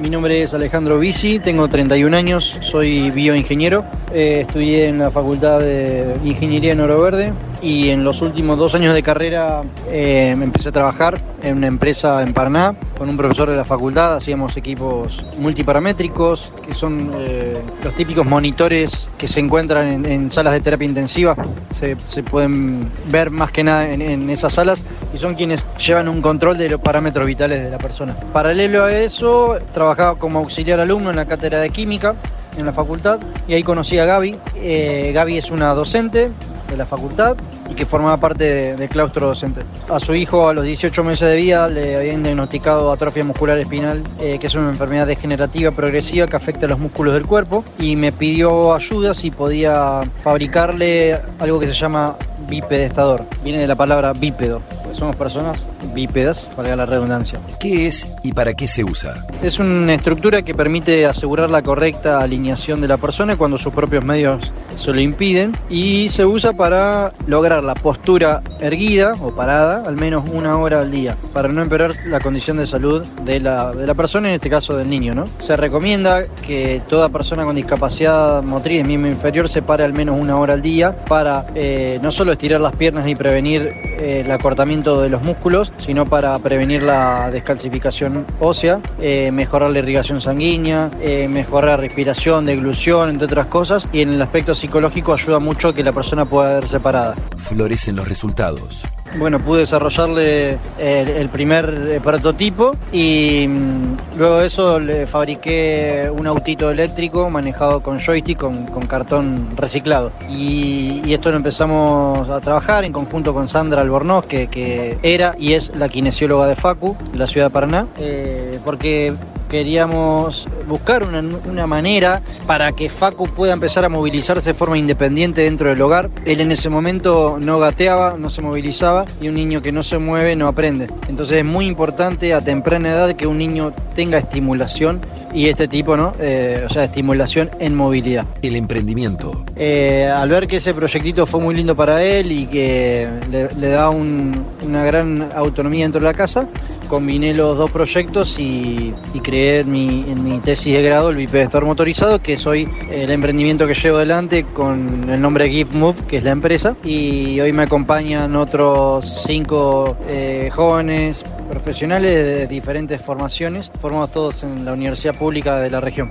Mi 0.00 0.10
nombre 0.10 0.40
es 0.42 0.54
Alejandro 0.54 1.00
Bici, 1.00 1.40
tengo 1.40 1.66
31 1.66 2.16
años, 2.16 2.56
soy 2.60 3.10
bioingeniero. 3.10 3.84
Eh, 4.12 4.44
estudié 4.46 4.88
en 4.88 4.98
la 4.98 5.10
Facultad 5.10 5.58
de 5.58 6.14
Ingeniería 6.24 6.72
en 6.72 6.80
Oro 6.80 7.00
Verde 7.00 7.32
y 7.60 7.88
en 7.88 8.04
los 8.04 8.22
últimos 8.22 8.56
dos 8.58 8.76
años 8.76 8.94
de 8.94 9.02
carrera 9.02 9.62
eh, 9.90 10.36
empecé 10.40 10.68
a 10.68 10.72
trabajar 10.72 11.20
en 11.42 11.56
una 11.56 11.66
empresa 11.66 12.22
en 12.22 12.32
Paraná 12.32 12.76
con 12.96 13.08
un 13.08 13.16
profesor 13.16 13.50
de 13.50 13.56
la 13.56 13.64
facultad. 13.64 14.14
Hacíamos 14.14 14.56
equipos 14.56 15.24
multiparamétricos, 15.38 16.52
que 16.64 16.74
son 16.74 17.12
eh, 17.18 17.60
los 17.82 17.94
típicos 17.96 18.24
monitores 18.24 19.10
que 19.18 19.26
se 19.26 19.40
encuentran 19.40 19.88
en, 19.88 20.06
en 20.06 20.32
salas 20.32 20.52
de 20.52 20.60
terapia 20.60 20.86
intensiva. 20.86 21.34
Se, 21.76 21.96
se 22.06 22.22
pueden 22.22 22.88
ver 23.10 23.30
más 23.30 23.50
que 23.50 23.64
nada 23.64 23.90
en, 23.90 24.00
en 24.00 24.30
esas 24.30 24.52
salas 24.52 24.82
y 25.12 25.18
son 25.18 25.34
quienes 25.34 25.64
llevan 25.78 26.08
un 26.08 26.20
control 26.20 26.58
de 26.58 26.68
los 26.68 26.80
parámetros 26.80 27.26
vitales 27.26 27.62
de 27.62 27.70
la 27.70 27.78
persona. 27.78 28.14
Paralelo 28.32 28.84
a 28.84 28.92
eso, 28.92 29.58
trabajaba 29.94 30.18
como 30.18 30.38
auxiliar 30.40 30.80
alumno 30.80 31.08
en 31.10 31.16
la 31.16 31.24
cátedra 31.24 31.60
de 31.60 31.70
química 31.70 32.14
en 32.58 32.66
la 32.66 32.72
facultad 32.72 33.18
y 33.46 33.54
ahí 33.54 33.62
conocí 33.62 33.98
a 33.98 34.04
Gaby. 34.04 34.36
Eh, 34.56 35.12
Gaby 35.14 35.38
es 35.38 35.50
una 35.50 35.72
docente 35.74 36.30
de 36.68 36.76
la 36.76 36.84
facultad 36.84 37.36
y 37.70 37.74
que 37.74 37.86
formaba 37.86 38.18
parte 38.18 38.44
de- 38.44 38.76
del 38.76 38.88
claustro 38.90 39.28
docente. 39.28 39.62
A 39.88 39.98
su 39.98 40.14
hijo 40.14 40.46
a 40.48 40.52
los 40.52 40.64
18 40.64 41.02
meses 41.04 41.26
de 41.30 41.36
vida 41.36 41.68
le 41.68 41.96
habían 41.96 42.22
diagnosticado 42.22 42.92
atrofia 42.92 43.24
muscular 43.24 43.56
espinal, 43.58 44.02
eh, 44.20 44.38
que 44.38 44.48
es 44.48 44.54
una 44.56 44.68
enfermedad 44.68 45.06
degenerativa 45.06 45.70
progresiva 45.70 46.26
que 46.26 46.36
afecta 46.36 46.66
a 46.66 46.68
los 46.68 46.78
músculos 46.78 47.14
del 47.14 47.24
cuerpo 47.24 47.64
y 47.78 47.96
me 47.96 48.12
pidió 48.12 48.74
ayuda 48.74 49.14
si 49.14 49.30
podía 49.30 50.02
fabricarle 50.22 51.18
algo 51.38 51.58
que 51.60 51.68
se 51.68 51.72
llama 51.74 52.16
bipedestador. 52.46 53.24
Viene 53.42 53.60
de 53.60 53.66
la 53.66 53.76
palabra 53.76 54.12
bípedo. 54.12 54.60
Somos 54.98 55.14
personas 55.14 55.64
bípedas, 55.94 56.50
valga 56.56 56.74
la 56.74 56.84
redundancia. 56.84 57.38
¿Qué 57.60 57.86
es 57.86 58.04
y 58.24 58.32
para 58.32 58.54
qué 58.54 58.66
se 58.66 58.82
usa? 58.82 59.14
Es 59.44 59.60
una 59.60 59.94
estructura 59.94 60.42
que 60.42 60.56
permite 60.56 61.06
asegurar 61.06 61.50
la 61.50 61.62
correcta 61.62 62.18
alineación 62.18 62.80
de 62.80 62.88
la 62.88 62.96
persona 62.96 63.36
cuando 63.36 63.58
sus 63.58 63.72
propios 63.72 64.04
medios 64.04 64.50
se 64.76 64.92
lo 64.92 65.00
impiden 65.00 65.52
y 65.70 66.08
se 66.08 66.24
usa 66.24 66.52
para 66.52 67.12
lograr 67.26 67.62
la 67.62 67.74
postura 67.74 68.42
erguida 68.60 69.14
o 69.20 69.30
parada 69.30 69.84
al 69.86 69.96
menos 69.96 70.28
una 70.32 70.58
hora 70.58 70.80
al 70.80 70.90
día 70.90 71.16
para 71.32 71.48
no 71.48 71.62
empeorar 71.62 71.94
la 72.06 72.20
condición 72.20 72.56
de 72.56 72.66
salud 72.66 73.04
de 73.24 73.40
la, 73.40 73.72
de 73.72 73.86
la 73.86 73.94
persona, 73.94 74.28
en 74.28 74.34
este 74.34 74.50
caso 74.50 74.76
del 74.76 74.88
niño. 74.90 75.14
¿no? 75.14 75.26
Se 75.38 75.56
recomienda 75.56 76.26
que 76.44 76.82
toda 76.88 77.08
persona 77.08 77.44
con 77.44 77.54
discapacidad 77.54 78.42
motriz 78.42 78.84
miembro 78.84 79.10
inferior 79.10 79.48
se 79.48 79.62
pare 79.62 79.84
al 79.84 79.92
menos 79.92 80.20
una 80.20 80.38
hora 80.38 80.54
al 80.54 80.62
día 80.62 81.04
para 81.06 81.46
eh, 81.54 82.00
no 82.02 82.10
solo 82.10 82.32
estirar 82.32 82.60
las 82.60 82.74
piernas 82.74 83.06
y 83.06 83.14
prevenir 83.14 83.62
eh, 83.62 84.22
el 84.24 84.30
acortamiento 84.30 84.87
de 84.96 85.10
los 85.10 85.22
músculos, 85.22 85.72
sino 85.78 86.06
para 86.06 86.38
prevenir 86.38 86.82
la 86.82 87.30
descalcificación 87.30 88.26
ósea, 88.40 88.80
eh, 89.00 89.30
mejorar 89.32 89.70
la 89.70 89.80
irrigación 89.80 90.20
sanguínea, 90.20 90.90
eh, 91.00 91.28
mejorar 91.28 91.70
la 91.70 91.76
respiración, 91.76 92.46
deglución, 92.46 93.10
entre 93.10 93.26
otras 93.26 93.46
cosas, 93.46 93.88
y 93.92 94.00
en 94.00 94.10
el 94.10 94.22
aspecto 94.22 94.54
psicológico 94.54 95.12
ayuda 95.12 95.38
mucho 95.38 95.68
a 95.68 95.74
que 95.74 95.82
la 95.82 95.92
persona 95.92 96.24
pueda 96.24 96.54
verse 96.54 96.80
parada. 96.80 97.14
Florecen 97.36 97.96
los 97.96 98.08
resultados. 98.08 98.86
Bueno, 99.16 99.40
pude 99.40 99.60
desarrollarle 99.60 100.58
el, 100.78 101.28
primer 101.28 101.88
eh, 101.88 102.00
prototipo 102.00 102.76
y 102.92 103.46
mm, 103.48 104.18
luego 104.18 104.38
de 104.38 104.46
eso 104.46 104.78
le 104.78 105.06
fabriqué 105.06 106.10
un 106.14 106.26
autito 106.26 106.70
eléctrico 106.70 107.30
manejado 107.30 107.80
con 107.82 107.98
joystick, 107.98 108.38
con, 108.38 108.66
cartón 108.86 109.48
reciclado. 109.56 110.12
Y, 110.30 111.12
esto 111.12 111.30
lo 111.30 111.36
empezamos 111.36 112.28
a 112.28 112.40
trabajar 112.40 112.84
en 112.84 112.92
conjunto 112.92 113.34
con 113.34 113.48
Sandra 113.48 113.80
Albornoz, 113.80 114.26
que, 114.26 114.46
que 114.46 114.98
era 115.02 115.34
y 115.38 115.54
es 115.54 115.72
la 115.74 115.88
kinesióloga 115.88 116.46
de 116.46 116.54
Facu, 116.54 116.96
de 117.12 117.18
la 117.18 117.26
ciudad 117.26 117.48
de 117.48 117.50
Paraná, 117.50 117.86
eh, 117.98 118.58
porque 118.64 119.14
queríamos 119.48 120.46
buscar 120.66 121.04
una, 121.04 121.20
una, 121.20 121.66
manera 121.66 122.22
para 122.46 122.72
que 122.72 122.88
Facu 122.88 123.26
pueda 123.28 123.52
empezar 123.52 123.84
a 123.84 123.88
movilizarse 123.88 124.50
de 124.50 124.54
forma 124.54 124.78
independiente 124.78 125.42
dentro 125.42 125.68
del 125.68 125.80
hogar. 125.80 126.10
Él 126.24 126.40
en 126.40 126.52
ese 126.52 126.68
momento 126.68 127.38
no 127.40 127.58
gateaba, 127.58 128.16
no 128.18 128.30
se 128.30 128.42
movilizaba 128.42 129.06
y 129.20 129.28
un 129.28 129.34
niño 129.34 129.60
que 129.62 129.72
no 129.72 129.82
se 129.82 129.98
mueve 129.98 130.36
no 130.36 130.46
aprende. 130.48 130.88
Entonces 131.08 131.38
es 131.38 131.44
muy 131.44 131.66
importante 131.66 132.34
a 132.34 132.40
temprana 132.40 132.90
edad 132.90 133.16
que 133.16 133.26
un 133.26 133.38
niño 133.38 133.72
tenga 133.94 134.18
estimulación 134.18 135.00
y 135.32 135.48
este 135.48 135.68
tipo, 135.68 135.96
¿no? 135.96 136.14
Eh, 136.20 136.64
o 136.66 136.72
sea, 136.72 136.84
estimulación 136.84 137.50
en 137.58 137.74
movilidad. 137.74 138.24
El 138.42 138.56
emprendimiento. 138.56 139.44
Eh, 139.56 140.10
al 140.14 140.28
ver 140.28 140.46
que 140.46 140.56
ese 140.56 140.74
proyectito 140.74 141.26
fue 141.26 141.40
muy 141.40 141.54
lindo 141.54 141.74
para 141.74 142.02
él 142.02 142.32
y 142.32 142.46
que 142.46 143.08
le, 143.30 143.48
le 143.54 143.68
da 143.68 143.90
un, 143.90 144.44
una 144.64 144.84
gran 144.84 145.28
autonomía 145.34 145.84
dentro 145.84 146.00
de 146.00 146.06
la 146.06 146.14
casa, 146.14 146.48
combiné 146.88 147.34
los 147.34 147.56
dos 147.56 147.70
proyectos 147.70 148.36
y, 148.38 148.94
creé 149.22 149.60
en 149.60 149.70
mi, 149.70 150.40
tesis 150.40 150.74
de 150.74 150.82
grado 150.82 151.10
el 151.10 151.16
bipedestor 151.16 151.64
motorizado, 151.64 152.20
que 152.20 152.34
es 152.34 152.46
hoy 152.46 152.68
el 152.90 153.10
emprendimiento 153.10 153.66
que 153.66 153.74
llevo 153.74 153.98
adelante 153.98 154.44
con 154.44 155.08
el 155.10 155.20
nombre 155.20 155.48
Gift 155.50 155.72
Move, 155.72 156.06
que 156.08 156.18
es 156.18 156.24
la 156.24 156.30
empresa. 156.30 156.76
Y 156.82 157.38
hoy 157.40 157.52
me 157.52 157.64
acompañan 157.64 158.34
otros 158.36 159.24
cinco 159.26 159.96
eh, 160.08 160.50
jóvenes 160.52 161.24
profesionales 161.48 162.12
de 162.12 162.46
diferentes 162.46 163.00
formaciones, 163.00 163.70
formados 163.80 164.12
todos 164.12 164.42
en 164.42 164.64
la 164.64 164.72
Universidad 164.72 165.16
Pública 165.16 165.60
de 165.60 165.70
la 165.70 165.80
región. 165.80 166.10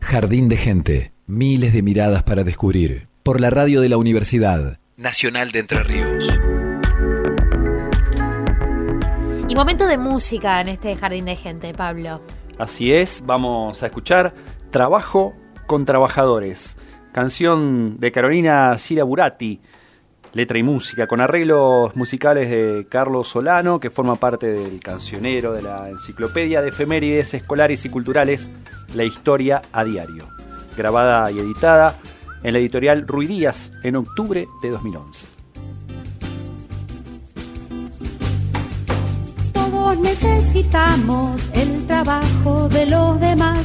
Jardín 0.00 0.48
de 0.48 0.56
Gente, 0.56 1.12
miles 1.26 1.72
de 1.72 1.82
miradas 1.82 2.22
para 2.22 2.44
descubrir, 2.44 3.08
por 3.22 3.40
la 3.40 3.50
radio 3.50 3.80
de 3.80 3.88
la 3.88 3.96
Universidad 3.96 4.78
Nacional 4.96 5.50
de 5.50 5.60
Entre 5.60 5.82
Ríos. 5.82 6.40
Momento 9.60 9.86
de 9.86 9.98
música 9.98 10.62
en 10.62 10.68
este 10.68 10.96
jardín 10.96 11.26
de 11.26 11.36
gente, 11.36 11.74
Pablo. 11.74 12.22
Así 12.58 12.94
es, 12.94 13.22
vamos 13.26 13.82
a 13.82 13.86
escuchar 13.86 14.32
Trabajo 14.70 15.34
con 15.66 15.84
Trabajadores, 15.84 16.78
canción 17.12 17.98
de 17.98 18.10
Carolina 18.10 18.78
Cira 18.78 19.04
Burati, 19.04 19.60
letra 20.32 20.56
y 20.56 20.62
música, 20.62 21.06
con 21.06 21.20
arreglos 21.20 21.94
musicales 21.94 22.48
de 22.48 22.86
Carlos 22.88 23.28
Solano, 23.28 23.78
que 23.78 23.90
forma 23.90 24.14
parte 24.14 24.46
del 24.46 24.80
cancionero 24.80 25.52
de 25.52 25.60
la 25.60 25.90
enciclopedia 25.90 26.62
de 26.62 26.70
efemérides 26.70 27.34
escolares 27.34 27.84
y 27.84 27.90
culturales 27.90 28.48
La 28.94 29.04
Historia 29.04 29.60
a 29.72 29.84
Diario, 29.84 30.24
grabada 30.74 31.30
y 31.30 31.38
editada 31.38 31.96
en 32.42 32.54
la 32.54 32.60
editorial 32.60 33.06
Ruidías 33.06 33.74
en 33.82 33.96
octubre 33.96 34.48
de 34.62 34.70
2011. 34.70 35.29
Necesitamos 40.00 41.40
el 41.54 41.86
trabajo 41.86 42.68
de 42.68 42.86
los 42.86 43.20
demás. 43.20 43.58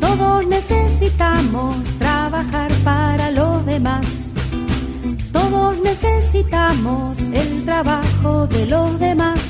Todos 0.00 0.46
necesitamos 0.46 1.76
trabajar 1.98 2.70
para 2.84 3.30
los 3.30 3.64
demás. 3.66 4.06
Todos 5.32 5.78
necesitamos 5.78 7.18
el 7.18 7.64
trabajo 7.64 8.46
de 8.46 8.66
los 8.66 8.98
demás. 8.98 9.40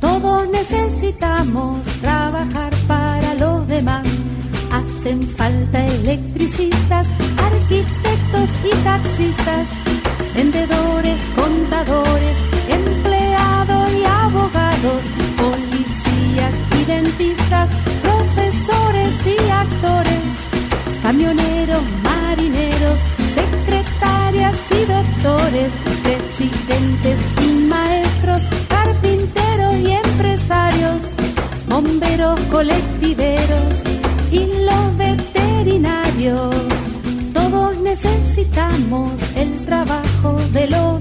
Todos 0.00 0.48
necesitamos 0.50 1.78
trabajar 2.00 2.72
para 2.86 3.34
los 3.34 3.66
demás. 3.66 4.06
Hacen 4.72 5.22
falta 5.22 5.84
electricistas, 5.86 7.06
arquitectos 7.38 8.48
y 8.64 8.70
taxistas, 8.84 9.66
vendedores, 10.34 11.18
contadores, 11.36 12.59
abogados, 14.30 15.04
policías 15.36 16.54
y 16.80 16.84
dentistas, 16.84 17.68
profesores 18.02 19.12
y 19.26 19.50
actores, 19.50 20.24
camioneros, 21.02 21.82
marineros, 22.04 23.00
secretarias 23.34 24.56
y 24.70 24.84
doctores, 24.96 25.72
presidentes 26.04 27.18
y 27.42 27.52
maestros, 27.66 28.42
carpinteros 28.68 29.74
y 29.76 29.90
empresarios, 29.92 31.02
bomberos, 31.68 32.38
colectiveros 32.50 33.74
y 34.30 34.46
los 34.64 34.96
veterinarios. 34.96 36.54
Todos 37.34 37.76
necesitamos 37.78 39.12
el 39.34 39.66
trabajo 39.66 40.36
de 40.52 40.68
los 40.68 41.00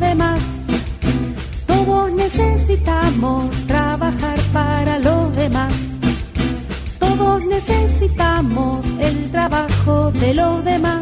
de 10.19 10.33
los 10.33 10.63
demás. 10.65 10.99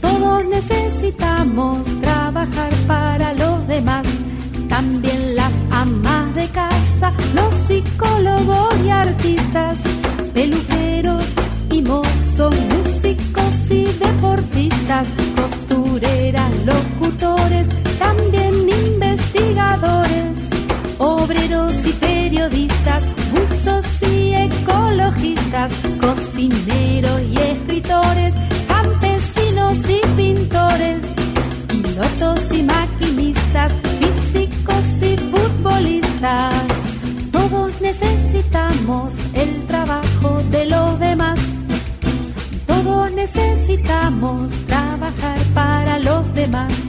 Todos 0.00 0.44
necesitamos 0.46 1.78
trabajar 2.00 2.70
para 2.86 3.32
los 3.34 3.66
demás. 3.66 4.06
También 4.68 5.36
las 5.36 5.52
amas 5.70 6.34
de 6.34 6.46
casa, 6.48 7.12
los 7.34 7.54
psicólogos 7.66 8.74
y 8.84 8.90
artistas, 8.90 9.76
peluqueros 10.34 11.24
y 11.70 11.82
mozos, 11.82 12.54
músicos 12.72 13.70
y 13.70 13.84
deportistas, 13.84 15.06
para 46.50 46.87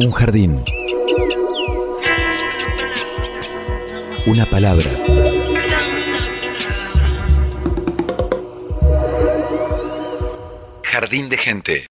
Un 0.00 0.12
jardín. 0.12 0.64
Una 4.26 4.48
palabra. 4.48 4.88
Jardín 10.84 11.28
de 11.28 11.36
gente. 11.36 11.86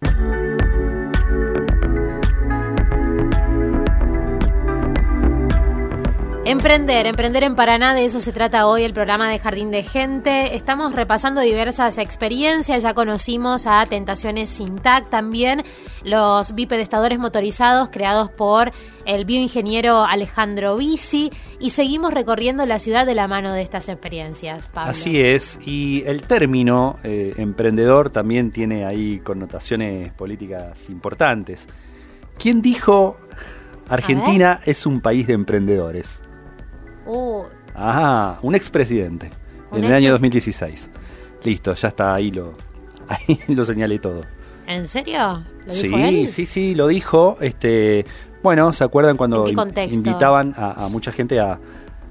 Emprender, 6.49 7.07
emprender 7.07 7.43
en 7.43 7.55
Paraná, 7.55 7.93
de 7.93 8.05
eso 8.05 8.21
se 8.21 8.31
trata 8.31 8.67
hoy 8.67 8.83
el 8.83 8.93
programa 8.93 9.29
de 9.29 9.37
Jardín 9.37 9.69
de 9.69 9.83
Gente. 9.83 10.55
Estamos 10.55 10.95
repasando 10.95 11.41
diversas 11.41 11.97
experiencias, 11.97 12.83
ya 12.83 12.93
conocimos 12.93 13.67
a 13.67 13.85
Tentaciones 13.85 14.51
Sintac 14.51 15.09
también, 15.09 15.63
los 16.05 16.55
bipedestadores 16.55 17.19
motorizados 17.19 17.89
creados 17.89 18.31
por 18.31 18.71
el 19.03 19.25
bioingeniero 19.25 20.05
Alejandro 20.05 20.77
Bici 20.77 21.31
y 21.59 21.71
seguimos 21.71 22.13
recorriendo 22.13 22.65
la 22.65 22.79
ciudad 22.79 23.05
de 23.05 23.13
la 23.13 23.27
mano 23.27 23.51
de 23.51 23.61
estas 23.61 23.89
experiencias. 23.89 24.67
Pablo. 24.67 24.91
Así 24.91 25.19
es, 25.19 25.59
y 25.65 26.03
el 26.05 26.21
término 26.21 26.95
eh, 27.03 27.33
emprendedor 27.35 28.09
también 28.09 28.51
tiene 28.51 28.85
ahí 28.85 29.19
connotaciones 29.19 30.13
políticas 30.13 30.89
importantes. 30.89 31.67
¿Quién 32.39 32.61
dijo 32.61 33.17
Argentina 33.89 34.61
es 34.65 34.85
un 34.85 35.01
país 35.01 35.27
de 35.27 35.33
emprendedores? 35.33 36.21
Ah, 37.75 38.37
un 38.41 38.55
expresidente 38.55 39.29
en 39.71 39.83
el 39.83 39.93
año 39.93 40.09
expres- 40.09 40.11
2016. 40.11 40.89
Listo, 41.43 41.73
ya 41.73 41.87
está 41.89 42.13
ahí 42.15 42.31
lo, 42.31 42.53
ahí 43.07 43.39
lo 43.47 43.63
señalé 43.65 43.99
todo. 43.99 44.21
¿En 44.67 44.87
serio? 44.87 45.43
¿Lo 45.65 45.73
Sí, 45.73 45.87
dijo 45.87 45.97
él? 45.99 46.29
sí, 46.29 46.45
sí, 46.45 46.75
lo 46.75 46.87
dijo. 46.87 47.37
Este, 47.39 48.05
bueno, 48.43 48.73
¿se 48.73 48.83
acuerdan 48.83 49.15
cuando 49.17 49.45
invitaban 49.49 50.53
a, 50.57 50.85
a 50.85 50.89
mucha 50.89 51.11
gente 51.11 51.39
a, 51.39 51.59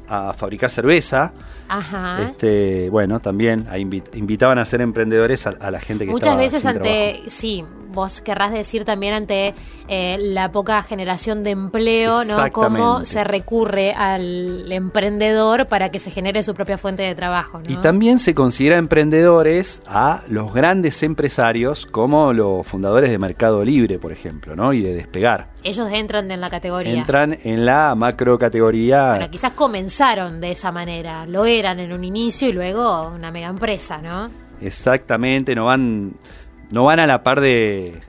a 0.09 0.33
fabricar 0.33 0.71
cerveza? 0.71 1.33
Ajá. 1.69 2.23
Este, 2.23 2.89
bueno, 2.91 3.21
también 3.21 3.67
a 3.71 3.79
invitaban 3.79 4.59
a 4.59 4.65
ser 4.65 4.81
emprendedores 4.81 5.47
a, 5.47 5.51
a 5.61 5.71
la 5.71 5.81
gente 5.81 6.07
que 6.07 6.13
Muchas 6.13 6.29
estaba 6.29 6.43
veces 6.43 6.61
sin 6.61 6.69
ante, 6.71 7.11
trabajo. 7.13 7.31
sí, 7.31 7.65
vos 7.97 8.21
querrás 8.21 8.53
decir 8.53 8.85
también 8.85 9.15
ante 9.15 9.55
eh, 9.89 10.17
la 10.21 10.53
poca 10.53 10.83
generación 10.83 11.43
de 11.43 11.51
empleo, 11.51 12.25
¿no? 12.25 12.37
Cómo 12.53 13.05
se 13.05 13.25
recurre 13.25 13.93
al 13.93 14.71
emprendedor 14.71 15.67
para 15.67 15.91
que 15.91 15.99
se 15.99 16.11
genere 16.11 16.43
su 16.43 16.55
propia 16.55 16.79
fuente 16.79 17.03
de 17.03 17.15
trabajo, 17.15 17.61
¿no? 17.61 17.73
Y 17.73 17.77
también 17.79 18.19
se 18.19 18.35
considera 18.35 18.77
emprendedores 18.79 19.81
a 19.87 20.23
los 20.29 20.53
grandes 20.53 21.03
empresarios 21.03 21.87
como 21.87 22.33
los 22.33 22.67
fundadores 22.67 23.11
de 23.11 23.19
Mercado 23.19 23.65
Libre, 23.65 23.99
por 23.99 24.13
ejemplo, 24.13 24.55
¿no? 24.55 24.73
Y 24.73 24.83
de 24.83 24.95
Despegar. 24.95 25.49
Ellos 25.67 25.91
entran 25.91 26.31
en 26.31 26.41
la 26.41 26.49
categoría. 26.49 26.95
Entran 26.95 27.37
en 27.43 27.67
la 27.67 27.97
macro 27.97 28.39
categoría. 28.39 29.09
Bueno, 29.09 29.29
quizás 29.29 29.51
comenzaron 29.51 30.41
de 30.41 30.53
esa 30.53 30.71
manera, 30.71 31.27
lo 31.27 31.45
eran 31.45 31.81
en 31.81 31.93
un 31.93 32.05
inicio 32.05 32.49
y 32.49 32.53
luego 32.53 33.09
una 33.09 33.33
mega 33.33 33.49
empresa, 33.49 33.99
¿no? 33.99 34.31
Exactamente, 34.61 35.57
no 35.57 35.65
van, 35.65 36.13
no 36.71 36.85
van 36.85 37.01
a 37.01 37.07
la 37.09 37.25
par 37.25 37.41
de, 37.41 38.01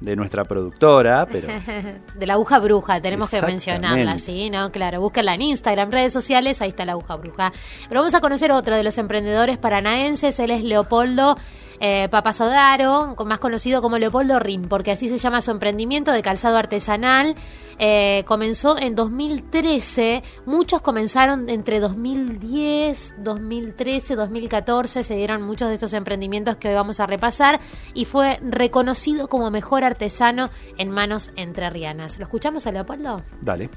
de 0.00 0.16
nuestra 0.16 0.44
productora, 0.44 1.26
pero 1.32 1.48
de 2.14 2.26
la 2.26 2.34
aguja 2.34 2.58
bruja, 2.58 3.00
tenemos 3.00 3.30
que 3.30 3.40
mencionarla, 3.40 4.18
¿sí? 4.18 4.50
¿No? 4.50 4.70
Claro, 4.70 5.00
búsquenla 5.00 5.32
en 5.32 5.40
Instagram, 5.40 5.90
redes 5.90 6.12
sociales, 6.12 6.60
ahí 6.60 6.68
está 6.68 6.84
la 6.84 6.92
aguja 6.92 7.16
bruja. 7.16 7.52
Pero 7.88 8.00
vamos 8.00 8.14
a 8.14 8.20
conocer 8.20 8.52
otro 8.52 8.76
de 8.76 8.82
los 8.82 8.98
emprendedores 8.98 9.56
paranaenses, 9.56 10.38
él 10.40 10.50
es 10.50 10.62
Leopoldo 10.62 11.36
eh, 11.80 12.08
Papasodaro, 12.10 13.14
más 13.24 13.38
conocido 13.40 13.82
como 13.82 13.98
Leopoldo 13.98 14.38
Rin, 14.38 14.68
porque 14.68 14.90
así 14.90 15.08
se 15.08 15.18
llama 15.18 15.40
su 15.40 15.50
emprendimiento 15.50 16.12
de 16.12 16.22
calzado 16.22 16.56
artesanal. 16.56 17.34
Eh, 17.78 18.24
comenzó 18.26 18.76
en 18.76 18.96
2013, 18.96 20.24
muchos 20.46 20.82
comenzaron 20.82 21.48
entre 21.48 21.78
2010, 21.78 23.14
2013, 23.18 24.16
2014, 24.16 25.04
se 25.04 25.14
dieron 25.14 25.42
muchos 25.42 25.68
de 25.68 25.74
estos 25.74 25.92
emprendimientos 25.92 26.56
que 26.56 26.68
hoy 26.68 26.74
vamos 26.74 26.98
a 26.98 27.06
repasar 27.06 27.60
y 27.94 28.04
fue 28.04 28.40
reconocido 28.42 29.28
como 29.28 29.50
mejor 29.52 29.84
artesano 29.84 30.50
en 30.76 30.90
manos 30.90 31.30
entrerrianas. 31.36 32.18
¿Lo 32.18 32.24
escuchamos 32.24 32.66
a 32.66 32.72
Leopoldo? 32.72 33.22
dale. 33.40 33.70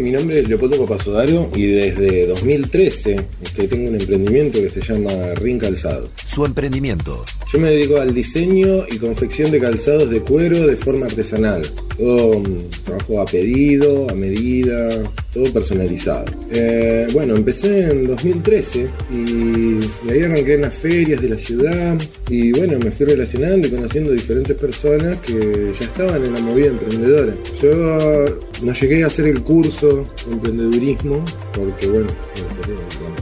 Mi 0.00 0.12
nombre 0.12 0.40
es 0.40 0.48
Leopoldo 0.48 0.86
Papasodaro 0.86 1.50
y 1.54 1.66
desde 1.66 2.26
2013 2.26 3.16
este, 3.42 3.68
tengo 3.68 3.90
un 3.90 4.00
emprendimiento 4.00 4.58
que 4.58 4.70
se 4.70 4.80
llama 4.80 5.10
Rin 5.34 5.58
Calzado. 5.58 6.08
Su 6.26 6.46
emprendimiento. 6.46 7.22
Yo 7.52 7.58
me 7.58 7.70
dedico 7.70 7.98
al 7.98 8.14
diseño 8.14 8.86
y 8.88 8.96
confección 8.96 9.50
de 9.50 9.60
calzados 9.60 10.08
de 10.08 10.20
cuero 10.20 10.66
de 10.66 10.76
forma 10.76 11.06
artesanal. 11.06 11.62
Todo 11.98 12.38
mm, 12.38 12.70
trabajo 12.84 13.20
a 13.20 13.26
pedido, 13.26 14.08
a 14.08 14.14
medida, 14.14 14.88
todo 15.34 15.52
personalizado. 15.52 16.24
Eh, 16.50 17.06
bueno, 17.12 17.36
empecé 17.36 17.90
en 17.90 18.06
2013 18.06 18.88
y 19.12 20.06
de 20.06 20.12
ahí 20.12 20.22
arranqué 20.22 20.54
en 20.54 20.62
las 20.62 20.74
ferias 20.74 21.20
de 21.20 21.28
la 21.28 21.38
ciudad 21.38 22.00
y 22.28 22.52
bueno, 22.52 22.78
me 22.78 22.90
fui 22.90 23.06
relacionando 23.06 23.66
y 23.66 23.70
conociendo 23.70 24.12
diferentes 24.12 24.56
personas 24.56 25.18
que 25.20 25.72
ya 25.78 25.84
estaban 25.84 26.24
en 26.24 26.34
la 26.34 26.40
movida 26.40 26.68
emprendedora. 26.68 27.34
Yo 27.60 28.24
no 28.62 28.72
llegué 28.72 29.04
a 29.04 29.06
hacer 29.08 29.26
el 29.26 29.42
curso 29.42 29.89
de 29.94 30.32
emprendedurismo 30.32 31.22
porque 31.54 31.86
bueno, 31.88 32.08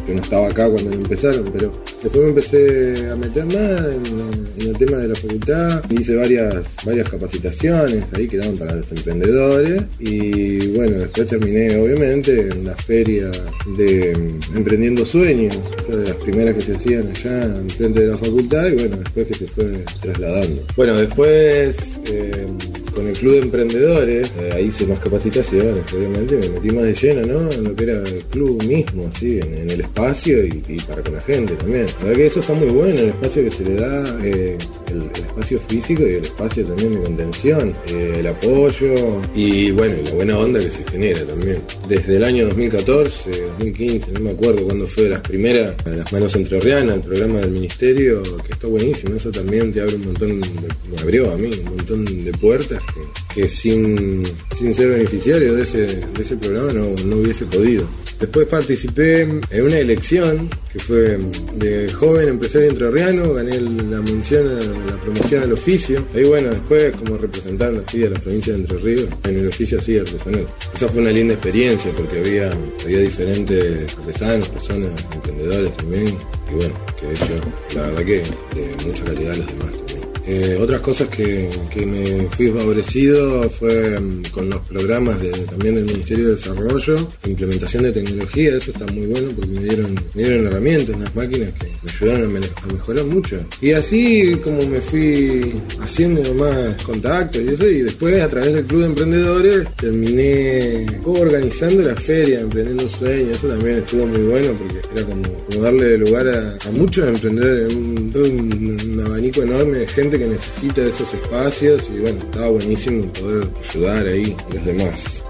yo 0.06 0.14
no 0.14 0.20
estaba 0.20 0.48
acá 0.48 0.68
cuando 0.68 0.92
empezaron, 0.92 1.44
pero 1.52 1.72
después 2.02 2.22
me 2.24 2.28
empecé 2.30 3.10
a 3.10 3.16
meter 3.16 3.44
más 3.46 3.56
en, 3.56 4.68
el 4.68 4.76
tema 4.76 4.98
de 4.98 5.08
la 5.08 5.14
facultad, 5.14 5.82
hice 5.90 6.14
varias, 6.14 6.54
varias 6.84 7.08
capacitaciones 7.08 8.04
ahí 8.12 8.28
que 8.28 8.36
daban 8.36 8.56
para 8.56 8.74
los 8.74 8.90
emprendedores 8.92 9.82
y 9.98 10.68
bueno, 10.68 10.98
después 10.98 11.26
terminé 11.26 11.76
obviamente 11.76 12.48
en 12.48 12.66
la 12.66 12.74
feria 12.76 13.30
de 13.76 14.14
mm, 14.16 14.56
Emprendiendo 14.56 15.06
Sueños, 15.06 15.58
esa 15.78 15.96
de 15.96 16.04
las 16.04 16.16
primeras 16.16 16.54
que 16.54 16.60
se 16.60 16.74
hacían 16.74 17.08
allá 17.08 17.44
en 17.44 17.70
frente 17.70 18.00
de 18.00 18.08
la 18.08 18.18
facultad 18.18 18.66
y 18.66 18.72
bueno, 18.72 18.96
después 18.96 19.26
que 19.26 19.34
se 19.34 19.46
fue 19.46 19.84
trasladando. 20.00 20.62
Bueno, 20.76 20.96
después 20.98 22.00
eh, 22.12 22.46
con 22.94 23.06
el 23.06 23.14
Club 23.14 23.32
de 23.34 23.38
Emprendedores, 23.38 24.32
eh, 24.40 24.50
ahí 24.54 24.66
hice 24.66 24.86
más 24.86 24.98
capacitaciones, 24.98 25.92
obviamente, 25.92 26.36
me 26.36 26.48
metí 26.48 26.70
más 26.70 26.84
de 26.84 26.94
lleno, 26.94 27.26
¿no? 27.26 27.62
Lo 27.62 27.76
que 27.76 27.84
era 27.84 28.02
el 28.18 28.24
club 28.26 28.62
mismo, 28.64 29.09
así, 29.12 29.38
en, 29.38 29.70
el 29.70 29.81
espacio 29.81 30.44
y, 30.44 30.76
para 30.87 31.02
con 31.02 31.14
la 31.14 31.20
gente 31.22 31.54
también. 31.54 31.87
La 32.00 32.07
verdad 32.07 32.16
que 32.16 32.26
eso 32.26 32.40
está 32.40 32.54
muy 32.54 32.68
bueno, 32.68 32.98
el 33.00 33.09
espacio 33.09 33.44
que 33.44 33.50
se 33.50 33.64
le 33.64 33.74
da, 33.74 34.18
eh, 34.22 34.59
el, 34.90 35.02
espacio 35.14 35.61
físico 35.61 36.02
y 36.02 36.14
el 36.14 36.24
espacio 36.24 36.64
también 36.64 36.94
de 36.94 37.02
contención, 37.02 37.74
eh, 37.88 38.16
el 38.18 38.26
apoyo 38.26 39.20
y 39.35 39.70
bueno, 39.70 39.94
la 40.04 40.11
buena 40.12 40.38
onda 40.38 40.61
que 40.61 40.70
se 40.70 40.85
genera 40.85 41.24
también. 41.24 41.62
Desde 41.88 42.16
el 42.16 42.24
año 42.24 42.46
2014, 42.46 43.31
2015, 43.59 44.12
no 44.12 44.20
me 44.20 44.31
acuerdo 44.31 44.64
cuándo 44.64 44.87
fue 44.87 45.09
las 45.09 45.20
primeras, 45.20 45.74
las 45.87 46.12
manos 46.12 46.35
entrerrianas, 46.35 46.96
el 46.96 47.02
programa 47.02 47.40
del 47.40 47.50
ministerio, 47.50 48.22
que 48.44 48.52
está 48.52 48.66
buenísimo, 48.66 49.14
eso 49.14 49.31
también 49.31 49.72
te 49.72 49.81
abre 49.81 49.94
un 49.96 50.07
montón, 50.07 50.40
me 50.40 51.00
abrió 51.00 51.33
a 51.33 51.37
mí 51.37 51.50
un 51.64 51.76
montón 51.76 52.04
de 52.04 52.33
puertas 52.33 52.81
que, 52.83 53.00
que 53.38 53.48
sin, 53.48 54.24
sin 54.53 54.74
ser 54.74 54.88
beneficiario 54.88 55.55
de 55.55 55.62
ese, 55.62 55.87
de 55.87 56.22
ese 56.22 56.37
programa 56.37 56.72
no, 56.72 56.90
no 57.05 57.16
hubiese 57.18 57.44
podido. 57.46 57.87
Después 58.18 58.48
participé 58.48 59.20
en 59.20 59.62
una 59.62 59.79
elección 59.79 60.51
que 60.72 60.81
fue 60.81 61.20
de 61.55 61.88
joven 61.92 62.31
empresario 62.31 62.68
entrerriano, 62.68 63.35
gané 63.35 63.61
la 63.61 64.01
mención, 64.01 64.59
la 64.88 64.96
promoción 64.96 65.44
al 65.44 65.53
oficio. 65.53 66.05
Ahí 66.16 66.24
bueno, 66.24 66.51
después 66.51 66.92
como 66.96 67.16
representante 67.16 67.81
así 67.87 67.98
de 67.98 68.11
la 68.11 68.18
provincia 68.18 68.55
de 68.55 68.59
Entre 68.59 68.79
Ríos, 68.79 69.07
en 69.22 69.37
el 69.38 69.46
oficio 69.46 69.79
así 69.79 69.96
artesanal. 69.96 70.44
Esa 70.74 70.88
fue 70.88 71.01
una 71.01 71.12
linda 71.12 71.35
experiencia 71.35 71.92
porque 71.92 72.18
había, 72.18 72.53
había 72.83 72.98
diferentes 72.98 73.96
artesanos, 73.98 74.48
personas, 74.48 74.90
emprendedores 75.12 75.77
también. 75.77 76.09
Y 76.09 76.55
bueno, 76.57 76.74
que 76.98 77.07
ellos, 77.07 77.46
la 77.77 77.83
verdad 77.83 78.05
que 78.05 78.16
de 78.59 78.85
mucha 78.85 79.05
calidad 79.05 79.37
los 79.37 79.46
demás. 79.46 79.88
Eh, 80.30 80.58
otras 80.60 80.80
cosas 80.80 81.08
que, 81.08 81.48
que 81.70 81.86
me 81.86 82.28
fui 82.28 82.48
favorecido 82.50 83.48
fue 83.48 83.98
mm, 83.98 84.24
con 84.30 84.50
los 84.50 84.60
programas 84.60 85.18
de, 85.22 85.30
también 85.30 85.76
del 85.76 85.86
Ministerio 85.86 86.26
de 86.26 86.30
Desarrollo, 86.32 86.96
implementación 87.26 87.84
de 87.84 87.92
tecnología, 87.92 88.56
eso 88.56 88.70
está 88.72 88.84
muy 88.92 89.06
bueno 89.06 89.30
porque 89.34 89.50
me 89.50 89.62
dieron, 89.62 89.94
me 90.12 90.22
dieron 90.22 90.46
herramientas, 90.48 90.96
unas 90.96 91.16
máquinas 91.16 91.54
que 91.54 91.68
me 91.82 91.90
ayudaron 91.90 92.36
a, 92.36 92.40
a 92.62 92.72
mejorar 92.74 93.04
mucho. 93.06 93.40
Y 93.62 93.72
así 93.72 94.38
como 94.44 94.66
me 94.66 94.82
fui 94.82 95.54
haciendo 95.80 96.34
más 96.34 96.82
contactos 96.82 97.40
y 97.42 97.48
eso, 97.48 97.66
y 97.66 97.80
después 97.80 98.20
a 98.20 98.28
través 98.28 98.52
del 98.52 98.66
Club 98.66 98.80
de 98.80 98.86
Emprendedores 98.86 99.76
terminé 99.76 100.86
organizando 101.04 101.84
la 101.84 101.96
feria, 101.96 102.40
emprendiendo 102.40 102.86
sueños, 102.90 103.38
eso 103.38 103.48
también 103.48 103.78
estuvo 103.78 104.06
muy 104.06 104.20
bueno 104.20 104.52
porque 104.58 104.78
era 104.94 105.06
como, 105.06 105.22
como 105.22 105.62
darle 105.62 105.96
lugar 105.96 106.28
a, 106.28 106.58
a 106.68 106.70
muchos 106.72 107.08
emprendedores, 107.08 107.74
un, 107.74 108.12
un, 108.14 108.80
un 108.92 109.06
abanico 109.06 109.42
enorme 109.42 109.78
de 109.78 109.86
gente 109.86 110.17
que 110.18 110.26
necesita 110.26 110.81
de 110.81 110.90
esos 110.90 111.14
espacios 111.14 111.88
y 111.94 112.00
bueno, 112.00 112.18
estaba 112.18 112.48
buenísimo 112.48 113.12
poder 113.12 113.48
ayudar 113.68 114.07
ahí 114.07 114.37
a 114.38 114.54
los 114.54 114.64
demás. 114.64 115.24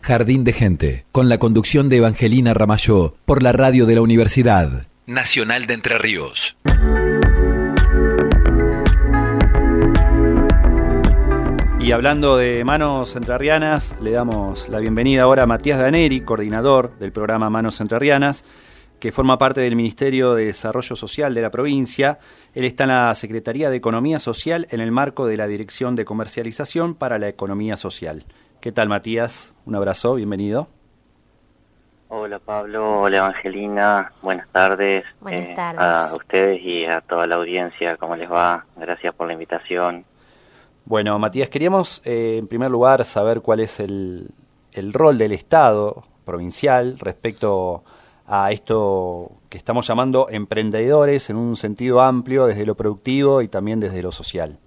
Jardín 0.00 0.44
de 0.44 0.52
Gente, 0.54 1.04
con 1.12 1.28
la 1.28 1.38
conducción 1.38 1.90
de 1.90 1.98
Evangelina 1.98 2.54
Ramayó, 2.54 3.14
por 3.26 3.42
la 3.42 3.52
radio 3.52 3.84
de 3.84 3.96
la 3.96 4.00
Universidad 4.00 4.86
Nacional 5.06 5.66
de 5.66 5.74
Entre 5.74 5.98
Ríos. 5.98 6.56
Y 11.80 11.92
hablando 11.92 12.36
de 12.36 12.64
manos 12.64 13.16
entrerrianas, 13.16 13.94
le 14.00 14.10
damos 14.12 14.68
la 14.68 14.78
bienvenida 14.78 15.22
ahora 15.22 15.44
a 15.44 15.46
Matías 15.46 15.78
Daneri, 15.78 16.20
coordinador 16.20 16.98
del 16.98 17.12
programa 17.12 17.50
Manos 17.50 17.80
Entrerrianas, 17.80 18.44
que 19.00 19.12
forma 19.12 19.38
parte 19.38 19.60
del 19.60 19.76
Ministerio 19.76 20.34
de 20.34 20.46
Desarrollo 20.46 20.96
Social 20.96 21.34
de 21.34 21.42
la 21.42 21.50
provincia. 21.50 22.18
Él 22.54 22.64
está 22.64 22.84
en 22.84 22.90
la 22.90 23.14
Secretaría 23.14 23.70
de 23.70 23.76
Economía 23.76 24.18
Social 24.18 24.66
en 24.70 24.80
el 24.80 24.90
marco 24.90 25.26
de 25.26 25.36
la 25.36 25.46
Dirección 25.46 25.94
de 25.94 26.04
Comercialización 26.04 26.94
para 26.94 27.18
la 27.18 27.28
Economía 27.28 27.76
Social. 27.76 28.24
¿Qué 28.60 28.72
tal, 28.72 28.88
Matías? 28.88 29.54
Un 29.66 29.76
abrazo, 29.76 30.14
bienvenido. 30.14 30.68
Hola 32.10 32.38
Pablo, 32.38 33.02
hola 33.02 33.18
Evangelina, 33.18 34.12
buenas 34.22 34.48
tardes. 34.48 35.04
Buenas 35.20 35.50
eh, 35.50 35.52
tardes. 35.54 35.80
A 35.80 36.14
ustedes 36.16 36.62
y 36.62 36.86
a 36.86 37.02
toda 37.02 37.26
la 37.26 37.34
audiencia, 37.34 37.98
¿cómo 37.98 38.16
les 38.16 38.30
va? 38.30 38.64
Gracias 38.76 39.14
por 39.14 39.26
la 39.26 39.34
invitación. 39.34 40.06
Bueno, 40.86 41.18
Matías, 41.18 41.50
queríamos 41.50 42.00
eh, 42.06 42.38
en 42.38 42.48
primer 42.48 42.70
lugar 42.70 43.04
saber 43.04 43.42
cuál 43.42 43.60
es 43.60 43.78
el, 43.78 44.30
el 44.72 44.94
rol 44.94 45.18
del 45.18 45.32
Estado 45.32 46.04
provincial 46.24 46.98
respecto 46.98 47.84
a 47.84 47.97
esto 48.50 49.32
que 49.48 49.56
estamos 49.56 49.86
llamando 49.86 50.28
emprendedores 50.30 51.30
en 51.30 51.36
un 51.36 51.56
sentido 51.56 52.00
amplio 52.00 52.46
desde 52.46 52.66
lo 52.66 52.74
productivo 52.74 53.40
y 53.42 53.48
también 53.48 53.80
desde 53.80 54.02
lo 54.02 54.12
social. 54.12 54.58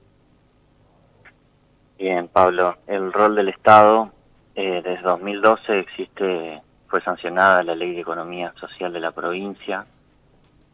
Bien, 1.99 2.27
Pablo, 2.27 2.77
el 2.87 3.13
rol 3.13 3.35
del 3.35 3.49
Estado, 3.49 4.09
eh, 4.55 4.81
desde 4.83 5.03
2012 5.03 5.79
existe, 5.79 6.61
fue 6.87 7.01
sancionada 7.01 7.61
la 7.61 7.75
Ley 7.75 7.93
de 7.93 8.01
Economía 8.01 8.51
Social 8.59 8.91
de 8.91 8.99
la 8.99 9.11
provincia. 9.11 9.85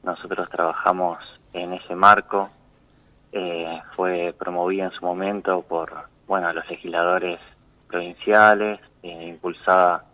Nosotros 0.03 0.49
trabajamos 0.49 1.17
en 1.51 1.73
ese 1.73 1.95
marco. 1.95 2.49
Eh, 3.33 3.81
fue 3.97 4.33
promovida 4.37 4.85
en 4.85 4.91
su 4.91 5.03
momento 5.03 5.61
por, 5.63 5.91
bueno, 6.27 6.53
los 6.53 6.67
legisladores 6.69 7.41
provinciales, 7.89 8.79
eh, 9.03 9.27
impulsada 9.27 10.05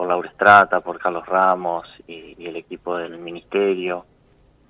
por 0.00 0.08
Laura 0.08 0.30
Estrata, 0.30 0.80
por 0.80 0.98
Carlos 0.98 1.26
Ramos 1.26 1.86
y, 2.08 2.34
el 2.46 2.56
equipo 2.56 2.96
del 2.96 3.18
Ministerio. 3.18 4.06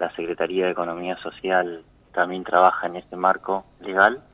La 0.00 0.10
Secretaría 0.16 0.64
de 0.64 0.72
Economía 0.72 1.16
Social 1.18 1.84
también 2.12 2.42
trabaja 2.42 2.88
en 2.88 2.96
ese 2.96 3.14
marco 3.14 3.64
legal. 3.78 4.24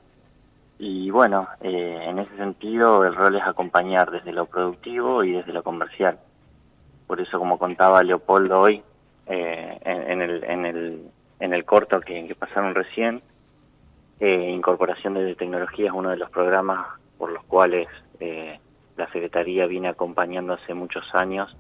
Y 0.79 1.11
bueno, 1.11 1.49
eh, 1.61 2.01
en 2.03 2.19
ese 2.19 2.35
sentido 2.39 3.05
el 3.05 3.15
rol 3.15 3.37
es 3.37 3.43
acompañar 3.43 4.11
desde 4.11 4.33
lo 4.33 4.47
productivo 4.47 5.23
y 5.23 5.33
desde 5.33 5.53
lo 5.53 5.63
comercial. 5.63 6.19
Por 7.07 7.21
eso, 7.21 7.39
como 7.39 7.59
contaba 7.59 8.03
Leopoldo 8.03 8.59
hoy, 8.59 8.83
eh, 9.27 9.79
en, 9.85 10.11
en 10.13 10.23
el, 10.23 10.45
en, 10.45 10.65
el, 10.65 11.11
en 11.41 11.53
el 11.53 11.67
corto 11.67 12.01
que, 12.01 12.27
que 12.27 12.35
pasaron 12.35 12.75
recién, 12.75 13.21
eh, 14.19 14.51
incorporación 14.51 15.13
de 15.13 15.35
tecnología 15.35 15.89
es 15.89 15.93
uno 15.93 16.09
de 16.09 16.17
los 16.17 16.31
programas 16.31 16.87
por 17.19 17.33
los 17.33 17.45
cuales 17.45 17.87
eh, 18.19 18.59
la 18.97 19.07
Secretaría 19.13 19.67
viene 19.67 19.89
acompañando 19.89 20.55
hace 20.55 20.75
muchos 20.75 21.05
años 21.15 21.55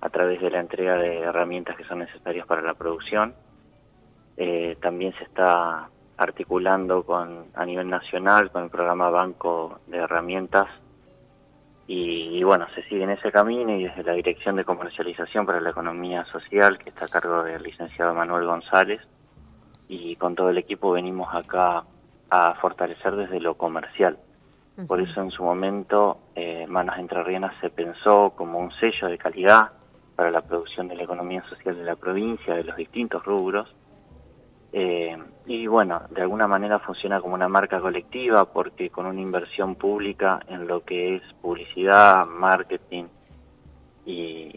a 0.00 0.08
través 0.10 0.40
de 0.40 0.50
la 0.50 0.60
entrega 0.60 0.96
de 0.96 1.20
herramientas 1.20 1.76
que 1.76 1.84
son 1.84 2.00
necesarias 2.00 2.46
para 2.46 2.62
la 2.62 2.74
producción. 2.74 3.34
Eh, 4.36 4.76
también 4.80 5.12
se 5.18 5.24
está 5.24 5.88
articulando 6.16 7.02
con 7.04 7.46
a 7.54 7.64
nivel 7.64 7.88
nacional 7.88 8.50
con 8.50 8.64
el 8.64 8.70
programa 8.70 9.10
Banco 9.10 9.80
de 9.86 9.98
Herramientas 9.98 10.68
y, 11.86 12.38
y, 12.38 12.44
bueno, 12.44 12.66
se 12.74 12.82
sigue 12.84 13.02
en 13.02 13.10
ese 13.10 13.32
camino 13.32 13.74
y 13.74 13.84
desde 13.84 14.04
la 14.04 14.12
Dirección 14.12 14.54
de 14.56 14.64
Comercialización 14.64 15.44
para 15.44 15.60
la 15.60 15.70
Economía 15.70 16.24
Social, 16.26 16.78
que 16.78 16.90
está 16.90 17.06
a 17.06 17.08
cargo 17.08 17.42
del 17.42 17.62
licenciado 17.64 18.14
Manuel 18.14 18.46
González, 18.46 19.00
y 19.88 20.14
con 20.14 20.36
todo 20.36 20.50
el 20.50 20.58
equipo 20.58 20.92
venimos 20.92 21.34
acá 21.34 21.82
a 22.30 22.54
fortalecer 22.60 23.16
desde 23.16 23.40
lo 23.40 23.54
comercial. 23.56 24.18
Por 24.86 25.00
eso 25.00 25.20
en 25.20 25.30
su 25.30 25.42
momento 25.42 26.18
eh, 26.34 26.66
Manos 26.68 26.98
Entrerrianas 26.98 27.54
se 27.60 27.70
pensó 27.70 28.32
como 28.36 28.58
un 28.58 28.70
sello 28.72 29.08
de 29.08 29.18
calidad 29.18 29.72
para 30.16 30.30
la 30.30 30.42
producción 30.42 30.88
de 30.88 30.96
la 30.96 31.04
economía 31.04 31.42
social 31.48 31.76
de 31.76 31.84
la 31.84 31.96
provincia, 31.96 32.54
de 32.54 32.64
los 32.64 32.76
distintos 32.76 33.24
rubros, 33.24 33.74
eh, 34.72 35.16
y 35.46 35.66
bueno, 35.66 36.02
de 36.10 36.22
alguna 36.22 36.46
manera 36.46 36.78
funciona 36.78 37.20
como 37.20 37.34
una 37.34 37.48
marca 37.48 37.80
colectiva 37.80 38.44
porque 38.44 38.90
con 38.90 39.06
una 39.06 39.20
inversión 39.20 39.74
pública 39.74 40.40
en 40.46 40.68
lo 40.68 40.84
que 40.84 41.16
es 41.16 41.22
publicidad, 41.42 42.24
marketing 42.26 43.04
y, 44.06 44.54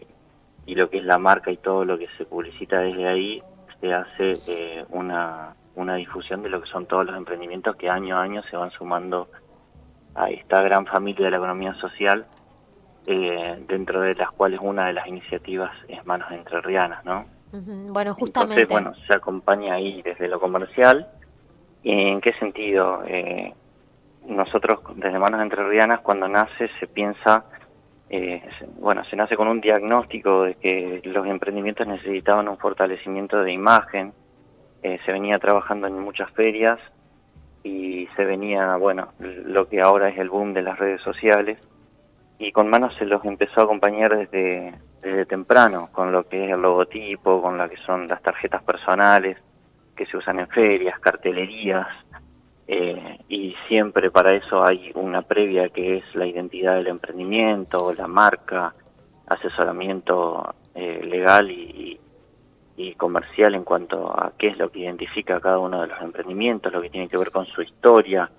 y 0.66 0.74
lo 0.76 0.88
que 0.88 0.98
es 0.98 1.04
la 1.04 1.18
marca 1.18 1.50
y 1.50 1.56
todo 1.56 1.84
lo 1.84 1.98
que 1.98 2.06
se 2.16 2.26
publicita 2.26 2.78
desde 2.78 3.08
ahí, 3.08 3.42
se 3.80 3.92
hace 3.92 4.38
eh, 4.46 4.84
una, 4.90 5.56
una 5.74 5.96
difusión 5.96 6.42
de 6.42 6.48
lo 6.48 6.62
que 6.62 6.68
son 6.68 6.86
todos 6.86 7.06
los 7.06 7.16
emprendimientos 7.16 7.74
que 7.74 7.90
año 7.90 8.16
a 8.16 8.22
año 8.22 8.42
se 8.50 8.56
van 8.56 8.70
sumando 8.70 9.28
a 10.14 10.30
esta 10.30 10.62
gran 10.62 10.86
familia 10.86 11.26
de 11.26 11.30
la 11.30 11.36
economía 11.38 11.74
social, 11.74 12.26
eh, 13.06 13.62
dentro 13.68 14.00
de 14.00 14.14
las 14.14 14.30
cuales 14.30 14.60
una 14.62 14.86
de 14.86 14.94
las 14.94 15.06
iniciativas 15.06 15.72
es 15.88 16.04
Manos 16.06 16.30
Entrerrianas, 16.30 17.04
¿no? 17.04 17.26
Bueno, 17.52 18.14
justamente. 18.14 18.62
Entonces, 18.62 18.68
bueno, 18.68 19.06
se 19.06 19.14
acompaña 19.14 19.74
ahí 19.74 20.02
desde 20.02 20.26
lo 20.28 20.40
comercial. 20.40 21.06
¿Y 21.82 21.92
¿En 21.92 22.20
qué 22.20 22.32
sentido? 22.40 23.04
Eh, 23.06 23.52
nosotros, 24.26 24.80
desde 24.96 25.18
Manos 25.18 25.40
Entrerrianas, 25.40 26.00
cuando 26.00 26.26
nace, 26.26 26.68
se 26.80 26.86
piensa, 26.86 27.44
eh, 28.10 28.42
bueno, 28.80 29.04
se 29.04 29.16
nace 29.16 29.36
con 29.36 29.48
un 29.48 29.60
diagnóstico 29.60 30.44
de 30.44 30.54
que 30.54 31.00
los 31.04 31.26
emprendimientos 31.26 31.86
necesitaban 31.86 32.48
un 32.48 32.58
fortalecimiento 32.58 33.42
de 33.42 33.52
imagen. 33.52 34.12
Eh, 34.82 34.98
se 35.04 35.12
venía 35.12 35.38
trabajando 35.38 35.86
en 35.86 35.98
muchas 36.00 36.30
ferias 36.32 36.80
y 37.64 38.06
se 38.14 38.24
venía, 38.24 38.76
bueno, 38.76 39.08
lo 39.18 39.68
que 39.68 39.80
ahora 39.80 40.10
es 40.10 40.18
el 40.18 40.30
boom 40.30 40.54
de 40.54 40.62
las 40.62 40.78
redes 40.78 41.00
sociales. 41.02 41.58
Y 42.38 42.52
con 42.52 42.68
Manos 42.68 42.94
se 42.98 43.06
los 43.06 43.24
empezó 43.24 43.60
a 43.60 43.64
acompañar 43.64 44.16
desde 44.16 44.74
desde 45.04 45.26
temprano 45.26 45.90
con 45.92 46.10
lo 46.10 46.26
que 46.26 46.46
es 46.46 46.52
el 46.52 46.62
logotipo, 46.62 47.42
con 47.42 47.58
lo 47.58 47.68
que 47.68 47.76
son 47.76 48.08
las 48.08 48.22
tarjetas 48.22 48.62
personales 48.62 49.36
que 49.94 50.06
se 50.06 50.16
usan 50.16 50.40
en 50.40 50.48
ferias, 50.48 50.98
cartelerías, 50.98 51.86
eh, 52.66 53.18
y 53.28 53.54
siempre 53.68 54.10
para 54.10 54.32
eso 54.34 54.64
hay 54.64 54.90
una 54.94 55.22
previa 55.22 55.68
que 55.68 55.98
es 55.98 56.14
la 56.14 56.26
identidad 56.26 56.76
del 56.76 56.88
emprendimiento, 56.88 57.92
la 57.92 58.08
marca, 58.08 58.74
asesoramiento 59.26 60.54
eh, 60.74 61.00
legal 61.04 61.50
y, 61.50 62.00
y 62.76 62.94
comercial 62.94 63.54
en 63.54 63.64
cuanto 63.64 64.10
a 64.10 64.32
qué 64.36 64.48
es 64.48 64.58
lo 64.58 64.70
que 64.70 64.80
identifica 64.80 65.40
cada 65.40 65.58
uno 65.58 65.82
de 65.82 65.88
los 65.88 66.00
emprendimientos, 66.00 66.72
lo 66.72 66.82
que 66.82 66.90
tiene 66.90 67.08
que 67.08 67.16
ver 67.16 67.30
con 67.30 67.46
su 67.46 67.62
historia, 67.62 68.30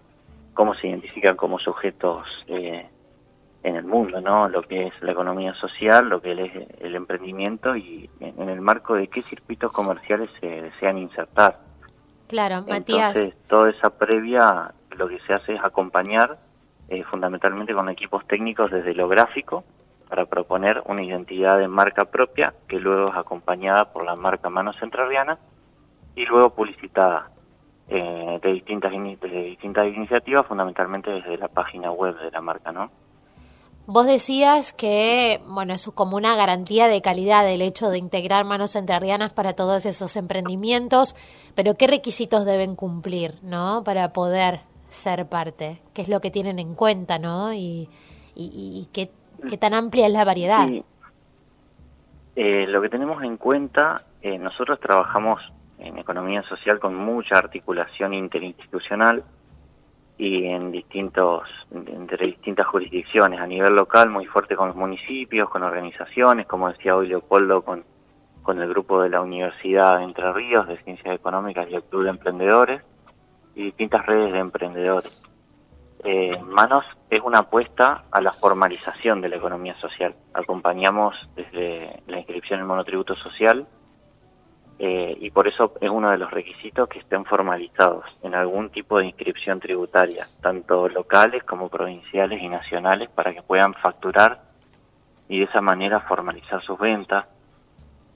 cómo 0.53 0.73
se 0.75 0.87
identifican 0.87 1.35
como 1.35 1.59
sujetos 1.59 2.27
eh, 2.47 2.85
en 3.63 3.75
el 3.75 3.85
mundo, 3.85 4.21
¿no? 4.21 4.49
Lo 4.49 4.61
que 4.61 4.87
es 4.87 4.93
la 5.01 5.13
economía 5.13 5.53
social, 5.55 6.09
lo 6.09 6.21
que 6.21 6.33
es 6.33 6.81
el 6.81 6.95
emprendimiento 6.95 7.75
y 7.75 8.09
en 8.19 8.49
el 8.49 8.61
marco 8.61 8.95
de 8.95 9.07
qué 9.07 9.23
circuitos 9.23 9.71
comerciales 9.71 10.29
se 10.39 10.47
desean 10.61 10.97
insertar. 10.97 11.59
Claro, 12.27 12.63
Matías. 12.67 13.15
Entonces, 13.15 13.47
toda 13.47 13.69
esa 13.69 13.89
previa 13.89 14.73
lo 14.91 15.07
que 15.07 15.19
se 15.21 15.33
hace 15.33 15.53
es 15.53 15.63
acompañar 15.63 16.37
eh, 16.89 17.03
fundamentalmente 17.03 17.73
con 17.73 17.89
equipos 17.89 18.25
técnicos 18.27 18.71
desde 18.71 18.93
lo 18.93 19.07
gráfico 19.07 19.63
para 20.15 20.27
proponer 20.27 20.81
una 20.85 21.03
identidad 21.03 21.59
de 21.59 21.67
marca 21.67 22.05
propia 22.05 22.53
que 22.69 22.79
luego 22.79 23.09
es 23.09 23.17
acompañada 23.17 23.91
por 23.91 24.05
la 24.05 24.15
marca 24.15 24.49
Manos 24.49 24.77
Centraliana 24.79 25.37
y 26.15 26.23
luego 26.25 26.51
publicitada 26.51 27.31
eh, 27.89 28.39
de 28.41 28.53
distintas 28.53 28.93
distintas 28.93 29.87
iniciativas, 29.93 30.45
fundamentalmente 30.45 31.11
desde 31.11 31.37
la 31.37 31.49
página 31.49 31.91
web 31.91 32.17
de 32.17 32.31
la 32.31 32.39
marca, 32.39 32.71
¿no? 32.71 32.91
Vos 33.87 34.07
decías 34.07 34.71
que, 34.71 35.41
bueno, 35.49 35.73
es 35.73 35.85
como 35.93 36.15
una 36.15 36.37
garantía 36.37 36.87
de 36.87 37.01
calidad 37.01 37.45
el 37.49 37.61
hecho 37.61 37.89
de 37.89 37.97
integrar 37.97 38.45
manos 38.45 38.77
entrerrianas 38.77 39.33
para 39.33 39.53
todos 39.53 39.85
esos 39.85 40.15
emprendimientos, 40.15 41.17
pero 41.55 41.73
¿qué 41.73 41.87
requisitos 41.87 42.45
deben 42.45 42.77
cumplir, 42.77 43.35
no? 43.43 43.83
Para 43.83 44.13
poder 44.13 44.61
ser 44.87 45.27
parte. 45.27 45.81
¿Qué 45.93 46.03
es 46.03 46.07
lo 46.07 46.21
que 46.21 46.31
tienen 46.31 46.57
en 46.57 46.73
cuenta, 46.73 47.19
no? 47.19 47.53
Y, 47.53 47.89
y 48.33 48.87
qué, 48.93 49.11
qué, 49.49 49.57
tan 49.57 49.73
amplia 49.73 50.07
es 50.07 50.13
la 50.13 50.25
variedad. 50.25 50.67
Eh, 52.35 52.67
lo 52.67 52.81
que 52.81 52.89
tenemos 52.89 53.23
en 53.23 53.37
cuenta, 53.37 54.01
eh, 54.21 54.37
nosotros 54.37 54.79
trabajamos 54.79 55.41
en 55.79 55.97
economía 55.97 56.43
social 56.43 56.79
con 56.79 56.95
mucha 56.95 57.37
articulación 57.37 58.13
interinstitucional 58.13 59.23
y 60.17 60.45
en 60.45 60.71
distintos 60.71 61.43
entre 61.71 62.27
distintas 62.27 62.65
jurisdicciones 62.67 63.39
a 63.39 63.47
nivel 63.47 63.75
local 63.75 64.09
muy 64.09 64.25
fuerte 64.25 64.55
con 64.55 64.69
los 64.69 64.77
municipios 64.77 65.49
con 65.49 65.63
organizaciones 65.63 66.47
como 66.47 66.69
decía 66.69 66.95
hoy 66.95 67.09
Leopoldo 67.09 67.63
con 67.63 67.83
con 68.41 68.61
el 68.61 68.69
grupo 68.69 69.01
de 69.01 69.09
la 69.09 69.21
Universidad 69.21 69.97
de 69.97 70.05
Entre 70.05 70.31
Ríos 70.31 70.67
de 70.67 70.77
Ciencias 70.83 71.15
Económicas 71.15 71.67
y 71.69 71.75
el 71.75 71.83
Club 71.83 72.03
de 72.03 72.09
Emprendedores 72.11 72.81
y 73.55 73.63
distintas 73.63 74.05
redes 74.05 74.31
de 74.31 74.39
emprendedores 74.39 75.23
eh, 76.05 76.39
Manos 76.43 76.85
es 77.09 77.19
una 77.21 77.39
apuesta 77.39 78.03
a 78.11 78.21
la 78.21 78.31
formalización 78.33 79.21
de 79.21 79.29
la 79.29 79.37
economía 79.37 79.75
social 79.79 80.15
acompañamos 80.33 81.15
desde 81.35 82.01
la 82.07 82.19
inscripción 82.19 82.59
en 82.59 82.67
monotributo 82.67 83.15
social 83.15 83.67
eh, 84.77 85.17
y 85.19 85.31
por 85.31 85.47
eso 85.47 85.73
es 85.79 85.89
uno 85.89 86.11
de 86.11 86.17
los 86.17 86.29
requisitos 86.29 86.89
que 86.89 86.99
estén 86.99 87.23
formalizados 87.25 88.05
en 88.21 88.35
algún 88.35 88.69
tipo 88.69 88.99
de 88.99 89.05
inscripción 89.05 89.59
tributaria, 89.59 90.27
tanto 90.41 90.89
locales 90.89 91.43
como 91.43 91.69
provinciales 91.69 92.41
y 92.41 92.49
nacionales, 92.49 93.09
para 93.09 93.33
que 93.33 93.41
puedan 93.41 93.73
facturar 93.73 94.41
y 95.29 95.39
de 95.39 95.45
esa 95.45 95.61
manera 95.61 96.01
formalizar 96.01 96.61
sus 96.61 96.77
ventas. 96.77 97.25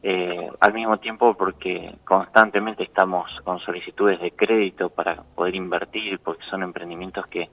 eh, 0.02 0.50
al 0.62 0.74
mismo 0.74 0.98
tiempo 0.98 1.34
porque 1.34 1.96
constantemente 2.06 2.84
estamos 2.84 3.30
con 3.44 3.60
solicitudes 3.60 4.20
de 4.22 4.32
crédito 4.32 4.90
para 4.90 5.24
poder 5.36 5.56
invertir, 5.56 6.20
porque 6.20 6.44
son 6.50 6.64
emprendimientos 6.64 7.28
que 7.28 7.50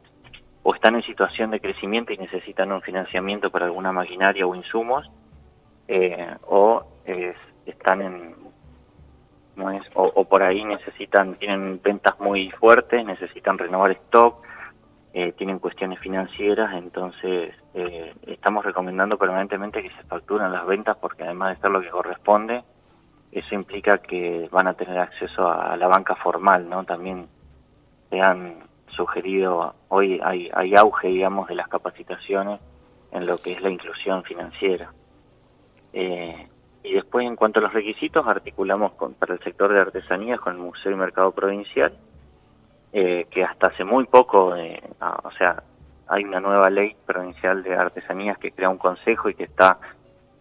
o 0.69 0.75
están 0.75 0.97
en 0.97 1.03
situación 1.03 1.53
de 1.53 1.61
crecimiento 1.61 2.12
y 2.12 2.19
necesitan 2.19 2.73
un 2.73 2.83
financiamiento 2.83 3.51
para 3.51 3.67
alguna 3.67 3.93
maquinaria 3.93 4.49
o 4.49 4.55
insumos, 4.57 5.09
eh, 5.87 6.35
o 6.49 6.85
están 7.64 8.03
en 8.03 8.35
no 9.55 9.71
es 9.71 9.85
o, 9.95 10.11
o, 10.12 10.25
por 10.25 10.43
ahí 10.43 10.64
necesitan 10.64 11.37
tienen 11.37 11.81
ventas 11.83 12.19
muy 12.19 12.51
fuertes 12.51 13.07
necesitan 13.07 13.57
renovar 13.57 13.93
stock 13.93 14.45
eh, 15.14 15.33
tienen 15.33 15.61
cuestiones 15.61 16.01
financieras, 16.01 16.75
entonces 16.75 17.55
eh, 17.75 18.12
estamos 18.27 18.64
recomendando 18.64 19.17
permanentemente 19.17 19.83
que 19.83 19.91
se 19.91 20.03
facturen 20.03 20.51
las 20.53 20.67
ventas 20.67 20.97
porque 21.01 21.23
además 21.23 21.55
de 21.55 21.62
ser 21.62 21.71
lo 21.71 21.81
que 21.81 21.91
corresponde, 21.91 22.64
eso 23.31 23.55
implica 23.55 23.99
que 23.99 24.49
van 24.51 24.67
a 24.67 24.75
tener 24.75 24.99
acceso 24.99 25.49
a 25.49 25.77
la 25.77 25.87
banca 25.87 26.17
formal, 26.17 26.69
¿no? 26.69 26.85
También 26.85 27.29
se 28.11 28.21
han 28.21 28.67
sugerido, 28.97 29.74
hoy 29.88 30.20
hay, 30.22 30.51
hay 30.55 30.74
auge, 30.74 31.09
digamos, 31.09 31.49
de 31.49 31.55
las 31.55 31.68
capacitaciones 31.68 32.61
en 33.12 33.26
lo 33.26 33.38
que 33.38 33.53
es 33.53 33.62
la 33.62 33.70
inclusión 33.70 34.22
financiera. 34.24 34.92
Eh, 35.92 36.49
y 36.82 36.92
después, 36.94 37.26
en 37.26 37.36
cuanto 37.36 37.61
a 37.61 37.62
los 37.62 37.72
requisitos, 37.72 38.26
articulamos 38.26 38.92
con, 38.92 39.14
para 39.14 39.34
el 39.34 39.40
sector 39.40 39.72
de 39.72 39.80
artesanías 39.80 40.40
con 40.40 40.55
el 40.55 40.61
Museo 40.61 40.92
y 40.92 40.97
Mercado 40.97 41.32
Provincial 41.32 41.92
eh, 42.92 43.26
que 43.30 43.44
hasta 43.44 43.66
hace 43.66 43.84
muy 43.84 44.05
poco, 44.07 44.57
eh, 44.57 44.80
ah, 45.01 45.20
o 45.22 45.30
sea, 45.32 45.62
hay 46.09 46.24
una 46.24 46.40
nueva 46.40 46.70
ley 46.70 46.97
provincial 47.05 47.62
de 47.62 47.74
artesanías 47.74 48.38
que 48.38 48.53
crea 48.53 48.70
un 48.70 48.78
consejo 48.78 49.28
y 49.28 49.34
que 49.34 49.44
está 49.44 49.78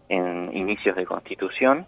en 0.08 0.56
inicios 0.56 0.96
de 0.96 1.04
constitución, 1.04 1.86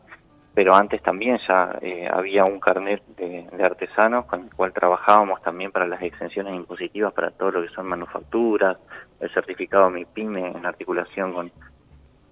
pero 0.58 0.74
antes 0.74 1.00
también 1.04 1.38
ya 1.46 1.78
eh, 1.80 2.08
había 2.12 2.44
un 2.44 2.58
carnet 2.58 3.00
de, 3.16 3.46
artesanos 3.62 4.24
con 4.24 4.42
el 4.42 4.52
cual 4.52 4.72
trabajábamos 4.72 5.40
también 5.40 5.70
para 5.70 5.86
las 5.86 6.02
exenciones 6.02 6.52
impositivas 6.52 7.12
para 7.12 7.30
todo 7.30 7.52
lo 7.52 7.62
que 7.62 7.68
son 7.68 7.86
manufacturas, 7.86 8.76
el 9.20 9.32
certificado 9.32 9.88
MIPYME 9.88 10.48
en 10.48 10.66
articulación 10.66 11.32
con, 11.32 11.52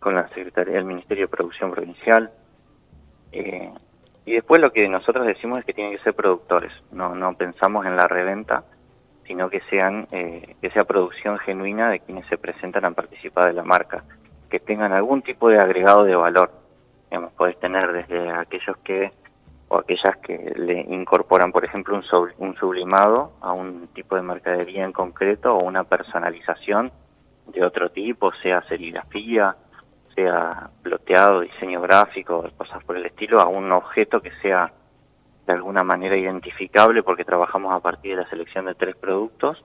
con 0.01 0.17
la 0.17 0.27
Secretaría 0.31 0.75
del 0.75 0.87
Ministerio 0.87 1.27
de 1.27 1.29
Producción 1.29 1.71
Provincial. 1.71 2.33
Eh, 3.31 3.71
y 4.25 4.33
después 4.33 4.61
lo 4.61 4.73
que 4.73 4.89
nosotros 4.89 5.25
decimos 5.25 5.61
es 5.61 5.65
que 5.65 5.73
tienen 5.73 5.97
que 5.97 6.03
ser 6.03 6.15
productores, 6.15 6.73
no, 6.91 7.15
no 7.15 7.33
pensamos 7.35 7.87
en 7.87 7.95
la 7.95 8.09
reventa, 8.09 8.65
sino 9.25 9.49
que 9.49 9.61
sean 9.71 10.09
eh, 10.11 10.57
que 10.61 10.71
sea 10.71 10.83
producción 10.83 11.39
genuina 11.39 11.91
de 11.91 12.01
quienes 12.01 12.27
se 12.27 12.39
presentan 12.39 12.87
a 12.87 12.91
participar 12.91 13.47
de 13.47 13.53
la 13.53 13.63
marca, 13.63 14.03
que 14.51 14.59
tengan 14.59 14.93
algún 14.93 15.23
tipo 15.23 15.49
de 15.49 15.61
agregado 15.61 16.03
de 16.03 16.17
valor. 16.17 16.66
Digamos, 17.17 17.33
puedes 17.33 17.59
tener 17.61 17.95
desde 17.95 18.31
aquellos 18.31 18.77
que 18.85 19.11
o 19.69 19.79
aquellas 19.79 20.19
que 20.19 20.53
le 20.55 20.83
incorporan, 20.83 21.51
por 21.51 21.65
ejemplo, 21.65 21.97
un, 21.97 22.05
un 22.37 22.57
sublimado 22.57 23.33
a 23.41 23.55
un 23.55 23.89
tipo 23.95 24.17
de 24.17 24.21
mercadería 24.21 24.85
en 24.85 24.93
concreto 24.93 25.57
o 25.57 25.65
una 25.65 25.85
personalización 25.85 26.93
de 27.47 27.65
otro 27.65 27.89
tipo, 27.89 28.35
sea 28.43 28.61
serigrafía, 28.69 29.57
sea 30.15 30.69
ploteado, 30.83 31.41
diseño 31.41 31.81
gráfico, 31.81 32.45
cosas 32.55 32.85
por 32.85 32.99
el 32.99 33.07
estilo, 33.07 33.41
a 33.41 33.47
un 33.47 33.73
objeto 33.73 34.21
que 34.21 34.33
sea 34.43 34.71
de 35.47 35.53
alguna 35.55 35.85
manera 35.85 36.19
identificable 36.19 37.03
porque 37.03 37.25
trabajamos 37.25 37.73
a 37.73 37.81
partir 37.81 38.15
de 38.15 38.25
la 38.25 38.29
selección 38.29 38.67
de 38.67 38.75
tres 38.75 38.95
productos. 38.95 39.65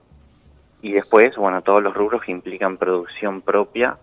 Y 0.80 0.92
después, 0.92 1.36
bueno, 1.36 1.60
todos 1.60 1.82
los 1.82 1.92
rubros 1.92 2.22
que 2.22 2.32
implican 2.32 2.78
producción 2.78 3.42
propia 3.42 3.98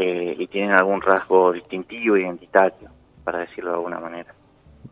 eh, 0.00 0.36
y 0.38 0.46
tienen 0.46 0.70
algún 0.70 1.00
rasgo 1.00 1.50
distintivo, 1.52 2.16
identitario, 2.16 2.88
para 3.24 3.40
decirlo 3.40 3.70
de 3.70 3.76
alguna 3.78 3.98
manera. 3.98 4.32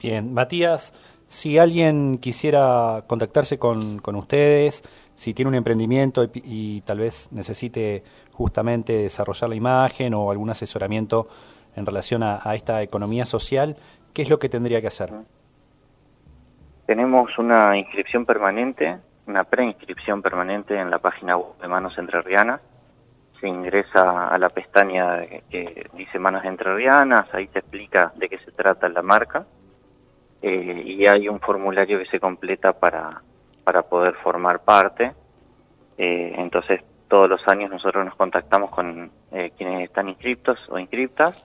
Bien, 0.01 0.35
Matías, 0.35 0.93
si 1.29 1.59
alguien 1.59 2.19
quisiera 2.19 3.05
contactarse 3.07 3.57
con, 3.57 4.01
con 4.01 4.17
ustedes, 4.17 4.83
si 5.15 5.33
tiene 5.33 5.51
un 5.51 5.55
emprendimiento 5.55 6.29
y, 6.35 6.81
tal 6.81 6.99
vez 6.99 7.31
necesite 7.31 8.03
justamente 8.33 8.95
desarrollar 8.95 9.49
la 9.49 9.55
imagen 9.55 10.13
o 10.15 10.33
algún 10.33 10.51
asesoramiento 10.51 11.29
en 11.77 11.87
relación 11.87 12.25
a, 12.25 12.41
esta 12.57 12.83
economía 12.83 13.27
social, 13.27 13.77
¿qué 14.13 14.23
es 14.23 14.29
lo 14.29 14.41
que 14.41 14.49
tendría 14.49 14.81
que 14.81 14.89
hacer? 14.89 15.13
Tenemos 16.87 17.39
una 17.39 17.77
inscripción 17.79 18.27
permanente, 18.27 18.99
una 19.29 19.45
preinscripción 19.45 20.21
permanente 20.21 20.77
en 20.77 20.91
la 20.91 20.99
página 20.99 21.37
web 21.37 21.57
de 21.61 21.69
Manos 21.69 21.97
Entrerrianas. 21.97 22.61
Se 23.41 23.49
ingresa 23.49 24.29
a 24.29 24.39
la 24.39 24.49
pestaña 24.49 25.27
que 25.51 25.89
dice 25.93 26.19
Manos 26.19 26.45
Entrerrianas, 26.45 27.27
ahí 27.33 27.49
se 27.53 27.59
explica 27.59 28.13
de 28.17 28.29
qué 28.29 28.39
se 28.39 28.53
trata 28.53 28.89
la 28.89 29.03
marca 29.03 29.47
eh, 30.43 30.83
y 30.85 31.07
hay 31.07 31.29
un 31.29 31.41
formulario 31.41 31.99
que 31.99 32.07
se 32.07 32.19
completa 32.19 32.73
para 32.73 33.23
para 33.67 33.83
poder 33.83 34.15
formar 34.23 34.61
parte. 34.61 35.13
Eh, 35.99 36.35
entonces, 36.39 36.83
todos 37.09 37.29
los 37.29 37.41
años 37.49 37.69
nosotros 37.69 38.05
nos 38.05 38.15
contactamos 38.15 38.71
con 38.71 39.11
eh, 39.33 39.51
quienes 39.59 39.89
están 39.89 40.09
inscriptos 40.09 40.57
o 40.69 40.79
inscriptas 40.79 41.45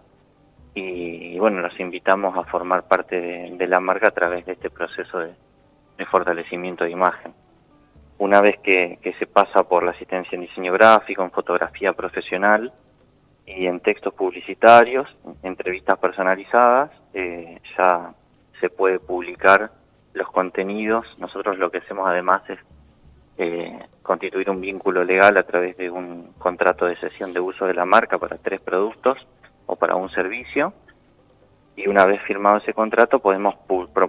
y, 0.75 1.37
bueno, 1.39 1.61
los 1.61 1.77
invitamos 1.79 2.37
a 2.37 2.43
formar 2.43 2.87
parte 2.87 3.19
de, 3.19 3.67
la 3.67 3.79
marca 3.79 4.09
a 4.09 4.11
través 4.11 4.45
de 4.45 4.51
este 4.51 4.69
proceso 4.69 5.17
de, 5.17 5.33
fortalecimiento 6.05 6.83
de 6.83 6.91
imagen. 6.91 7.33
Una 8.21 8.39
vez 8.39 8.59
que, 8.59 8.99
se 9.17 9.25
pasa 9.25 9.63
por 9.63 9.81
la 9.81 9.93
asistencia 9.93 10.35
en 10.35 10.41
diseño 10.41 10.71
gráfico, 10.73 11.23
en 11.23 11.31
fotografía 11.31 11.91
profesional 11.93 12.71
y 13.47 13.65
en 13.65 13.79
textos 13.79 14.13
publicitarios, 14.13 15.09
entrevistas 15.41 15.97
personalizadas, 15.97 16.91
eh, 17.15 17.59
ya 17.75 18.13
se 18.59 18.69
puede 18.69 18.99
publicar 18.99 19.71
los 20.13 20.29
contenidos. 20.29 21.07
Nosotros 21.17 21.57
lo 21.57 21.71
que 21.71 21.79
hacemos 21.79 22.07
además 22.07 22.43
es 22.47 22.59
eh, 23.39 23.79
constituir 24.03 24.51
un 24.51 24.61
vínculo 24.61 25.03
legal 25.03 25.35
a 25.37 25.43
través 25.43 25.75
de 25.77 25.89
un 25.89 26.33
contrato 26.37 26.85
de 26.85 26.97
cesión 26.97 27.33
de 27.33 27.39
uso 27.39 27.65
de 27.65 27.73
la 27.73 27.85
marca 27.85 28.19
para 28.19 28.37
tres 28.37 28.61
productos 28.61 29.17
o 29.65 29.75
para 29.77 29.95
un 29.95 30.11
servicio. 30.11 30.75
Y 31.75 31.87
una 31.87 32.05
vez 32.05 32.21
firmado 32.21 32.57
ese 32.57 32.75
contrato 32.75 33.17
podemos 33.17 33.55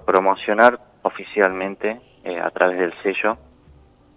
promocionar 0.04 0.78
oficialmente 1.00 1.98
eh, 2.24 2.38
a 2.38 2.50
través 2.50 2.78
del 2.78 2.92
sello 3.02 3.38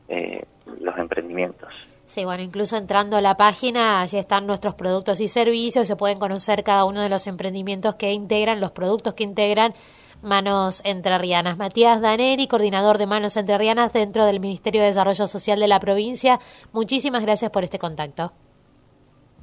eh, 0.08 0.44
los 0.80 0.98
emprendimientos. 0.98 1.70
Sí, 2.06 2.24
bueno, 2.24 2.44
incluso 2.44 2.78
entrando 2.78 3.18
a 3.18 3.22
la 3.22 3.36
página, 3.36 4.02
allí 4.02 4.18
están 4.18 4.46
nuestros 4.46 4.76
productos 4.76 5.20
y 5.22 5.28
servicios, 5.28 5.88
se 5.88 5.96
pueden 5.96 6.20
conocer 6.20 6.64
cada 6.64 6.86
uno 6.86 7.02
de 7.02 7.10
los 7.10 7.26
emprendimientos 7.26 7.96
que 7.96 8.14
integran, 8.14 8.60
los 8.60 8.72
productos 8.72 9.16
que 9.16 9.24
integran 9.24 9.74
Manos 10.22 10.82
Entrerrianas. 10.86 11.58
Matías 11.58 12.02
Daneri, 12.02 12.48
coordinador 12.48 12.98
de 12.98 13.08
Manos 13.08 13.38
Entrerrianas 13.38 13.94
dentro 13.94 14.26
del 14.26 14.40
Ministerio 14.40 14.82
de 14.82 14.88
Desarrollo 14.88 15.28
Social 15.28 15.60
de 15.60 15.68
la 15.68 15.80
provincia. 15.80 16.40
Muchísimas 16.74 17.24
gracias 17.24 17.52
por 17.52 17.64
este 17.64 17.80
contacto. 17.80 18.32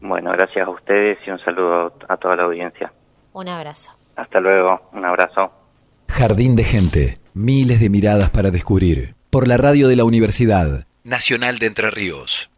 Bueno, 0.00 0.32
gracias 0.32 0.66
a 0.66 0.70
ustedes 0.70 1.18
y 1.26 1.30
un 1.30 1.38
saludo 1.38 1.92
a 2.08 2.16
toda 2.16 2.36
la 2.36 2.44
audiencia. 2.44 2.92
Un 3.32 3.48
abrazo. 3.48 3.92
Hasta 4.16 4.40
luego, 4.40 4.80
un 4.92 5.04
abrazo. 5.04 5.52
Jardín 6.08 6.56
de 6.56 6.64
gente, 6.64 7.18
miles 7.34 7.80
de 7.80 7.88
miradas 7.88 8.30
para 8.30 8.50
descubrir. 8.50 9.14
Por 9.32 9.48
la 9.48 9.56
radio 9.56 9.88
de 9.88 9.96
la 9.96 10.04
Universidad 10.04 10.86
Nacional 11.04 11.58
de 11.58 11.64
Entre 11.64 11.90
Ríos. 11.90 12.50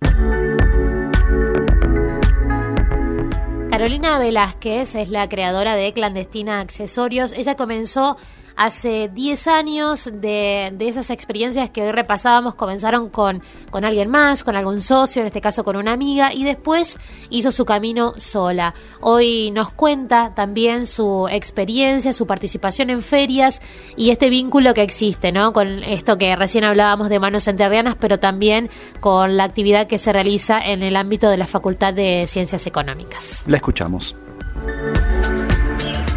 Carolina 3.70 4.18
Velázquez 4.18 4.96
es 4.96 5.08
la 5.08 5.28
creadora 5.28 5.76
de 5.76 5.92
Clandestina 5.92 6.58
Accesorios. 6.58 7.30
Ella 7.30 7.54
comenzó 7.54 8.16
hace 8.56 9.10
10 9.12 9.46
años 9.48 10.10
de, 10.12 10.72
de, 10.74 10.88
esas 10.88 11.10
experiencias 11.10 11.70
que 11.70 11.82
hoy 11.82 11.92
repasábamos 11.92 12.54
comenzaron 12.54 13.08
con, 13.08 13.42
con 13.70 13.84
alguien 13.84 14.08
más, 14.08 14.44
con 14.44 14.56
algún 14.56 14.80
socio, 14.80 15.22
en 15.22 15.26
este 15.26 15.40
caso 15.40 15.64
con 15.64 15.76
una 15.76 15.92
amiga, 15.92 16.32
y 16.32 16.44
después 16.44 16.98
hizo 17.30 17.50
su 17.50 17.64
camino 17.64 18.14
sola. 18.16 18.74
Hoy 19.00 19.50
nos 19.50 19.70
cuenta 19.70 20.34
también 20.34 20.86
su 20.86 21.28
experiencia, 21.30 22.12
su 22.12 22.26
participación 22.26 22.90
en 22.90 23.02
ferias 23.02 23.60
y 23.96 24.10
este 24.10 24.30
vínculo 24.30 24.74
que 24.74 24.82
existe, 24.82 25.32
¿no? 25.32 25.52
Con 25.52 25.82
esto 25.82 26.18
que 26.18 26.36
recién 26.36 26.64
hablábamos 26.64 27.08
de 27.08 27.18
manos 27.18 27.48
enterrianas, 27.48 27.96
pero 27.98 28.18
también 28.18 28.70
con 29.00 29.36
la 29.36 29.44
actividad 29.44 29.86
que 29.86 29.98
se 29.98 30.12
realiza 30.12 30.58
en 30.58 30.82
el 30.82 30.96
ámbito 30.96 31.30
de 31.30 31.36
la 31.36 31.46
Facultad 31.46 31.94
de 31.94 32.24
Ciencias 32.26 32.66
Económicas. 32.66 33.44
La 33.46 33.56
escuchamos. 33.56 34.16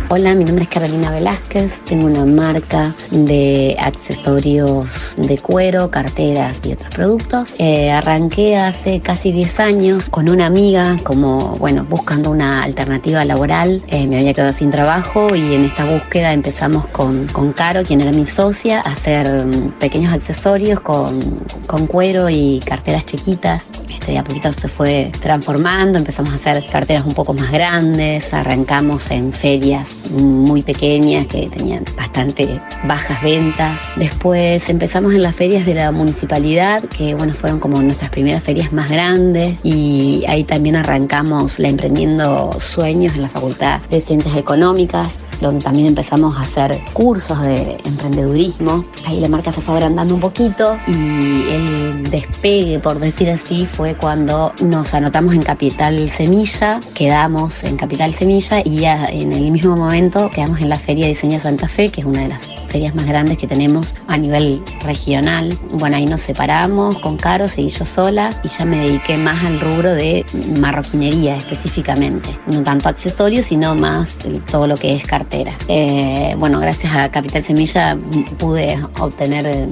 Hola, 0.10 0.34
mi 0.36 0.46
nombre 0.46 0.64
es 0.64 0.70
Carolina 0.70 1.12
Velázquez, 1.12 1.84
tengo 1.84 2.06
una 2.06 2.24
marca 2.24 2.96
de 3.12 3.76
accesorios 3.78 5.16
de 5.18 5.38
cuero, 5.38 5.92
carteras 5.92 6.56
y 6.64 6.72
otros 6.72 6.96
productos. 6.96 7.54
Eh, 7.60 7.92
arranqué 7.92 8.56
hace 8.56 9.02
casi 9.02 9.34
10 9.34 9.60
años 9.60 10.10
con 10.10 10.30
una 10.30 10.46
amiga, 10.46 10.96
como, 11.04 11.58
bueno, 11.58 11.84
buscando 11.84 12.32
una 12.32 12.64
alternativa 12.64 13.26
laboral. 13.26 13.84
Eh, 13.88 14.08
me 14.08 14.20
había 14.20 14.34
quedado 14.34 14.54
sin 14.54 14.72
trabajo 14.72 15.36
y 15.36 15.54
en 15.54 15.66
esta 15.66 15.84
búsqueda 15.84 16.32
empezamos 16.32 16.86
con, 16.88 17.28
con 17.28 17.52
Caro, 17.52 17.84
quien 17.84 18.00
era 18.00 18.14
mi 18.14 18.26
socia, 18.26 18.80
a 18.80 18.92
hacer 18.92 19.46
mm, 19.46 19.72
pequeños 19.72 20.14
accesorios 20.14 20.80
con, 20.80 21.20
con 21.68 21.86
cuero 21.86 22.30
y 22.30 22.62
carteras 22.66 23.06
chiquitas 23.06 23.66
este, 23.90 24.14
de 24.14 24.18
a 24.20 24.24
poquito 24.24 24.54
se 24.54 24.68
fue 24.68 25.12
transformando, 25.22 25.98
empezamos 25.98 26.32
a 26.32 26.36
hacer 26.36 26.66
carteras 26.68 27.06
un 27.06 27.14
poco 27.14 27.34
más 27.34 27.52
grandes, 27.52 28.34
arrancamos 28.34 29.12
en 29.12 29.34
ferias 29.34 29.97
muy 30.12 30.62
pequeñas 30.62 31.28
que 31.28 31.50
tenían 31.50 31.84
bastante 31.96 32.60
bajas 32.86 33.22
ventas. 33.22 33.80
Después 33.96 34.68
empezamos 34.70 35.14
en 35.14 35.22
las 35.22 35.36
ferias 35.36 35.66
de 35.66 35.74
la 35.74 35.92
municipalidad, 35.92 36.84
que 36.84 37.16
bueno, 37.16 37.34
fueron 37.34 37.60
como 37.60 37.82
nuestras 37.82 38.12
primeras 38.12 38.44
ferias 38.44 38.72
más 38.74 38.90
grandes 38.90 39.58
y 39.64 40.24
ahí 40.28 40.44
también 40.44 40.76
arrancamos 40.76 41.60
la 41.60 41.68
Emprendiendo 41.68 42.52
Sueños 42.60 43.16
en 43.16 43.22
la 43.22 43.30
Facultad 43.30 43.82
de 43.90 44.02
Ciencias 44.02 44.36
Económicas 44.36 45.22
donde 45.42 45.64
también 45.64 45.88
empezamos 45.88 46.38
a 46.38 46.42
hacer 46.42 46.80
cursos 46.94 47.42
de 47.42 47.78
emprendedurismo. 47.86 48.86
Ahí 49.06 49.20
la 49.20 49.28
marca 49.28 49.52
se 49.52 49.62
fue 49.62 49.76
agrandando 49.76 50.16
un 50.16 50.22
poquito 50.22 50.78
y 50.88 51.50
el 51.50 52.04
despegue, 52.10 52.80
por 52.80 53.00
decir 53.00 53.30
así, 53.30 53.66
fue 53.66 53.96
cuando 53.96 54.54
nos 54.62 54.94
anotamos 54.94 55.34
en 55.34 55.42
Capital 55.42 56.10
Semilla, 56.10 56.80
quedamos 56.94 57.64
en 57.64 57.78
Capital 57.78 58.14
Semilla 58.14 58.62
y 58.64 58.80
ya 58.80 59.06
en 59.06 59.32
el 59.32 59.52
mismo 59.52 59.76
momento 59.76 60.30
quedamos 60.30 60.62
en 60.62 60.70
la 60.70 60.78
Feria 60.78 61.08
Diseña 61.08 61.40
Santa 61.40 61.68
Fe, 61.68 61.90
que 61.90 62.02
es 62.02 62.08
una 62.08 62.22
de 62.22 62.30
las 62.30 62.57
ferias 62.68 62.94
más 62.96 63.06
grandes 63.06 63.38
que 63.38 63.48
tenemos 63.48 63.94
a 64.08 64.18
nivel 64.18 64.62
regional. 64.82 65.58
Bueno, 65.72 65.96
ahí 65.98 66.06
nos 66.06 66.22
separamos 66.22 66.98
con 67.00 67.18
Caro, 67.18 67.48
seguí 67.48 67.70
yo 67.70 67.86
sola 67.86 68.30
y 68.44 68.48
ya 68.48 68.66
me 68.66 68.78
dediqué 68.78 69.18
más 69.18 69.44
al 69.44 69.60
rubro 69.60 69.94
de 69.94 70.26
marroquinería 70.60 71.38
específicamente. 71.38 72.30
No 72.48 72.64
tanto 72.64 72.90
accesorios, 72.90 73.48
sino 73.48 73.76
más 73.76 74.20
todo 74.52 74.68
lo 74.68 74.76
que 74.76 74.96
es 74.96 75.06
cartera. 75.06 75.56
Eh, 75.68 76.36
bueno, 76.38 76.60
gracias 76.60 76.94
a 76.94 77.10
Capital 77.10 77.44
Semilla 77.44 77.98
pude 78.38 78.78
obtener 79.00 79.68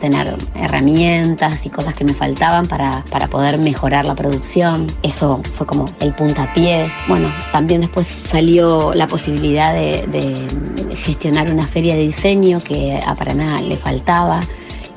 tener 0.00 0.36
herramientas 0.54 1.64
y 1.64 1.70
cosas 1.70 1.94
que 1.94 2.04
me 2.04 2.14
faltaban 2.14 2.66
para, 2.66 3.04
para 3.10 3.28
poder 3.28 3.58
mejorar 3.58 4.04
la 4.04 4.14
producción. 4.14 4.86
Eso 5.02 5.40
fue 5.54 5.66
como 5.66 5.86
el 6.00 6.12
puntapié. 6.12 6.84
Bueno, 7.08 7.32
también 7.52 7.82
después 7.82 8.06
salió 8.06 8.94
la 8.94 9.06
posibilidad 9.06 9.72
de, 9.72 10.06
de 10.08 10.96
gestionar 10.96 11.50
una 11.50 11.66
feria 11.66 11.94
de 11.94 12.02
diseño 12.06 12.31
que 12.64 12.98
a 13.06 13.14
Paraná 13.14 13.60
le 13.60 13.76
faltaba 13.76 14.40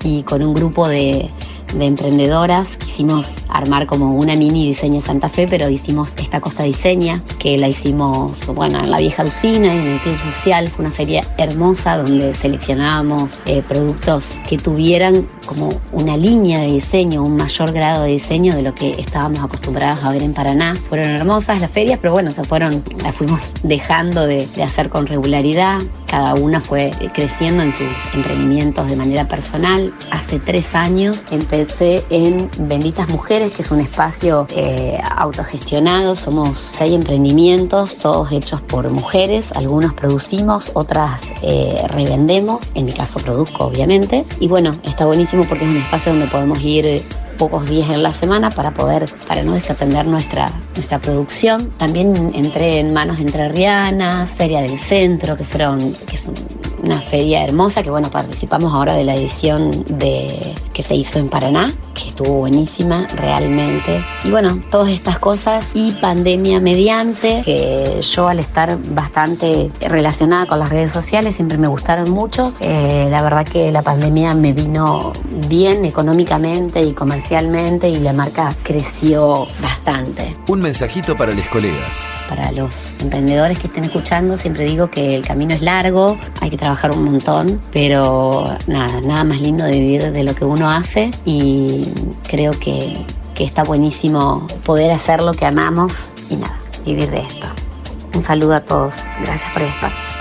y 0.03 0.23
con 0.23 0.41
un 0.41 0.53
grupo 0.53 0.88
de, 0.88 1.29
de 1.74 1.86
emprendedoras 1.86 2.68
quisimos 2.95 3.28
armar 3.49 3.88
como 3.88 4.16
una 4.16 4.36
mini 4.36 4.68
diseño 4.68 5.01
Santa 5.01 5.28
Fe, 5.28 5.47
pero 5.49 5.70
hicimos 5.70 6.13
esta 6.16 6.39
Costa 6.39 6.63
Diseña, 6.63 7.22
que 7.39 7.57
la 7.57 7.68
hicimos, 7.68 8.45
bueno, 8.47 8.80
en 8.80 8.89
la 8.89 8.99
vieja 8.99 9.24
usina 9.24 9.74
en 9.74 9.82
el 9.82 9.99
Club 9.99 10.18
Social. 10.18 10.70
Fue 10.70 10.86
una 10.86 10.93
feria 10.93 11.22
hermosa 11.38 11.97
donde 11.97 12.34
seleccionábamos 12.36 13.41
eh, 13.45 13.61
productos 13.68 14.38
que 14.47 14.57
tuvieran 14.57 15.28
como 15.45 15.70
una 15.91 16.16
línea 16.16 16.61
de 16.61 16.68
diseño, 16.68 17.22
un 17.22 17.36
mayor 17.36 17.74
grado 17.74 18.03
de 18.03 18.11
diseño 18.11 18.55
de 18.55 18.61
lo 18.61 18.74
que 18.74 18.91
estábamos 18.91 19.39
acostumbrados 19.39 20.01
a 20.05 20.11
ver 20.11 20.24
en 20.24 20.34
Paraná. 20.34 20.74
Fueron 20.88 21.09
hermosas 21.09 21.59
las 21.59 21.72
ferias, 21.72 21.99
pero 22.01 22.13
bueno, 22.13 22.32
se 22.32 22.45
fueron, 22.45 22.82
las 23.03 23.13
fuimos 23.13 23.41
dejando 23.63 24.26
de, 24.26 24.47
de 24.47 24.63
hacer 24.63 24.89
con 24.89 25.05
regularidad. 25.05 25.80
Cada 26.07 26.36
una 26.36 26.61
fue 26.61 26.91
creciendo 27.13 27.61
en 27.61 27.74
sus 27.74 27.88
emprendimientos 28.13 28.89
de 28.89 28.95
manera 28.95 29.28
personal. 29.28 29.93
Hace 30.11 30.39
tres 30.39 30.74
años 30.74 31.26
empecé 31.32 31.64
en 32.09 32.49
Benditas 32.59 33.09
Mujeres, 33.09 33.53
que 33.53 33.61
es 33.61 33.72
un 33.72 33.80
espacio 33.80 34.47
eh, 34.49 34.99
autogestionado. 35.16 36.16
Somos 36.16 36.72
seis 36.78 36.93
emprendimientos, 36.93 37.97
todos 37.97 38.32
hechos 38.32 38.61
por 38.61 38.89
mujeres. 38.89 39.45
Algunos 39.55 39.93
producimos, 39.93 40.72
otras 40.74 41.22
eh, 41.41 41.76
revendemos. 41.89 42.61
En 42.74 42.86
mi 42.86 42.93
caso 42.93 43.20
produzco, 43.20 43.66
obviamente. 43.66 44.26
Y 44.39 44.47
bueno, 44.47 44.72
está 44.84 45.05
buenísimo 45.05 45.43
porque 45.43 45.66
es 45.66 45.72
un 45.72 45.82
espacio 45.82 46.11
donde 46.11 46.28
podemos 46.28 46.61
ir 46.61 47.03
pocos 47.38 47.70
días 47.70 47.89
en 47.89 48.03
la 48.03 48.13
semana 48.13 48.49
para 48.49 48.72
poder, 48.72 49.05
para 49.28 49.43
no 49.43 49.53
desatender 49.53 50.07
nuestra, 50.07 50.51
nuestra 50.76 50.99
producción. 50.99 51.72
También 51.78 52.32
entré 52.34 52.80
en 52.80 52.93
manos 52.93 53.20
entrerrianas, 53.20 54.30
Feria 54.30 54.61
del 54.61 54.80
Centro, 54.80 55.36
que 55.36 55.43
fueron, 55.43 55.80
que 56.07 56.16
es 56.16 56.30
una 56.86 57.01
feria 57.01 57.43
hermosa, 57.43 57.83
que 57.83 57.89
bueno, 57.89 58.09
participamos 58.09 58.73
ahora 58.73 58.93
de 58.93 59.03
la 59.03 59.15
edición 59.15 59.71
de, 59.97 60.53
que 60.71 60.83
se 60.83 60.95
hizo 60.95 61.19
en 61.19 61.29
Paraná, 61.29 61.73
que 61.93 62.09
estuvo 62.09 62.36
buenísima 62.36 63.07
realmente. 63.15 64.03
Y 64.23 64.29
bueno, 64.29 64.61
todas 64.69 64.89
estas 64.89 65.17
cosas 65.17 65.65
y 65.73 65.93
pandemia 65.93 66.59
mediante, 66.59 67.41
que 67.43 67.99
yo 68.01 68.27
al 68.27 68.39
estar 68.39 68.77
bastante 68.89 69.71
relacionada 69.81 70.45
con 70.45 70.59
las 70.59 70.69
redes 70.69 70.91
sociales 70.91 71.36
siempre 71.36 71.57
me 71.57 71.67
gustaron 71.67 72.11
mucho. 72.11 72.53
Eh, 72.59 73.07
la 73.09 73.23
verdad 73.23 73.45
que 73.45 73.71
la 73.71 73.81
pandemia 73.81 74.36
me 74.36 74.53
vino 74.53 75.11
bien 75.49 75.86
económicamente 75.86 76.81
y 76.81 76.93
comercialmente 76.93 77.89
y 77.89 77.95
la 77.95 78.13
marca 78.13 78.53
creció 78.63 79.47
bastante. 79.61 80.36
Un 80.47 80.61
mensajito 80.61 81.15
para 81.15 81.33
los 81.33 81.47
colegas. 81.49 82.07
Para 82.29 82.51
los 82.51 82.91
emprendedores 82.99 83.59
que 83.59 83.67
estén 83.67 83.86
escuchando, 83.86 84.38
siempre 84.38 84.65
digo 84.65 84.89
que 84.89 85.15
el 85.15 85.25
camino 85.25 85.55
es 85.55 85.61
largo, 85.61 86.17
hay 86.41 86.49
que 86.49 86.57
trabajar 86.57 86.74
un 86.91 87.03
montón, 87.03 87.61
pero 87.71 88.55
nada, 88.67 89.01
nada 89.01 89.23
más 89.23 89.41
lindo 89.41 89.65
de 89.65 89.71
vivir 89.71 90.11
de 90.11 90.23
lo 90.23 90.36
que 90.36 90.45
uno 90.45 90.69
hace 90.69 91.11
y 91.26 91.88
creo 92.28 92.51
que, 92.51 93.05
que 93.34 93.43
está 93.43 93.63
buenísimo 93.63 94.47
poder 94.65 94.91
hacer 94.91 95.21
lo 95.21 95.34
que 95.34 95.45
amamos 95.45 95.93
y 96.30 96.36
nada, 96.36 96.57
vivir 96.86 97.09
de 97.09 97.21
esto. 97.21 97.47
Un 98.13 98.23
saludo 98.23 98.55
a 98.55 98.61
todos, 98.61 98.93
gracias 99.21 99.53
por 99.53 99.61
el 99.63 99.69
espacio. 99.69 100.15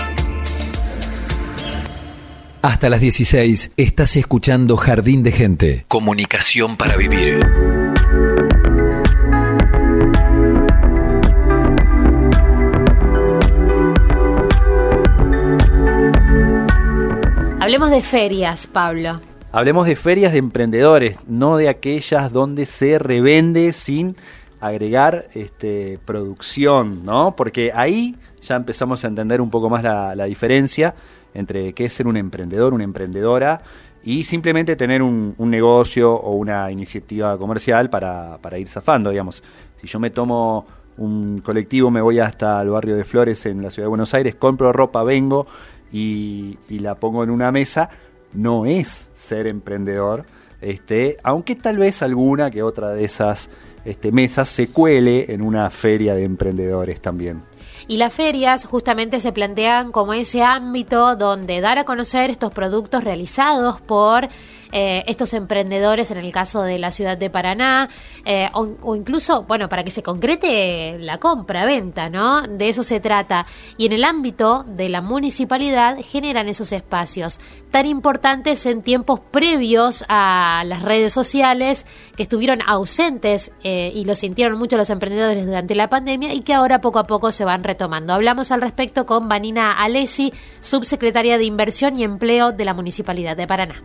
Hasta 2.61 2.89
las 2.89 2.99
16 2.99 3.73
estás 3.77 4.15
escuchando 4.15 4.75
Jardín 4.75 5.21
de 5.21 5.31
Gente. 5.31 5.85
Comunicación 5.87 6.77
para 6.77 6.97
vivir. 6.97 7.39
Hablemos 17.65 17.89
de 17.89 18.03
ferias, 18.03 18.67
Pablo. 18.67 19.19
Hablemos 19.51 19.87
de 19.87 19.95
ferias 19.95 20.31
de 20.33 20.37
emprendedores, 20.37 21.17
no 21.27 21.57
de 21.57 21.67
aquellas 21.67 22.31
donde 22.31 22.67
se 22.67 22.99
revende 22.99 23.73
sin 23.73 24.15
agregar 24.59 25.29
este, 25.33 25.97
producción, 26.05 27.03
¿no? 27.03 27.35
Porque 27.35 27.71
ahí 27.73 28.17
ya 28.39 28.55
empezamos 28.55 29.03
a 29.03 29.07
entender 29.07 29.41
un 29.41 29.49
poco 29.49 29.67
más 29.67 29.81
la, 29.81 30.13
la 30.13 30.25
diferencia 30.25 30.93
entre 31.33 31.73
qué 31.73 31.85
es 31.85 31.93
ser 31.93 32.05
un 32.05 32.17
emprendedor, 32.17 32.71
una 32.71 32.83
emprendedora 32.83 33.63
y 34.03 34.25
simplemente 34.25 34.75
tener 34.75 35.01
un, 35.01 35.33
un 35.35 35.49
negocio 35.49 36.13
o 36.13 36.35
una 36.35 36.69
iniciativa 36.69 37.35
comercial 37.35 37.89
para, 37.89 38.37
para, 38.43 38.59
ir 38.59 38.67
zafando, 38.67 39.09
digamos. 39.09 39.43
Si 39.77 39.87
yo 39.87 39.99
me 39.99 40.11
tomo 40.11 40.67
un 40.97 41.41
colectivo, 41.41 41.89
me 41.89 41.99
voy 41.99 42.19
hasta 42.19 42.61
el 42.61 42.69
barrio 42.69 42.95
de 42.95 43.03
Flores 43.03 43.43
en 43.47 43.63
la 43.63 43.71
ciudad 43.71 43.85
de 43.85 43.89
Buenos 43.89 44.13
Aires, 44.13 44.35
compro 44.35 44.71
ropa, 44.71 45.01
vengo 45.03 45.47
y, 45.95 46.79
la 46.79 46.95
pongo 46.95 47.23
en 47.23 47.29
una 47.29 47.51
mesa, 47.51 47.89
no 48.33 48.65
es 48.65 49.09
ser 49.15 49.47
emprendedor, 49.47 50.25
este, 50.61 51.17
aunque 51.23 51.55
tal 51.55 51.77
vez 51.77 52.01
alguna 52.01 52.51
que 52.51 52.63
otra 52.63 52.89
de 52.89 53.05
esas 53.05 53.49
este, 53.85 54.11
mesas 54.11 54.49
se 54.49 54.67
cuele 54.67 55.31
en 55.33 55.41
una 55.41 55.69
feria 55.69 56.13
de 56.13 56.23
emprendedores 56.23 57.01
también. 57.01 57.43
Y 57.87 57.97
las 57.97 58.13
ferias 58.13 58.65
justamente 58.65 59.19
se 59.19 59.31
plantean 59.31 59.91
como 59.91 60.13
ese 60.13 60.43
ámbito 60.43 61.15
donde 61.15 61.61
dar 61.61 61.77
a 61.77 61.85
conocer 61.85 62.31
estos 62.31 62.51
productos 62.51 63.03
realizados 63.03 63.79
por 63.79 64.27
eh, 64.77 65.05
estos 65.07 65.33
emprendedores 65.33 66.11
en 66.11 66.17
el 66.17 66.33
caso 66.33 66.61
de 66.61 66.77
la 66.77 66.91
ciudad 66.91 67.17
de 67.17 67.29
Paraná, 67.29 67.87
eh, 68.25 68.49
o, 68.51 68.93
incluso, 68.93 69.43
bueno, 69.43 69.69
para 69.69 69.85
que 69.85 69.89
se 69.89 70.03
concrete 70.03 70.97
la 70.99 71.17
compra-venta, 71.17 72.09
¿no? 72.09 72.41
De 72.41 72.67
eso 72.67 72.83
se 72.83 72.99
trata. 72.99 73.45
Y 73.77 73.85
en 73.85 73.93
el 73.93 74.03
ámbito 74.03 74.65
de 74.67 74.89
la 74.89 74.99
municipalidad 74.99 75.95
generan 76.03 76.49
esos 76.49 76.73
espacios 76.73 77.39
tan 77.71 77.85
importantes 77.85 78.65
en 78.65 78.81
tiempos 78.81 79.21
previos 79.31 80.03
a 80.09 80.63
las 80.65 80.81
redes 80.81 81.13
sociales 81.13 81.85
que 82.17 82.23
estuvieron 82.23 82.59
ausentes 82.61 83.53
eh, 83.63 83.93
y 83.95 84.03
lo 84.03 84.13
sintieron 84.13 84.59
mucho 84.59 84.75
los 84.75 84.89
emprendedores 84.89 85.45
durante 85.45 85.73
la 85.75 85.87
pandemia 85.87 86.33
y 86.33 86.41
que 86.41 86.53
ahora 86.53 86.81
poco 86.81 86.99
a 86.99 87.07
poco 87.07 87.31
se 87.31 87.45
van 87.45 87.63
retomando. 87.63 88.13
Hablamos 88.13 88.51
al 88.51 88.59
respecto 88.59 89.05
con 89.05 89.29
Vanina 89.29 89.71
Alessi, 89.71 90.33
subsecretaria 90.59 91.37
de 91.37 91.45
Inversión 91.45 91.95
y 91.97 92.03
Empleo 92.03 92.51
de 92.51 92.65
la 92.65 92.73
Municipalidad 92.73 93.37
de 93.37 93.47
Paraná. 93.47 93.81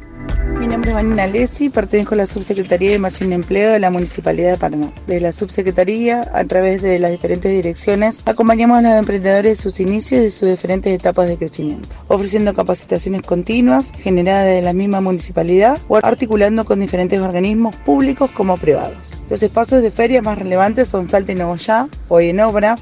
Nombre 0.80 0.92
es 0.92 0.96
Vanina 0.96 1.24
Alessi, 1.24 1.68
pertenezco 1.68 2.14
a 2.14 2.16
la 2.16 2.24
Subsecretaría 2.24 2.88
de 2.88 2.96
Inversión 2.96 3.32
y 3.32 3.34
Empleo 3.34 3.70
de 3.70 3.78
la 3.78 3.90
Municipalidad 3.90 4.52
de 4.52 4.56
Paraná. 4.56 4.90
Desde 5.06 5.20
la 5.20 5.32
Subsecretaría, 5.32 6.30
a 6.32 6.42
través 6.44 6.80
de 6.80 6.98
las 6.98 7.10
diferentes 7.10 7.52
direcciones, 7.52 8.22
acompañamos 8.24 8.78
a 8.78 8.80
los 8.80 8.92
emprendedores 8.92 9.58
en 9.58 9.62
sus 9.62 9.78
inicios 9.78 10.22
y 10.22 10.24
de 10.24 10.30
sus 10.30 10.48
diferentes 10.48 10.90
etapas 10.90 11.28
de 11.28 11.36
crecimiento, 11.36 11.94
ofreciendo 12.08 12.54
capacitaciones 12.54 13.20
continuas 13.20 13.92
generadas 13.92 14.46
de 14.46 14.62
la 14.62 14.72
misma 14.72 15.02
municipalidad 15.02 15.78
o 15.88 15.98
articulando 15.98 16.64
con 16.64 16.80
diferentes 16.80 17.20
organismos 17.20 17.76
públicos 17.76 18.30
como 18.30 18.56
privados. 18.56 19.20
Los 19.28 19.42
espacios 19.42 19.82
de 19.82 19.90
feria 19.90 20.22
más 20.22 20.38
relevantes 20.38 20.88
son 20.88 21.04
Salta 21.04 21.32
y 21.32 21.34
Nogoyá, 21.34 21.88
Hoy 22.08 22.30
en 22.30 22.40
Obra, 22.40 22.78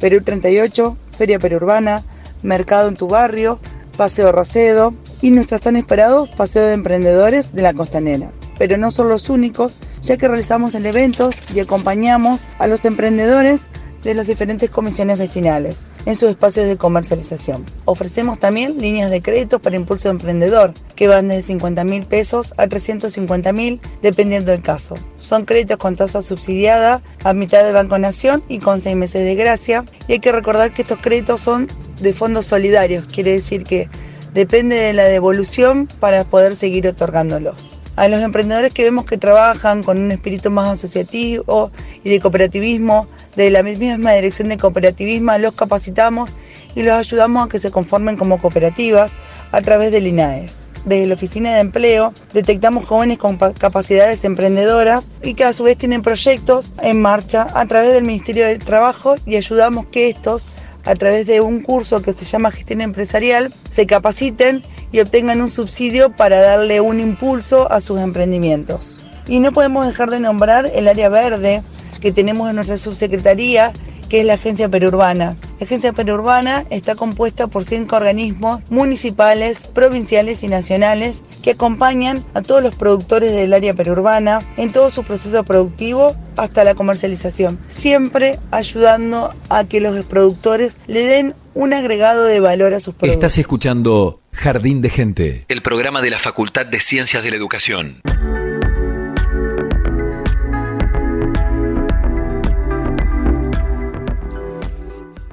Perú 0.00 0.20
38, 0.22 0.98
Feria 1.16 1.38
Perurbana, 1.38 2.04
Mercado 2.42 2.90
en 2.90 2.96
tu 2.96 3.08
Barrio, 3.08 3.58
Paseo 3.98 4.30
Racedo 4.30 4.94
y 5.20 5.32
nuestros 5.32 5.60
tan 5.60 5.74
esperados 5.74 6.30
Paseo 6.30 6.62
de 6.62 6.74
Emprendedores 6.74 7.52
de 7.52 7.62
la 7.62 7.74
Costanera. 7.74 8.30
Pero 8.56 8.76
no 8.76 8.92
son 8.92 9.08
los 9.08 9.28
únicos, 9.28 9.76
ya 10.00 10.16
que 10.16 10.28
realizamos 10.28 10.76
el 10.76 10.86
eventos 10.86 11.36
y 11.52 11.58
acompañamos 11.58 12.46
a 12.60 12.68
los 12.68 12.84
emprendedores 12.84 13.70
de 14.04 14.14
las 14.14 14.28
diferentes 14.28 14.70
comisiones 14.70 15.18
vecinales 15.18 15.84
en 16.06 16.14
sus 16.14 16.30
espacios 16.30 16.66
de 16.68 16.76
comercialización. 16.76 17.66
Ofrecemos 17.84 18.38
también 18.38 18.80
líneas 18.80 19.10
de 19.10 19.20
créditos 19.20 19.60
para 19.60 19.74
impulso 19.74 20.08
emprendedor 20.08 20.74
que 20.94 21.08
van 21.08 21.26
desde 21.26 21.42
50 21.42 21.82
mil 21.82 22.06
pesos 22.06 22.54
a 22.56 22.68
350 22.68 23.52
mil 23.52 23.80
dependiendo 24.00 24.52
del 24.52 24.62
caso. 24.62 24.94
Son 25.18 25.44
créditos 25.44 25.78
con 25.78 25.96
tasa 25.96 26.22
subsidiada 26.22 27.02
a 27.24 27.32
mitad 27.32 27.64
del 27.64 27.74
Banco 27.74 27.98
Nación 27.98 28.44
y 28.48 28.60
con 28.60 28.80
seis 28.80 28.94
meses 28.94 29.24
de 29.24 29.34
gracia 29.34 29.84
y 30.06 30.12
hay 30.12 30.20
que 30.20 30.30
recordar 30.30 30.72
que 30.72 30.82
estos 30.82 31.00
créditos 31.00 31.40
son 31.40 31.66
de 32.00 32.12
fondos 32.12 32.46
solidarios, 32.46 33.06
quiere 33.06 33.32
decir 33.32 33.64
que 33.64 33.88
depende 34.34 34.76
de 34.76 34.92
la 34.92 35.04
devolución 35.04 35.86
para 36.00 36.24
poder 36.24 36.56
seguir 36.56 36.86
otorgándolos 36.86 37.80
a 37.98 38.06
los 38.06 38.22
emprendedores 38.22 38.72
que 38.72 38.84
vemos 38.84 39.06
que 39.06 39.18
trabajan 39.18 39.82
con 39.82 39.98
un 39.98 40.12
espíritu 40.12 40.52
más 40.52 40.70
asociativo 40.70 41.72
y 42.04 42.10
de 42.10 42.20
cooperativismo, 42.20 43.08
de 43.34 43.50
la 43.50 43.64
misma 43.64 44.12
dirección 44.12 44.48
de 44.50 44.56
cooperativismo, 44.56 45.36
los 45.38 45.54
capacitamos 45.54 46.32
y 46.76 46.84
los 46.84 46.94
ayudamos 46.94 47.44
a 47.44 47.48
que 47.48 47.58
se 47.58 47.72
conformen 47.72 48.16
como 48.16 48.40
cooperativas 48.40 49.14
a 49.50 49.60
través 49.62 49.90
del 49.90 50.06
INAES. 50.06 50.68
Desde 50.84 51.06
la 51.06 51.14
Oficina 51.14 51.54
de 51.54 51.60
Empleo 51.60 52.14
detectamos 52.32 52.86
jóvenes 52.86 53.18
con 53.18 53.36
capacidades 53.36 54.24
emprendedoras 54.24 55.10
y 55.24 55.34
que 55.34 55.42
a 55.42 55.52
su 55.52 55.64
vez 55.64 55.76
tienen 55.76 56.02
proyectos 56.02 56.72
en 56.80 57.02
marcha 57.02 57.48
a 57.52 57.66
través 57.66 57.92
del 57.92 58.04
Ministerio 58.04 58.46
del 58.46 58.60
Trabajo 58.60 59.16
y 59.26 59.34
ayudamos 59.34 59.86
que 59.86 60.08
estos 60.08 60.46
a 60.88 60.94
través 60.94 61.26
de 61.26 61.42
un 61.42 61.60
curso 61.60 62.00
que 62.00 62.14
se 62.14 62.24
llama 62.24 62.50
Gestión 62.50 62.80
Empresarial 62.80 63.52
se 63.70 63.86
capaciten 63.86 64.62
y 64.90 65.00
obtengan 65.00 65.42
un 65.42 65.50
subsidio 65.50 66.16
para 66.16 66.40
darle 66.40 66.80
un 66.80 66.98
impulso 66.98 67.70
a 67.70 67.82
sus 67.82 68.00
emprendimientos. 68.00 69.00
Y 69.26 69.40
no 69.40 69.52
podemos 69.52 69.86
dejar 69.86 70.08
de 70.08 70.18
nombrar 70.18 70.70
el 70.74 70.88
área 70.88 71.10
verde 71.10 71.62
que 72.00 72.10
tenemos 72.10 72.48
en 72.48 72.56
nuestra 72.56 72.78
subsecretaría, 72.78 73.74
que 74.08 74.20
es 74.20 74.26
la 74.26 74.34
Agencia 74.34 74.68
Perurbana. 74.68 75.36
La 75.58 75.66
Agencia 75.66 75.92
Perurbana 75.92 76.64
está 76.70 76.94
compuesta 76.94 77.46
por 77.46 77.64
cinco 77.64 77.96
organismos 77.96 78.60
municipales, 78.70 79.68
provinciales 79.72 80.42
y 80.42 80.48
nacionales 80.48 81.22
que 81.42 81.52
acompañan 81.52 82.24
a 82.34 82.42
todos 82.42 82.62
los 82.62 82.74
productores 82.74 83.32
del 83.32 83.52
área 83.52 83.74
perurbana 83.74 84.40
en 84.56 84.72
todo 84.72 84.90
su 84.90 85.04
proceso 85.04 85.44
productivo 85.44 86.16
hasta 86.36 86.64
la 86.64 86.74
comercialización, 86.74 87.58
siempre 87.68 88.38
ayudando 88.50 89.34
a 89.48 89.64
que 89.64 89.80
los 89.80 90.04
productores 90.04 90.78
le 90.86 91.04
den 91.04 91.34
un 91.54 91.72
agregado 91.72 92.24
de 92.24 92.40
valor 92.40 92.74
a 92.74 92.80
sus 92.80 92.94
productos. 92.94 93.16
Estás 93.16 93.38
escuchando 93.38 94.20
Jardín 94.32 94.80
de 94.80 94.90
Gente, 94.90 95.44
el 95.48 95.62
programa 95.62 96.00
de 96.00 96.10
la 96.10 96.18
Facultad 96.18 96.66
de 96.66 96.78
Ciencias 96.78 97.24
de 97.24 97.30
la 97.30 97.36
Educación. 97.36 98.00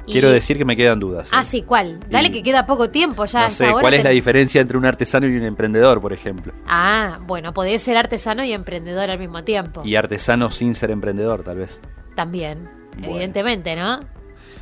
Quiero 0.05 0.31
decir 0.31 0.57
que 0.57 0.65
me 0.65 0.75
quedan 0.75 0.99
dudas. 0.99 1.29
Ah, 1.31 1.43
sí, 1.43 1.63
¿cuál? 1.63 1.99
Dale 2.09 2.31
que 2.31 2.43
queda 2.43 2.65
poco 2.65 2.89
tiempo 2.89 3.25
ya. 3.25 3.45
No 3.45 3.51
sé, 3.51 3.71
¿cuál 3.71 3.93
es 3.93 4.03
la 4.03 4.11
diferencia 4.11 4.61
entre 4.61 4.77
un 4.77 4.85
artesano 4.85 5.27
y 5.27 5.35
un 5.35 5.43
emprendedor, 5.43 6.01
por 6.01 6.13
ejemplo? 6.13 6.53
Ah, 6.67 7.19
bueno, 7.25 7.53
podés 7.53 7.81
ser 7.81 7.97
artesano 7.97 8.43
y 8.43 8.53
emprendedor 8.53 9.09
al 9.09 9.19
mismo 9.19 9.43
tiempo. 9.43 9.81
Y 9.83 9.95
artesano 9.95 10.49
sin 10.51 10.75
ser 10.75 10.91
emprendedor, 10.91 11.43
tal 11.43 11.57
vez. 11.57 11.81
También, 12.15 12.69
evidentemente, 13.01 13.75
¿no? 13.75 13.99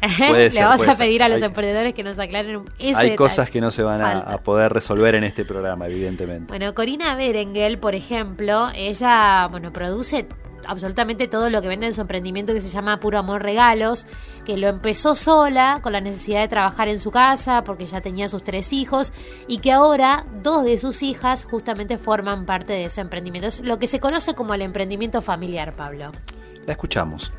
Puede 0.29 0.49
Le 0.49 0.61
vamos 0.61 0.87
a 0.87 0.97
pedir 0.97 1.23
a 1.23 1.29
los 1.29 1.41
emprendedores 1.41 1.93
que 1.93 2.03
nos 2.03 2.19
aclaren 2.19 2.63
ese 2.77 2.99
Hay 2.99 3.15
cosas 3.15 3.49
que 3.49 3.61
no 3.61 3.71
se 3.71 3.83
van 3.83 4.01
a, 4.01 4.37
poder 4.39 4.73
resolver 4.73 5.15
en 5.15 5.23
este 5.23 5.45
programa, 5.45 5.87
evidentemente. 5.87 6.47
Bueno, 6.47 6.73
Corina 6.73 7.15
Berengel, 7.15 7.79
por 7.79 7.95
ejemplo, 7.95 8.69
ella, 8.75 9.47
bueno, 9.49 9.71
produce 9.71 10.27
absolutamente 10.67 11.27
todo 11.27 11.49
lo 11.49 11.61
que 11.61 11.67
vende 11.67 11.87
en 11.87 11.93
su 11.93 12.01
emprendimiento 12.01 12.53
que 12.53 12.61
se 12.61 12.69
llama 12.69 12.99
Puro 12.99 13.19
Amor 13.19 13.43
Regalos, 13.43 14.05
que 14.45 14.57
lo 14.57 14.67
empezó 14.67 15.15
sola 15.15 15.79
con 15.81 15.93
la 15.93 16.01
necesidad 16.01 16.41
de 16.41 16.47
trabajar 16.47 16.87
en 16.87 16.99
su 16.99 17.11
casa 17.11 17.63
porque 17.63 17.85
ya 17.85 18.01
tenía 18.01 18.27
sus 18.27 18.43
tres 18.43 18.73
hijos 18.73 19.13
y 19.47 19.59
que 19.59 19.71
ahora 19.71 20.25
dos 20.41 20.63
de 20.63 20.77
sus 20.77 21.03
hijas 21.03 21.45
justamente 21.45 21.97
forman 21.97 22.45
parte 22.45 22.73
de 22.73 22.85
ese 22.85 23.01
emprendimiento. 23.01 23.47
Es 23.47 23.61
lo 23.61 23.79
que 23.79 23.87
se 23.87 23.99
conoce 23.99 24.33
como 24.33 24.53
el 24.53 24.61
emprendimiento 24.61 25.21
familiar, 25.21 25.75
Pablo. 25.75 26.11
La 26.65 26.73
escuchamos. 26.73 27.31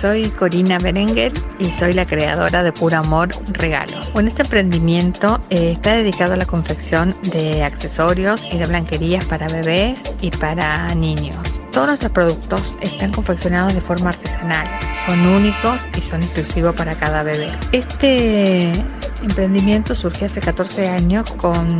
Soy 0.00 0.30
Corina 0.30 0.78
Berenguer 0.78 1.30
y 1.58 1.66
soy 1.66 1.92
la 1.92 2.06
creadora 2.06 2.62
de 2.62 2.72
Puro 2.72 2.96
Amor 2.96 3.28
Regalos. 3.52 4.10
Este 4.16 4.42
emprendimiento 4.42 5.38
eh, 5.50 5.72
está 5.72 5.92
dedicado 5.92 6.32
a 6.32 6.36
la 6.38 6.46
confección 6.46 7.14
de 7.24 7.62
accesorios 7.62 8.42
y 8.50 8.56
de 8.56 8.64
blanquerías 8.64 9.26
para 9.26 9.46
bebés 9.48 9.98
y 10.22 10.30
para 10.30 10.94
niños. 10.94 11.36
Todos 11.70 11.88
nuestros 11.88 12.12
productos 12.12 12.62
están 12.80 13.12
confeccionados 13.12 13.74
de 13.74 13.82
forma 13.82 14.08
artesanal, 14.08 14.66
son 15.04 15.26
únicos 15.26 15.82
y 15.94 16.00
son 16.00 16.22
exclusivos 16.22 16.74
para 16.74 16.94
cada 16.94 17.22
bebé. 17.22 17.52
Este 17.72 18.72
emprendimiento 19.20 19.94
surgió 19.94 20.28
hace 20.28 20.40
14 20.40 20.88
años 20.88 21.30
con 21.32 21.78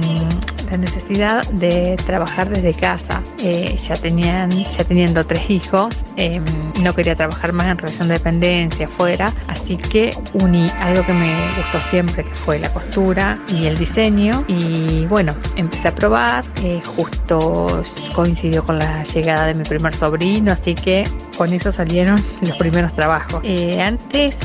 la 0.70 0.76
necesidad 0.76 1.46
de 1.48 1.96
trabajar 2.06 2.48
desde 2.48 2.74
casa. 2.74 3.22
Eh, 3.42 3.76
ya, 3.76 3.94
tenían, 3.94 4.50
ya 4.50 4.84
teniendo 4.84 5.24
tres 5.26 5.50
hijos, 5.50 6.04
em, 6.16 6.44
no 6.82 6.94
quería 6.94 7.16
trabajar 7.16 7.52
más 7.52 7.66
en 7.66 7.78
relación 7.78 8.08
de 8.08 8.14
dependencia 8.14 8.86
fuera, 8.86 9.32
así 9.48 9.76
que 9.76 10.14
uní 10.34 10.70
algo 10.80 11.04
que 11.04 11.12
me 11.12 11.34
gustó 11.56 11.80
siempre, 11.80 12.24
que 12.24 12.34
fue 12.34 12.58
la 12.58 12.72
costura 12.72 13.38
y 13.48 13.66
el 13.66 13.76
diseño. 13.76 14.44
Y 14.46 15.06
bueno, 15.06 15.34
empecé 15.56 15.88
a 15.88 15.94
probar, 15.94 16.44
eh, 16.62 16.80
justo 16.84 17.82
coincidió 18.14 18.64
con 18.64 18.78
la 18.78 19.02
llegada 19.02 19.46
de 19.46 19.54
mi 19.54 19.64
primer 19.64 19.94
sobrino, 19.94 20.52
así 20.52 20.74
que 20.74 21.04
con 21.36 21.52
eso 21.52 21.72
salieron 21.72 22.22
los 22.42 22.56
primeros 22.56 22.94
trabajos. 22.94 23.40
Eh, 23.44 23.82
antes, 23.82 24.36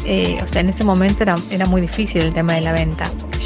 o 0.43 0.47
sea, 0.47 0.61
en 0.61 0.69
ese 0.69 0.83
momento 0.83 1.23
era, 1.23 1.35
era 1.51 1.65
muy 1.65 1.81
difícil 1.81 2.23
el 2.23 2.33
tema 2.33 2.53
de 2.53 2.61
la 2.61 2.71
venta. 2.71 3.05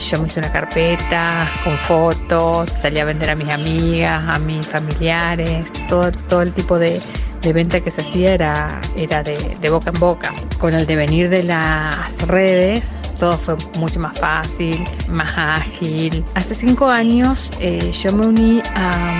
Yo 0.09 0.21
me 0.21 0.27
hice 0.27 0.39
una 0.39 0.51
carpeta 0.51 1.49
con 1.63 1.77
fotos, 1.77 2.68
salí 2.81 2.99
a 2.99 3.05
vender 3.05 3.29
a 3.29 3.35
mis 3.35 3.49
amigas, 3.49 4.23
a 4.25 4.39
mis 4.39 4.67
familiares, 4.67 5.65
todo, 5.87 6.11
todo 6.11 6.41
el 6.41 6.53
tipo 6.53 6.77
de, 6.79 7.01
venta 7.53 7.79
que 7.79 7.91
se 7.91 8.01
hacía 8.01 8.33
era, 8.33 8.81
era 8.95 9.23
de, 9.23 9.69
boca 9.69 9.91
en 9.93 9.99
boca. 9.99 10.33
Con 10.57 10.73
el 10.73 10.85
devenir 10.85 11.29
de 11.29 11.43
las 11.43 12.27
redes, 12.27 12.83
todo 13.17 13.37
fue 13.37 13.55
mucho 13.77 13.99
más 13.99 14.17
fácil, 14.19 14.85
más 15.09 15.31
ágil. 15.37 16.23
Hace 16.35 16.55
cinco 16.55 16.87
años 16.87 17.51
eh, 17.59 17.91
yo 17.91 18.13
me 18.13 18.27
uní 18.27 18.61
a 18.75 19.19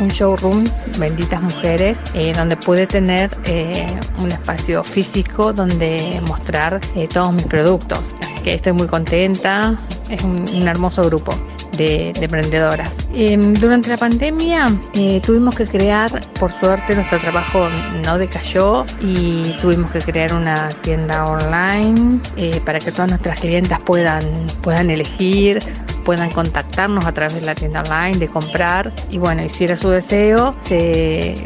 um, 0.00 0.04
un 0.04 0.08
showroom, 0.08 0.64
Benditas 0.98 1.40
Mujeres, 1.40 1.96
eh, 2.14 2.32
donde 2.34 2.56
pude 2.56 2.86
tener 2.86 3.30
eh, 3.44 3.86
un 4.18 4.30
espacio 4.30 4.82
físico 4.84 5.52
donde 5.52 6.20
mostrar 6.26 6.80
todos 7.12 7.32
mis 7.32 7.44
productos. 7.44 8.00
Así 8.20 8.42
que 8.42 8.54
estoy 8.54 8.72
muy 8.72 8.88
contenta, 8.88 9.76
es 10.10 10.22
un 10.22 10.68
hermoso 10.68 11.02
grupo 11.04 11.34
de, 11.76 12.12
emprendedoras. 12.20 12.94
Em, 13.14 13.52
durante 13.54 13.88
la 13.88 13.96
pandemia 13.96 14.66
eh, 14.94 15.20
tuvimos 15.24 15.54
que 15.54 15.66
crear, 15.66 16.10
por 16.38 16.50
suerte 16.52 16.94
nuestro 16.94 17.18
trabajo 17.18 17.68
no 18.04 18.18
decayó 18.18 18.84
y 19.00 19.54
tuvimos 19.60 19.90
que 19.90 20.00
crear 20.00 20.32
una 20.34 20.68
tienda 20.82 21.26
online 21.26 22.20
eh, 22.36 22.60
para 22.64 22.78
que 22.78 22.90
todas 22.92 23.10
nuestras 23.10 23.40
clientas 23.40 23.80
puedan, 23.80 24.24
puedan 24.62 24.90
elegir, 24.90 25.58
puedan 26.04 26.30
contactarnos 26.30 27.06
a 27.06 27.12
través 27.12 27.34
de 27.34 27.40
la 27.40 27.54
tienda 27.54 27.82
online, 27.82 28.18
de 28.18 28.28
comprar 28.28 28.92
y 29.10 29.18
bueno, 29.18 29.42
hiciera 29.42 29.76
su 29.76 29.90
deseo, 29.90 30.54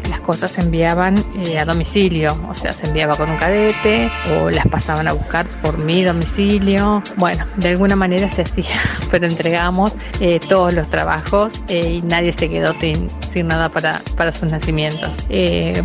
las 0.09 0.19
cosas 0.21 0.51
se 0.51 0.61
enviaban 0.61 1.15
eh, 1.35 1.57
a 1.57 1.65
domicilio, 1.65 2.37
o 2.49 2.55
sea, 2.55 2.73
se 2.73 2.87
enviaba 2.87 3.15
con 3.15 3.29
un 3.29 3.37
cadete 3.37 4.09
o 4.37 4.49
las 4.49 4.67
pasaban 4.67 5.07
a 5.07 5.13
buscar 5.13 5.45
por 5.61 5.77
mi 5.77 6.03
domicilio. 6.03 7.01
Bueno, 7.15 7.45
de 7.57 7.69
alguna 7.69 7.95
manera 7.95 8.29
se 8.33 8.43
hacía, 8.43 8.79
pero 9.11 9.25
entregamos 9.25 9.93
eh, 10.19 10.39
todos 10.47 10.73
los 10.73 10.89
trabajos 10.89 11.53
eh, 11.67 11.93
y 11.93 12.01
nadie 12.01 12.33
se 12.33 12.49
quedó 12.49 12.73
sin, 12.73 13.09
sin 13.31 13.47
nada 13.47 13.69
para, 13.69 14.01
para 14.15 14.31
sus 14.31 14.51
nacimientos. 14.51 15.17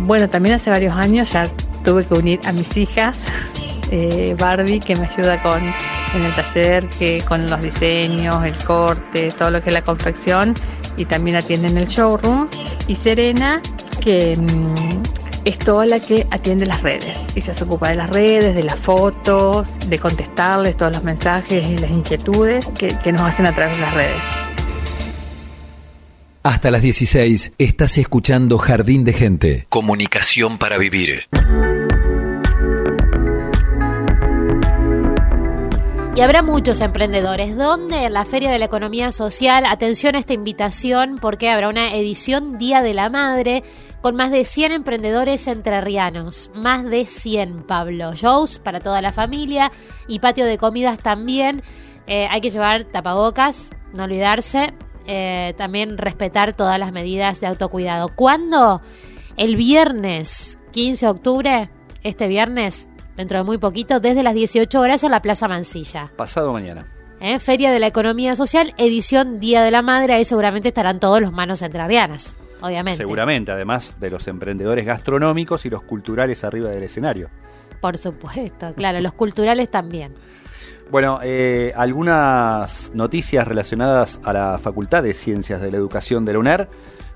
bueno, 0.01 0.29
también 0.29 0.55
hace 0.55 0.69
varios 0.69 0.95
años 0.95 1.31
ya 1.31 1.49
tuve 1.83 2.05
que 2.05 2.13
unir 2.15 2.39
a 2.45 2.51
mis 2.51 2.75
hijas 2.77 3.25
Barbie 4.37 4.79
que 4.79 4.95
me 4.95 5.05
ayuda 5.07 5.41
con 5.41 5.63
en 6.15 6.23
el 6.23 6.33
taller 6.33 6.87
que 6.87 7.23
con 7.27 7.49
los 7.49 7.61
diseños, 7.61 8.45
el 8.45 8.57
corte, 8.63 9.31
todo 9.31 9.51
lo 9.51 9.61
que 9.61 9.69
es 9.69 9.73
la 9.73 9.81
confección 9.81 10.53
y 10.97 11.05
también 11.05 11.35
atiende 11.35 11.67
en 11.67 11.77
el 11.77 11.87
showroom. 11.87 12.47
Y 12.87 12.95
Serena, 12.95 13.61
que 14.01 14.35
mm, 14.37 15.03
es 15.45 15.59
toda 15.59 15.85
la 15.85 15.99
que 15.99 16.25
atiende 16.31 16.65
las 16.65 16.81
redes. 16.81 17.17
Ella 17.35 17.53
se 17.53 17.63
ocupa 17.63 17.89
de 17.89 17.95
las 17.95 18.09
redes, 18.09 18.55
de 18.55 18.63
las 18.63 18.79
fotos, 18.79 19.67
de 19.87 19.99
contestarles 19.99 20.75
todos 20.77 20.93
los 20.93 21.03
mensajes 21.03 21.65
y 21.67 21.77
las 21.77 21.91
inquietudes 21.91 22.65
que, 22.77 22.97
que 22.99 23.11
nos 23.11 23.21
hacen 23.21 23.45
a 23.45 23.53
través 23.53 23.75
de 23.75 23.81
las 23.81 23.93
redes. 23.93 24.21
Hasta 26.43 26.69
las 26.69 26.83
16 26.83 27.53
estás 27.57 27.97
escuchando 27.97 28.59
Jardín 28.59 29.03
de 29.03 29.13
Gente. 29.13 29.65
Comunicación 29.69 30.59
para 30.59 30.77
vivir. 30.77 31.27
Y 36.15 36.21
habrá 36.21 36.41
muchos 36.41 36.79
emprendedores. 36.79 37.57
¿Dónde? 37.57 38.05
En 38.05 38.13
la 38.13 38.23
Feria 38.23 38.49
de 38.49 38.57
la 38.57 38.65
Economía 38.65 39.11
Social. 39.11 39.65
Atención 39.65 40.15
a 40.15 40.19
esta 40.19 40.31
invitación 40.31 41.17
porque 41.19 41.49
habrá 41.49 41.67
una 41.67 41.93
edición 41.93 42.57
Día 42.57 42.81
de 42.81 42.93
la 42.93 43.09
Madre 43.09 43.65
con 43.99 44.15
más 44.15 44.31
de 44.31 44.45
100 44.45 44.71
emprendedores 44.71 45.45
entrerrianos. 45.47 46.51
Más 46.55 46.85
de 46.85 47.05
100, 47.05 47.63
Pablo. 47.63 48.13
Shows 48.13 48.59
para 48.59 48.79
toda 48.79 49.01
la 49.01 49.11
familia 49.11 49.73
y 50.07 50.19
patio 50.19 50.45
de 50.45 50.57
comidas 50.57 50.99
también. 50.99 51.63
Eh, 52.07 52.29
hay 52.31 52.39
que 52.39 52.49
llevar 52.49 52.85
tapabocas, 52.85 53.69
no 53.91 54.05
olvidarse. 54.05 54.73
Eh, 55.07 55.53
también 55.57 55.97
respetar 55.97 56.53
todas 56.53 56.79
las 56.79 56.93
medidas 56.93 57.41
de 57.41 57.47
autocuidado. 57.47 58.07
¿Cuándo? 58.15 58.81
El 59.35 59.57
viernes 59.57 60.59
15 60.71 61.07
de 61.07 61.11
octubre, 61.11 61.69
este 62.03 62.29
viernes, 62.29 62.87
dentro 63.15 63.37
de 63.37 63.43
muy 63.43 63.57
poquito, 63.57 63.99
desde 63.99 64.23
las 64.23 64.33
18 64.33 64.79
horas 64.79 65.03
en 65.03 65.11
la 65.11 65.21
Plaza 65.21 65.47
Mansilla. 65.47 66.11
Pasado 66.15 66.53
mañana. 66.53 66.85
¿Eh? 67.19 67.39
Feria 67.39 67.71
de 67.71 67.79
la 67.79 67.87
Economía 67.87 68.35
Social, 68.35 68.73
edición 68.77 69.39
Día 69.39 69.63
de 69.63 69.71
la 69.71 69.81
Madre, 69.81 70.13
ahí 70.13 70.25
seguramente 70.25 70.69
estarán 70.69 70.99
todos 70.99 71.21
los 71.21 71.31
manos 71.31 71.61
entrerrianas, 71.61 72.35
obviamente. 72.61 72.97
Seguramente, 72.97 73.51
además 73.51 73.95
de 73.99 74.09
los 74.09 74.27
emprendedores 74.27 74.85
gastronómicos 74.85 75.65
y 75.65 75.69
los 75.69 75.81
culturales 75.83 76.43
arriba 76.43 76.69
del 76.69 76.83
escenario. 76.83 77.29
Por 77.79 77.97
supuesto, 77.97 78.73
claro, 78.75 78.99
los 78.99 79.13
culturales 79.13 79.69
también. 79.69 80.13
Bueno, 80.91 81.19
eh, 81.23 81.71
algunas 81.75 82.91
noticias 82.93 83.47
relacionadas 83.47 84.21
a 84.23 84.33
la 84.33 84.57
Facultad 84.57 85.01
de 85.01 85.13
Ciencias 85.13 85.61
de 85.61 85.71
la 85.71 85.77
Educación 85.77 86.25
de 86.25 86.33
la 86.33 86.39
UNER, 86.39 86.69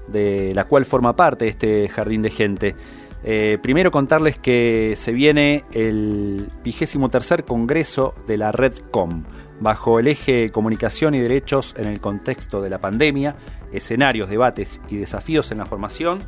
de 0.07 0.53
la 0.55 0.65
cual 0.65 0.85
forma 0.85 1.15
parte 1.15 1.47
este 1.47 1.87
jardín 1.87 2.21
de 2.21 2.31
gente. 2.31 2.75
Eh, 3.23 3.57
primero 3.61 3.91
contarles 3.91 4.39
que 4.39 4.93
se 4.97 5.11
viene 5.11 5.65
el 5.71 6.47
vigésimo 6.63 7.09
tercer 7.09 7.43
congreso 7.43 8.15
de 8.27 8.37
la 8.37 8.51
Red 8.51 8.73
Com, 8.91 9.23
bajo 9.59 9.99
el 9.99 10.07
eje 10.07 10.51
Comunicación 10.51 11.15
y 11.15 11.19
Derechos 11.19 11.75
en 11.77 11.85
el 11.87 11.99
contexto 11.99 12.61
de 12.61 12.69
la 12.69 12.79
pandemia, 12.79 13.35
escenarios, 13.73 14.29
debates 14.29 14.79
y 14.87 14.97
desafíos 14.97 15.51
en 15.51 15.57
la 15.57 15.65
formación, 15.65 16.19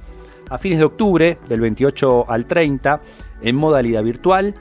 a 0.49 0.57
fines 0.57 0.79
de 0.79 0.85
octubre, 0.85 1.37
del 1.47 1.61
28 1.61 2.29
al 2.29 2.45
30, 2.45 3.01
en 3.41 3.55
modalidad 3.55 4.03
virtual. 4.03 4.53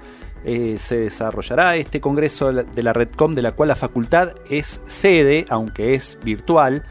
Eh, 0.44 0.76
se 0.78 0.96
desarrollará 0.96 1.76
este 1.76 2.00
congreso 2.00 2.52
de 2.52 2.82
la 2.82 2.92
Redcom, 2.92 3.34
de 3.34 3.42
la 3.42 3.52
cual 3.52 3.68
la 3.68 3.74
facultad 3.74 4.34
es 4.48 4.80
sede, 4.86 5.46
aunque 5.48 5.94
es 5.94 6.16
virtual. 6.24 6.84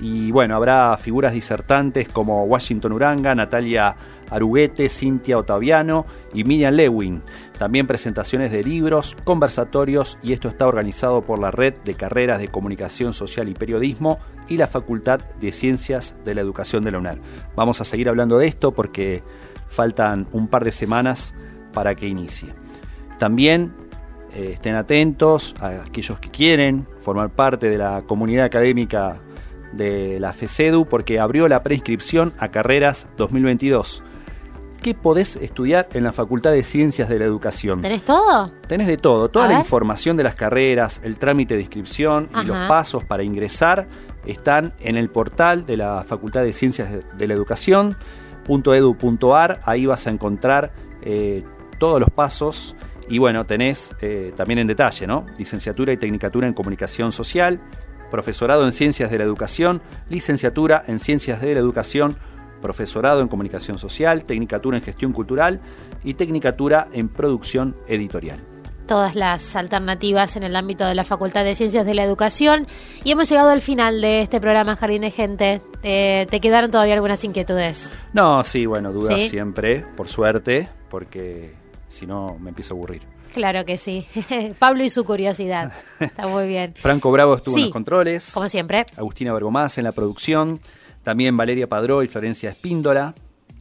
Y 0.00 0.32
bueno, 0.32 0.56
habrá 0.56 0.96
figuras 0.96 1.32
disertantes 1.32 2.08
como 2.08 2.44
Washington 2.44 2.92
Uranga, 2.92 3.34
Natalia 3.34 3.94
Aruguete, 4.30 4.88
Cintia 4.88 5.38
Otaviano 5.38 6.06
y 6.32 6.44
Miriam 6.44 6.74
Lewin. 6.74 7.22
También 7.58 7.86
presentaciones 7.86 8.52
de 8.52 8.62
libros, 8.62 9.16
conversatorios 9.24 10.18
y 10.22 10.32
esto 10.32 10.48
está 10.48 10.66
organizado 10.66 11.22
por 11.22 11.38
la 11.38 11.50
Red 11.50 11.74
de 11.84 11.94
Carreras 11.94 12.38
de 12.38 12.48
Comunicación 12.48 13.12
Social 13.12 13.48
y 13.48 13.54
Periodismo 13.54 14.18
y 14.48 14.56
la 14.56 14.66
Facultad 14.66 15.20
de 15.40 15.52
Ciencias 15.52 16.14
de 16.24 16.34
la 16.34 16.40
Educación 16.40 16.84
de 16.84 16.92
la 16.92 16.98
UNER. 16.98 17.20
Vamos 17.56 17.80
a 17.80 17.84
seguir 17.84 18.08
hablando 18.08 18.38
de 18.38 18.46
esto 18.46 18.72
porque 18.72 19.22
faltan 19.68 20.26
un 20.32 20.48
par 20.48 20.64
de 20.64 20.72
semanas 20.72 21.34
para 21.72 21.94
que 21.94 22.08
inicie. 22.08 22.54
También 23.18 23.72
eh, 24.34 24.50
estén 24.54 24.74
atentos 24.74 25.54
a 25.60 25.82
aquellos 25.82 26.18
que 26.18 26.30
quieren 26.30 26.86
formar 27.02 27.30
parte 27.30 27.68
de 27.68 27.78
la 27.78 28.02
comunidad 28.02 28.44
académica 28.44 29.20
de 29.72 30.18
la 30.20 30.32
FECEDU 30.32 30.86
porque 30.86 31.20
abrió 31.20 31.48
la 31.48 31.62
preinscripción 31.62 32.32
a 32.38 32.48
carreras 32.48 33.06
2022. 33.16 34.02
¿Qué 34.82 34.94
podés 34.94 35.36
estudiar 35.36 35.88
en 35.92 36.04
la 36.04 36.12
Facultad 36.12 36.52
de 36.52 36.62
Ciencias 36.62 37.08
de 37.10 37.18
la 37.18 37.26
Educación? 37.26 37.82
¿Tenés 37.82 38.02
todo? 38.04 38.50
Tenés 38.66 38.86
de 38.86 38.96
todo, 38.96 39.28
toda 39.28 39.44
A 39.44 39.48
la 39.48 39.54
ver. 39.56 39.64
información 39.64 40.16
de 40.16 40.22
las 40.24 40.34
carreras, 40.34 41.02
el 41.04 41.16
trámite 41.16 41.54
de 41.54 41.60
inscripción 41.60 42.30
y 42.42 42.46
los 42.46 42.56
pasos 42.66 43.04
para 43.04 43.22
ingresar 43.22 43.86
están 44.24 44.72
en 44.80 44.96
el 44.96 45.10
portal 45.10 45.66
de 45.66 45.76
la 45.76 46.02
Facultad 46.04 46.42
de 46.42 46.54
Ciencias 46.54 46.90
de- 46.90 47.02
de 47.14 47.28
la 47.28 47.34
Educación, 47.34 47.94
.edu.ar, 48.48 49.60
ahí 49.64 49.84
vas 49.86 50.06
a 50.06 50.10
encontrar 50.10 50.72
eh, 51.02 51.44
todos 51.78 52.00
los 52.00 52.10
pasos 52.10 52.74
y 53.08 53.18
bueno, 53.18 53.44
tenés 53.44 53.94
eh, 54.00 54.32
también 54.36 54.60
en 54.60 54.66
detalle, 54.66 55.06
¿no? 55.06 55.26
Licenciatura 55.38 55.92
y 55.92 55.96
Tecnicatura 55.98 56.46
en 56.46 56.54
Comunicación 56.54 57.12
Social, 57.12 57.60
profesorado 58.10 58.64
en 58.64 58.72
Ciencias 58.72 59.10
de 59.10 59.18
la 59.18 59.24
Educación, 59.24 59.82
licenciatura 60.08 60.82
en 60.86 60.98
Ciencias 60.98 61.40
de 61.40 61.54
la 61.54 61.60
Educación, 61.60 62.16
profesorado 62.60 63.20
en 63.20 63.28
Comunicación 63.28 63.78
Social, 63.78 64.24
Tecnicatura 64.24 64.76
en 64.78 64.82
Gestión 64.82 65.12
Cultural 65.12 65.60
y 66.04 66.14
Tecnicatura 66.14 66.88
en 66.92 67.08
Producción 67.08 67.76
Editorial. 67.88 68.40
Todas 68.86 69.14
las 69.14 69.54
alternativas 69.54 70.34
en 70.34 70.42
el 70.42 70.56
ámbito 70.56 70.84
de 70.84 70.96
la 70.96 71.04
Facultad 71.04 71.44
de 71.44 71.54
Ciencias 71.54 71.86
de 71.86 71.94
la 71.94 72.02
Educación. 72.02 72.66
Y 73.04 73.12
hemos 73.12 73.28
llegado 73.28 73.50
al 73.50 73.60
final 73.60 74.00
de 74.00 74.20
este 74.22 74.40
programa 74.40 74.74
Jardín 74.74 75.02
de 75.02 75.12
Gente. 75.12 75.62
Eh, 75.84 76.26
¿Te 76.28 76.40
quedaron 76.40 76.72
todavía 76.72 76.94
algunas 76.94 77.22
inquietudes? 77.24 77.88
No, 78.12 78.42
sí, 78.42 78.66
bueno, 78.66 78.90
dudas 78.92 79.22
¿Sí? 79.22 79.28
siempre, 79.28 79.84
por 79.96 80.08
suerte, 80.08 80.68
porque 80.88 81.54
si 81.86 82.04
no 82.04 82.36
me 82.40 82.48
empiezo 82.48 82.74
a 82.74 82.76
aburrir. 82.78 83.02
Claro 83.32 83.64
que 83.64 83.78
sí. 83.78 84.08
Pablo 84.58 84.82
y 84.82 84.90
su 84.90 85.04
curiosidad. 85.04 85.70
Está 86.00 86.26
muy 86.26 86.48
bien. 86.48 86.74
Franco 86.74 87.12
Bravo 87.12 87.36
estuvo 87.36 87.54
Sí, 87.54 87.60
en 87.60 87.66
los 87.66 87.72
controles. 87.72 88.32
Como 88.32 88.48
siempre. 88.48 88.86
Agustina 88.96 89.32
Bergomás 89.32 89.78
en 89.78 89.84
la 89.84 89.92
producción, 89.92 90.58
también 91.02 91.36
Valeria 91.36 91.68
Padró 91.68 92.02
y 92.02 92.08
Florencia 92.08 92.50
Espíndola 92.50 93.14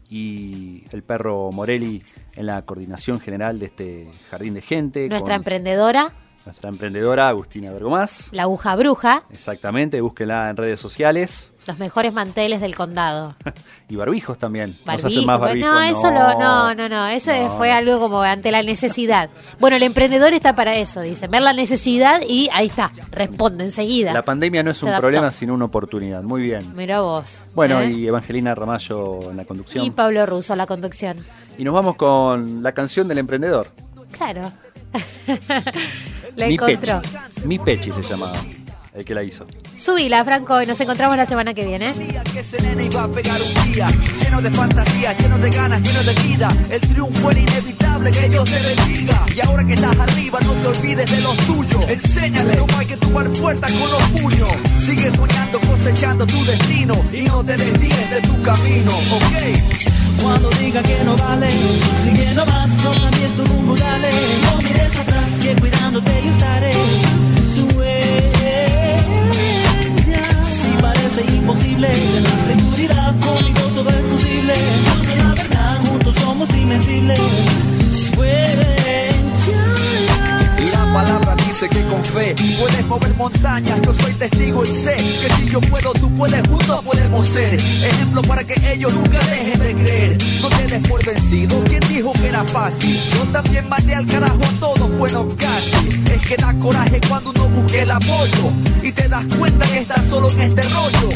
y 0.09 0.83
el 0.91 1.03
perro 1.03 1.51
Morelli 1.51 2.01
en 2.35 2.45
la 2.45 2.63
coordinación 2.63 3.19
general 3.19 3.59
de 3.59 3.65
este 3.67 4.07
jardín 4.29 4.55
de 4.55 4.61
gente. 4.61 5.07
Nuestra 5.07 5.35
con 5.35 5.41
emprendedora, 5.41 6.11
nuestra 6.49 6.69
emprendedora 6.69 7.29
Agustina 7.29 7.71
Bergomás. 7.71 8.29
la 8.31 8.43
aguja 8.43 8.75
bruja, 8.75 9.23
Exactamente, 9.31 10.01
búsquenla 10.01 10.49
en 10.49 10.57
redes 10.57 10.79
sociales 10.79 11.53
los 11.67 11.77
mejores 11.77 12.11
manteles 12.13 12.61
del 12.61 12.73
condado. 12.75 13.35
y 13.89 13.95
barbijos 13.95 14.39
también. 14.39 14.69
Nos 14.87 15.05
hacen 15.05 15.23
Barbijo, 15.23 15.25
más 15.27 15.39
barbijos. 15.39 15.69
no, 15.71 15.81
eso 15.81 16.09
lo, 16.09 16.39
no, 16.39 16.73
no, 16.73 16.89
no, 16.89 17.07
eso 17.09 17.31
No, 17.31 17.57
fue 17.57 17.67
no. 17.69 17.75
algo 17.75 17.99
como 17.99 18.21
ante 18.23 18.51
la 18.51 18.63
necesidad. 18.63 19.29
Bueno, 19.59 19.75
el 19.77 19.83
emprendedor 19.83 20.33
está 20.33 20.55
para 20.55 20.75
eso, 20.77 21.01
dice, 21.01 21.27
ver 21.27 21.43
la 21.43 21.53
necesidad 21.53 22.21
y 22.27 22.49
ahí 22.53 22.65
está, 22.67 22.91
responde 23.11 23.65
enseguida. 23.65 24.13
La 24.13 24.23
pandemia 24.23 24.63
no 24.63 24.71
es 24.71 24.77
Se 24.77 24.85
un 24.85 24.89
adaptó. 24.89 25.01
problema, 25.03 25.31
sino 25.31 25.53
una 25.53 25.65
oportunidad. 25.65 26.23
Muy 26.23 26.41
bien. 26.41 26.75
Mira 26.75 27.01
vos. 27.01 27.45
Bueno, 27.53 27.79
¿eh? 27.81 27.91
y 27.91 28.07
Evangelina 28.07 28.55
Ramallo 28.55 29.29
en 29.29 29.37
la 29.37 29.45
conducción. 29.45 29.85
y 29.85 29.91
Pablo 29.91 30.25
Russo, 30.25 30.55
la 30.55 30.65
conducción. 30.65 31.23
Y 31.55 31.63
nos 31.63 31.75
vamos 31.75 31.97
con 31.97 32.63
la 32.63 32.71
canción 32.71 33.07
del 33.07 33.19
emprendedor. 33.19 33.67
Claro. 34.17 34.51
la 36.39 36.47
Mi 36.47 36.53
encontró. 36.53 37.01
Pechi. 37.01 37.47
Mi 37.47 37.59
Pechi 37.59 37.91
se 37.91 38.01
llamaba, 38.01 38.37
el 38.93 39.05
que 39.05 39.13
la 39.13 39.23
hizo. 39.23 39.45
Subila, 39.77 40.23
Franco, 40.23 40.61
y 40.61 40.65
nos 40.65 40.79
encontramos 40.81 41.17
la 41.17 41.25
semana 41.25 41.53
que 41.53 41.65
viene. 41.65 41.91
ese 42.35 42.61
nene 42.61 42.85
iba 42.85 43.03
a 43.03 43.07
pegar 43.07 43.39
un 43.41 43.71
día 43.71 43.87
Lleno 44.21 44.41
de 44.41 44.51
fantasía, 44.51 45.13
lleno 45.17 45.37
de 45.37 45.49
ganas, 45.49 45.81
lleno 45.81 46.03
de 46.03 46.13
vida 46.21 46.49
El 46.69 46.81
triunfo 46.81 47.31
era 47.31 47.39
inevitable, 47.39 48.11
que 48.11 48.29
Dios 48.29 48.43
te 48.45 48.59
bendiga 48.59 49.25
Y 49.35 49.41
ahora 49.47 49.65
que 49.65 49.73
estás 49.73 49.99
arriba, 49.99 50.39
no 50.41 50.53
te 50.53 50.67
olvides 50.67 51.11
de 51.11 51.21
los 51.21 51.37
tuyos 51.37 51.85
Enséñale 51.87 52.57
cómo 52.57 52.77
hay 52.77 52.85
que 52.87 52.97
tomar 52.97 53.29
puertas 53.29 53.71
con 53.71 53.91
los 53.91 54.03
puños 54.21 54.49
Sigue 54.77 55.11
soñando, 55.15 55.59
cosechando 55.61 56.25
tu 56.25 56.43
destino 56.45 56.95
Y 57.13 57.21
no 57.21 57.43
te 57.43 57.55
desvíes 57.57 58.09
de 58.09 58.21
tu 58.21 58.41
camino, 58.43 58.91
¿ok? 58.91 59.89
Cuando 60.21 60.49
diga 60.51 60.81
que 60.83 61.03
no 61.05 61.15
vale, 61.15 61.49
sigue 62.03 62.33
nomás, 62.33 62.69
tu 63.37 63.58
dice 81.59 81.75
que 81.75 81.85
con 81.87 82.03
fe 82.05 82.35
puedes 82.57 82.85
mover 82.85 83.13
montañas. 83.15 83.81
Yo 83.81 83.93
soy 83.93 84.13
testigo 84.13 84.63
y 84.63 84.69
sé 84.69 84.95
que 84.95 85.33
si 85.35 85.45
yo 85.51 85.59
puedo, 85.61 85.91
tú 85.93 86.09
puedes, 86.15 86.47
juntos 86.47 86.83
podemos 86.85 87.27
ser. 87.27 87.53
Ejemplo 87.53 88.21
para 88.21 88.43
que 88.45 88.55
ellos 88.71 88.93
nunca 88.93 89.19
dejen 89.19 89.59
de 89.59 89.75
creer. 89.75 90.17
No 90.41 90.49
te 90.49 90.67
des 90.67 90.87
por 90.87 91.05
vencido. 91.05 91.61
¿Quién 91.65 91.81
dijo 91.89 92.13
que 92.13 92.27
era 92.27 92.45
fácil? 92.45 92.97
Yo 93.13 93.25
también 93.31 93.67
mandé 93.67 93.95
al 93.95 94.05
carajo 94.05 94.39
a 94.41 94.59
todos, 94.59 94.97
bueno, 94.97 95.27
casi. 95.37 96.01
Es 96.13 96.25
que 96.25 96.37
da 96.37 96.53
coraje 96.59 97.01
cuando 97.09 97.31
uno 97.31 97.49
busca 97.49 97.81
el 97.81 97.91
apoyo 97.91 98.51
y 98.81 98.91
te 98.91 99.09
das 99.09 99.25
cuenta 99.37 99.65
que 99.65 99.79
estás 99.79 100.05
solo 100.09 100.29
en 100.31 100.39
este 100.39 100.61
rollo. 100.61 101.09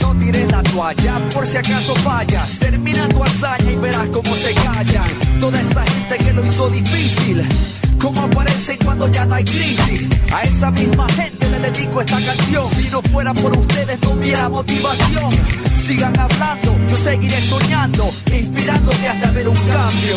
No 0.00 0.14
tires 0.18 0.50
la 0.50 0.62
toalla 0.62 1.20
por 1.34 1.46
si 1.46 1.58
acaso 1.58 1.94
fallas. 1.96 2.58
Termina 2.58 3.06
tu 3.08 3.22
hazaña 3.22 3.70
y 3.70 3.76
verás 3.76 4.08
cómo 4.08 4.34
se 4.34 4.54
callan. 4.54 5.40
Toda 5.40 5.60
esa 5.60 5.82
gente 5.84 6.24
que 6.24 6.32
lo 6.32 6.44
hizo 6.44 6.70
difícil. 6.70 7.46
Cómo 8.00 8.22
aparecen 8.22 8.78
cuando 8.82 9.06
ya 9.08 9.26
no 9.26 9.34
hay 9.34 9.44
crisis. 9.44 10.08
A 10.32 10.42
esa 10.42 10.70
misma 10.70 11.06
gente 11.10 11.50
le 11.50 11.60
dedico 11.60 12.00
esta 12.00 12.18
canción. 12.18 12.66
Si 12.68 12.88
no 12.88 13.02
fuera 13.02 13.34
por 13.34 13.52
ustedes 13.52 14.00
no 14.00 14.12
hubiera 14.12 14.48
motivación. 14.48 15.30
Sigan 15.76 16.18
hablando, 16.18 16.78
yo 16.88 16.96
seguiré 16.96 17.40
soñando, 17.42 18.10
inspirándote 18.32 19.06
hasta 19.08 19.30
ver 19.32 19.48
un 19.48 19.56
cambio. 19.56 20.16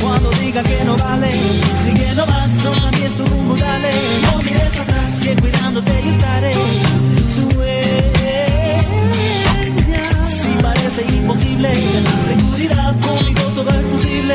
Cuando 0.00 0.30
diga 0.30 0.62
que 0.62 0.84
no 0.86 0.96
vale, 0.96 1.30
sigue 1.84 2.14
nomás, 2.14 2.50
solo 2.50 2.90
mí 2.92 3.02
es 3.02 3.16
tu 3.16 3.26
rumbo, 3.26 3.56
dale. 3.56 3.90
No 4.22 4.38
mires 4.38 4.80
atrás, 4.80 5.20
que 5.22 5.36
cuidándote 5.36 5.92
yo 6.02 6.10
estaré. 6.10 6.54
Sueña, 7.34 8.46
si 10.24 10.62
parece 10.62 11.02
imposible, 11.14 11.74
seguridad, 12.24 12.94
conmigo 13.00 13.42
todo 13.54 13.70
es 13.70 13.86
posible. 13.86 14.34